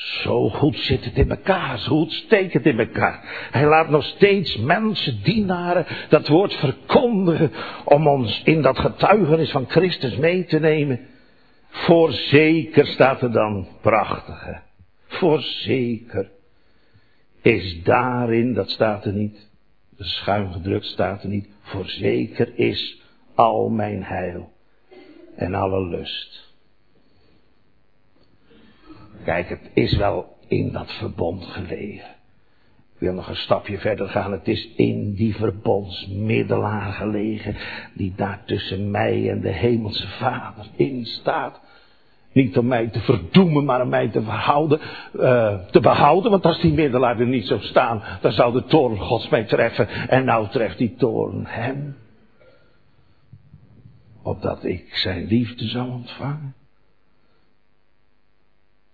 Zo 0.00 0.48
goed 0.48 0.76
zit 0.76 1.04
het 1.04 1.16
in 1.16 1.30
elkaar, 1.30 1.78
zo 1.78 1.96
goed 1.96 2.12
steekt 2.12 2.52
het 2.52 2.66
in 2.66 2.78
elkaar. 2.78 3.48
Hij 3.50 3.66
laat 3.66 3.88
nog 3.88 4.04
steeds 4.04 4.56
mensen, 4.56 5.22
dienaren, 5.22 5.86
dat 6.08 6.28
woord 6.28 6.54
verkondigen 6.54 7.52
om 7.84 8.08
ons 8.08 8.42
in 8.44 8.62
dat 8.62 8.78
getuigenis 8.78 9.50
van 9.50 9.68
Christus 9.68 10.16
mee 10.16 10.44
te 10.44 10.58
nemen. 10.58 11.00
Voorzeker 11.68 12.86
staat 12.86 13.22
er 13.22 13.32
dan, 13.32 13.68
prachtige, 13.80 14.60
voorzeker 15.06 16.30
is 17.42 17.82
daarin, 17.82 18.54
dat 18.54 18.70
staat 18.70 19.04
er 19.04 19.12
niet, 19.12 19.50
schuin 19.96 20.52
gedrukt 20.52 20.86
staat 20.86 21.22
er 21.22 21.28
niet, 21.28 21.48
voorzeker 21.60 22.58
is 22.58 23.02
al 23.34 23.68
mijn 23.68 24.02
heil 24.02 24.52
en 25.36 25.54
alle 25.54 25.88
lust. 25.88 26.49
Kijk, 29.24 29.48
het 29.48 29.70
is 29.74 29.96
wel 29.96 30.36
in 30.48 30.72
dat 30.72 30.92
verbond 30.92 31.44
gelegen. 31.44 32.18
Ik 32.94 33.06
wil 33.06 33.14
nog 33.14 33.28
een 33.28 33.36
stapje 33.36 33.78
verder 33.78 34.08
gaan. 34.08 34.32
Het 34.32 34.48
is 34.48 34.68
in 34.76 35.14
die 35.14 35.36
verbondsmiddelaar 35.36 36.92
gelegen. 36.92 37.56
Die 37.94 38.12
daar 38.16 38.42
tussen 38.46 38.90
mij 38.90 39.30
en 39.30 39.40
de 39.40 39.52
hemelse 39.52 40.08
vader 40.08 40.66
in 40.76 41.06
staat. 41.06 41.60
Niet 42.32 42.58
om 42.58 42.66
mij 42.66 42.88
te 42.88 43.00
verdoemen, 43.00 43.64
maar 43.64 43.82
om 43.82 43.88
mij 43.88 44.08
te, 44.08 44.22
verhouden, 44.22 44.80
uh, 45.14 45.58
te 45.70 45.80
behouden. 45.80 46.30
Want 46.30 46.44
als 46.44 46.60
die 46.60 46.72
middelaar 46.72 47.20
er 47.20 47.26
niet 47.26 47.46
zou 47.46 47.60
staan, 47.60 48.02
dan 48.20 48.32
zou 48.32 48.52
de 48.52 48.64
toorn 48.64 48.98
gods 48.98 49.28
mij 49.28 49.44
treffen. 49.44 49.88
En 49.88 50.24
nou 50.24 50.48
treft 50.48 50.78
die 50.78 50.94
toorn 50.94 51.46
hem. 51.46 51.96
Opdat 54.22 54.64
ik 54.64 54.94
zijn 54.94 55.26
liefde 55.26 55.64
zou 55.64 55.90
ontvangen. 55.90 56.54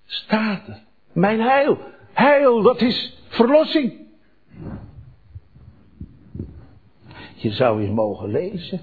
Staat 0.06 0.68
er. 0.68 0.82
Mijn 1.12 1.40
heil. 1.40 1.78
Heil, 2.12 2.62
dat 2.62 2.80
is 2.80 3.18
verlossing. 3.28 4.06
Je 7.34 7.50
zou 7.50 7.82
hier 7.82 7.92
mogen 7.92 8.30
lezen. 8.30 8.80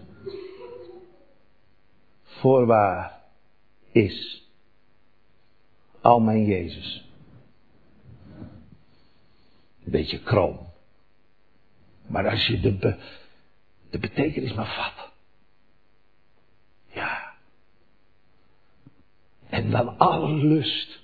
Voorwaar 2.23 3.21
is 3.91 4.47
al 6.01 6.19
mijn 6.19 6.45
Jezus. 6.45 7.09
Een 9.85 9.91
beetje 9.91 10.19
krom. 10.19 10.59
Maar 12.07 12.29
als 12.29 12.47
je 12.47 12.59
de, 12.59 12.71
be, 12.71 12.97
de 13.89 13.99
betekenis 13.99 14.53
maar 14.53 14.73
vat. 14.75 15.11
Ja. 16.87 17.33
En 19.49 19.69
dan 19.69 19.97
alle 19.97 20.33
lust 20.33 21.02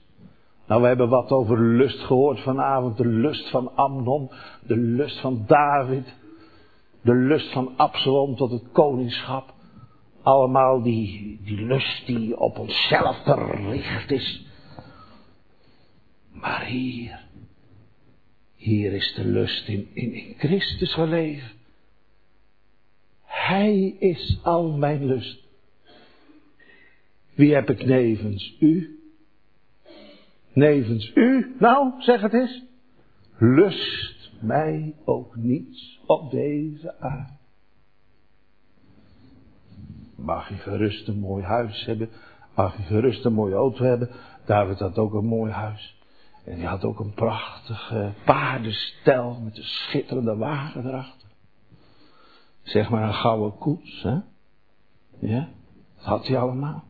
nou, 0.70 0.82
we 0.82 0.88
hebben 0.88 1.10
wat 1.10 1.30
over 1.30 1.60
lust 1.60 2.00
gehoord 2.00 2.40
vanavond. 2.40 2.98
De 2.98 3.08
lust 3.08 3.50
van 3.50 3.76
Amnon, 3.76 4.32
de 4.68 4.78
lust 4.78 5.20
van 5.20 5.44
David, 5.48 6.16
de 7.02 7.14
lust 7.14 7.52
van 7.52 7.78
Absalom 7.78 8.36
tot 8.36 8.52
het 8.52 8.72
koningschap. 8.72 9.54
Allemaal 10.22 10.82
die, 10.82 11.40
die 11.44 11.66
lust 11.66 12.06
die 12.06 12.40
op 12.40 12.58
onszelf 12.58 13.18
gericht 13.24 14.12
is. 14.12 14.46
Maar 16.32 16.66
hier, 16.66 17.20
hier 18.56 18.94
is 18.94 19.14
de 19.14 19.26
lust 19.26 19.68
in, 19.68 19.88
in, 19.94 20.14
in 20.14 20.34
Christus 20.38 20.94
gelegen. 20.94 21.52
Hij 23.24 23.96
is 24.00 24.40
al 24.44 24.72
mijn 24.72 25.06
lust. 25.06 25.44
Wie 27.34 27.54
heb 27.54 27.70
ik 27.70 27.86
nevens 27.86 28.56
u? 28.60 28.99
Nevens 30.54 31.12
u, 31.16 31.56
nou 31.60 32.02
zeg 32.02 32.22
het 32.22 32.34
eens, 32.34 32.64
lust 33.38 34.32
mij 34.40 34.96
ook 35.06 35.36
niets 35.36 36.00
op 36.06 36.32
deze 36.32 37.00
aarde. 37.00 37.38
Mag 40.16 40.50
je 40.50 40.56
gerust 40.56 41.08
een 41.08 41.20
mooi 41.20 41.44
huis 41.44 41.86
hebben, 41.86 42.10
Mag 42.60 42.78
je 42.78 42.84
gerust 42.84 43.26
een 43.26 43.34
mooie 43.34 43.56
auto 43.56 43.84
hebben. 43.84 44.10
David 44.46 44.80
had 44.80 44.98
ook 44.98 45.14
een 45.14 45.26
mooi 45.26 45.52
huis. 45.52 45.98
En 46.46 46.56
die 46.56 46.66
had 46.66 46.84
ook 46.84 47.00
een 47.00 47.14
prachtige 47.14 48.12
paardenstel 48.26 49.40
met 49.44 49.58
een 49.58 49.64
schitterende 49.64 50.36
wagen 50.36 50.88
erachter. 50.88 51.30
Zeg 52.62 52.90
maar 52.90 53.04
een 53.04 53.14
gouden 53.14 53.58
koets, 53.58 54.04
hè? 54.04 54.18
Ja, 55.20 55.50
dat 55.96 56.06
had 56.06 56.28
hij 56.28 56.40
allemaal. 56.40 56.84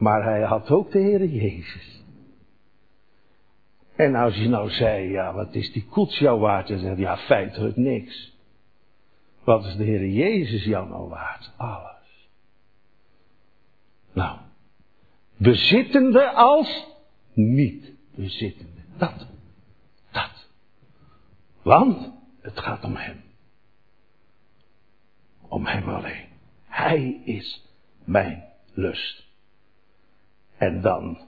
Maar 0.00 0.24
hij 0.24 0.42
had 0.42 0.70
ook 0.70 0.90
de 0.92 0.98
Heer 0.98 1.24
Jezus. 1.24 2.04
En 3.96 4.14
als 4.14 4.36
je 4.36 4.48
nou 4.48 4.70
zei, 4.70 5.10
ja, 5.10 5.34
wat 5.34 5.54
is 5.54 5.72
die 5.72 5.84
koets 5.84 6.18
jou 6.18 6.40
waard? 6.40 6.70
En 6.70 6.78
zei, 6.78 6.96
ja, 6.96 7.16
feitelijk 7.16 7.76
niks. 7.76 8.36
Wat 9.44 9.64
is 9.64 9.76
de 9.76 9.84
Heer 9.84 10.08
Jezus 10.08 10.64
jou 10.64 10.88
nou 10.88 11.08
waard? 11.08 11.52
Alles. 11.56 12.28
Nou, 14.12 14.38
bezittende 15.36 16.30
als 16.30 16.86
niet 17.32 17.92
bezittende. 18.14 18.80
Dat. 18.96 19.26
Dat. 20.10 20.48
Want 21.62 22.12
het 22.40 22.58
gaat 22.58 22.84
om 22.84 22.96
Hem. 22.96 23.22
Om 25.48 25.66
Hem 25.66 25.88
alleen. 25.88 26.28
Hij 26.64 27.20
is 27.24 27.66
mijn 28.04 28.44
lust. 28.72 29.29
En 30.60 30.80
dan, 30.80 31.18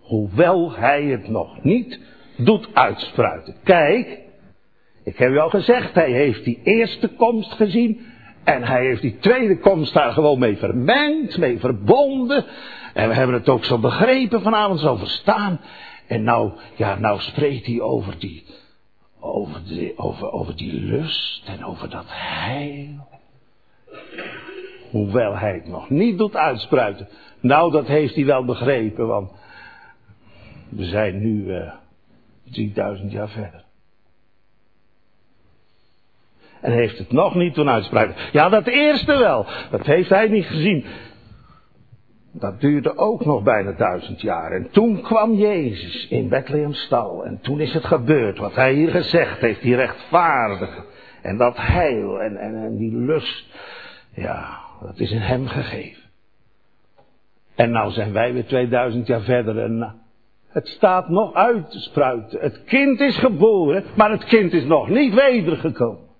hoewel 0.00 0.72
Hij 0.72 1.04
het 1.04 1.28
nog 1.28 1.62
niet 1.62 2.00
doet 2.36 2.68
uitspruiten. 2.72 3.56
Kijk, 3.62 4.18
ik 5.04 5.18
heb 5.18 5.30
u 5.30 5.38
al 5.38 5.50
gezegd, 5.50 5.94
Hij 5.94 6.10
heeft 6.10 6.44
die 6.44 6.60
eerste 6.62 7.08
komst 7.08 7.52
gezien. 7.52 8.06
En 8.44 8.62
hij 8.62 8.84
heeft 8.84 9.02
die 9.02 9.18
tweede 9.18 9.58
komst 9.58 9.94
daar 9.94 10.12
gewoon 10.12 10.38
mee 10.38 10.56
vermengd, 10.56 11.38
mee 11.38 11.58
verbonden. 11.58 12.44
En 12.94 13.08
we 13.08 13.14
hebben 13.14 13.36
het 13.36 13.48
ook 13.48 13.64
zo 13.64 13.78
begrepen 13.78 14.42
vanavond, 14.42 14.80
zo 14.80 14.96
verstaan. 14.96 15.60
En 16.06 16.22
nou, 16.22 16.52
ja, 16.76 16.98
nou 16.98 17.20
spreekt 17.20 17.66
hij 17.66 17.80
over 17.80 18.18
die, 18.18 18.44
over 19.20 19.60
over, 19.96 20.32
over 20.32 20.56
die 20.56 20.72
lust 20.72 21.42
en 21.46 21.64
over 21.64 21.90
dat 21.90 22.06
heil. 22.06 23.08
Hoewel 24.92 25.36
hij 25.36 25.54
het 25.54 25.68
nog 25.68 25.90
niet 25.90 26.18
doet 26.18 26.36
uitspruiten. 26.36 27.08
Nou, 27.40 27.72
dat 27.72 27.86
heeft 27.86 28.14
hij 28.14 28.24
wel 28.24 28.44
begrepen, 28.44 29.06
want 29.06 29.30
we 30.68 30.84
zijn 30.84 31.18
nu 31.18 31.44
uh, 31.44 31.56
eh, 31.56 31.72
3000 32.50 33.12
jaar 33.12 33.28
verder. 33.28 33.64
En 36.60 36.72
heeft 36.72 36.98
het 36.98 37.12
nog 37.12 37.34
niet 37.34 37.54
doen 37.54 37.68
uitspruiten. 37.68 38.16
Ja, 38.32 38.48
dat 38.48 38.66
eerste 38.66 39.18
wel. 39.18 39.46
Dat 39.70 39.86
heeft 39.86 40.08
hij 40.08 40.28
niet 40.28 40.46
gezien. 40.46 40.84
Dat 42.32 42.60
duurde 42.60 42.96
ook 42.96 43.24
nog 43.24 43.42
bijna 43.42 43.72
duizend 43.72 44.20
jaar. 44.20 44.52
En 44.52 44.70
toen 44.70 45.02
kwam 45.02 45.34
Jezus 45.34 46.08
in 46.08 46.28
Bethlehemstal. 46.28 47.24
En 47.24 47.38
toen 47.40 47.60
is 47.60 47.74
het 47.74 47.84
gebeurd 47.84 48.38
wat 48.38 48.54
hij 48.54 48.72
hier 48.72 48.90
gezegd 48.90 49.40
heeft, 49.40 49.62
die 49.62 49.76
rechtvaardige. 49.76 50.84
En 51.22 51.36
dat 51.36 51.56
heil 51.56 52.20
en, 52.20 52.36
en, 52.36 52.54
en 52.54 52.76
die 52.76 52.96
lust. 52.96 53.46
Ja, 54.14 54.61
dat 54.82 54.98
is 54.98 55.10
in 55.10 55.20
hem 55.20 55.46
gegeven. 55.46 56.02
En 57.54 57.70
nou 57.70 57.92
zijn 57.92 58.12
wij 58.12 58.32
weer 58.32 58.46
2000 58.46 59.06
jaar 59.06 59.20
verder 59.20 59.58
en 59.58 59.78
nou, 59.78 59.92
het 60.48 60.68
staat 60.68 61.08
nog 61.08 61.34
uit 61.34 61.70
te 61.70 61.80
spruiten. 61.80 62.40
Het 62.40 62.64
kind 62.64 63.00
is 63.00 63.18
geboren, 63.18 63.84
maar 63.96 64.10
het 64.10 64.24
kind 64.24 64.52
is 64.52 64.64
nog 64.64 64.88
niet 64.88 65.14
wedergekomen. 65.14 66.10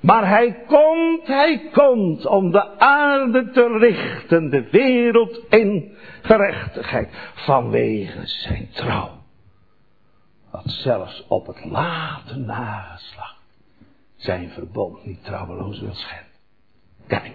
Maar 0.00 0.28
hij 0.28 0.62
komt, 0.66 1.26
hij 1.26 1.68
komt 1.72 2.26
om 2.26 2.50
de 2.50 2.78
aarde 2.78 3.50
te 3.50 3.78
richten, 3.78 4.50
de 4.50 4.70
wereld 4.70 5.40
in 5.48 5.96
gerechtigheid, 6.22 7.08
vanwege 7.34 8.26
zijn 8.26 8.68
trouw. 8.72 9.10
Wat 10.50 10.64
zelfs 10.64 11.24
op 11.28 11.46
het 11.46 11.64
late 11.64 12.36
nageslacht 12.36 13.36
zijn 14.16 14.50
verbond 14.50 15.04
niet 15.04 15.24
trouweloos 15.24 15.80
wil 15.80 15.94
schenden. 15.94 16.26
Kijk, 17.06 17.34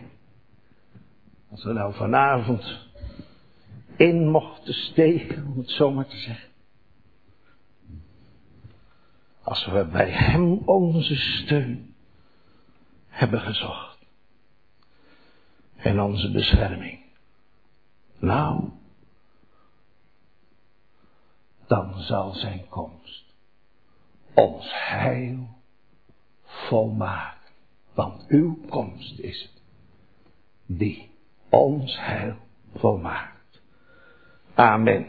als 1.52 1.64
we 1.64 1.74
nou 1.74 1.93
vanavond 1.93 2.89
in 3.95 4.30
mochten 4.30 4.74
steken, 4.74 5.47
om 5.47 5.58
het 5.58 5.70
zo 5.70 5.91
maar 5.91 6.08
te 6.08 6.18
zeggen. 6.18 6.49
Als 9.43 9.66
we 9.66 9.86
bij 9.86 10.10
hem 10.10 10.58
onze 10.66 11.16
steun 11.16 11.95
hebben 13.08 13.41
gezocht. 13.41 13.97
En 15.76 16.02
onze 16.02 16.32
bescherming. 16.32 16.99
Nou, 18.20 18.70
dan 21.68 21.99
zal 21.99 22.34
zijn 22.34 22.68
komst 22.70 23.26
ons 24.34 24.72
heil 24.72 25.47
volmaken. 26.43 27.52
Want 27.93 28.26
uw 28.28 28.60
komst 28.70 29.20
is 29.20 29.41
het 29.41 29.62
die 30.66 31.11
ons 31.52 31.97
heil 31.99 32.36
volmaakt. 32.80 33.62
Amen. 34.56 35.06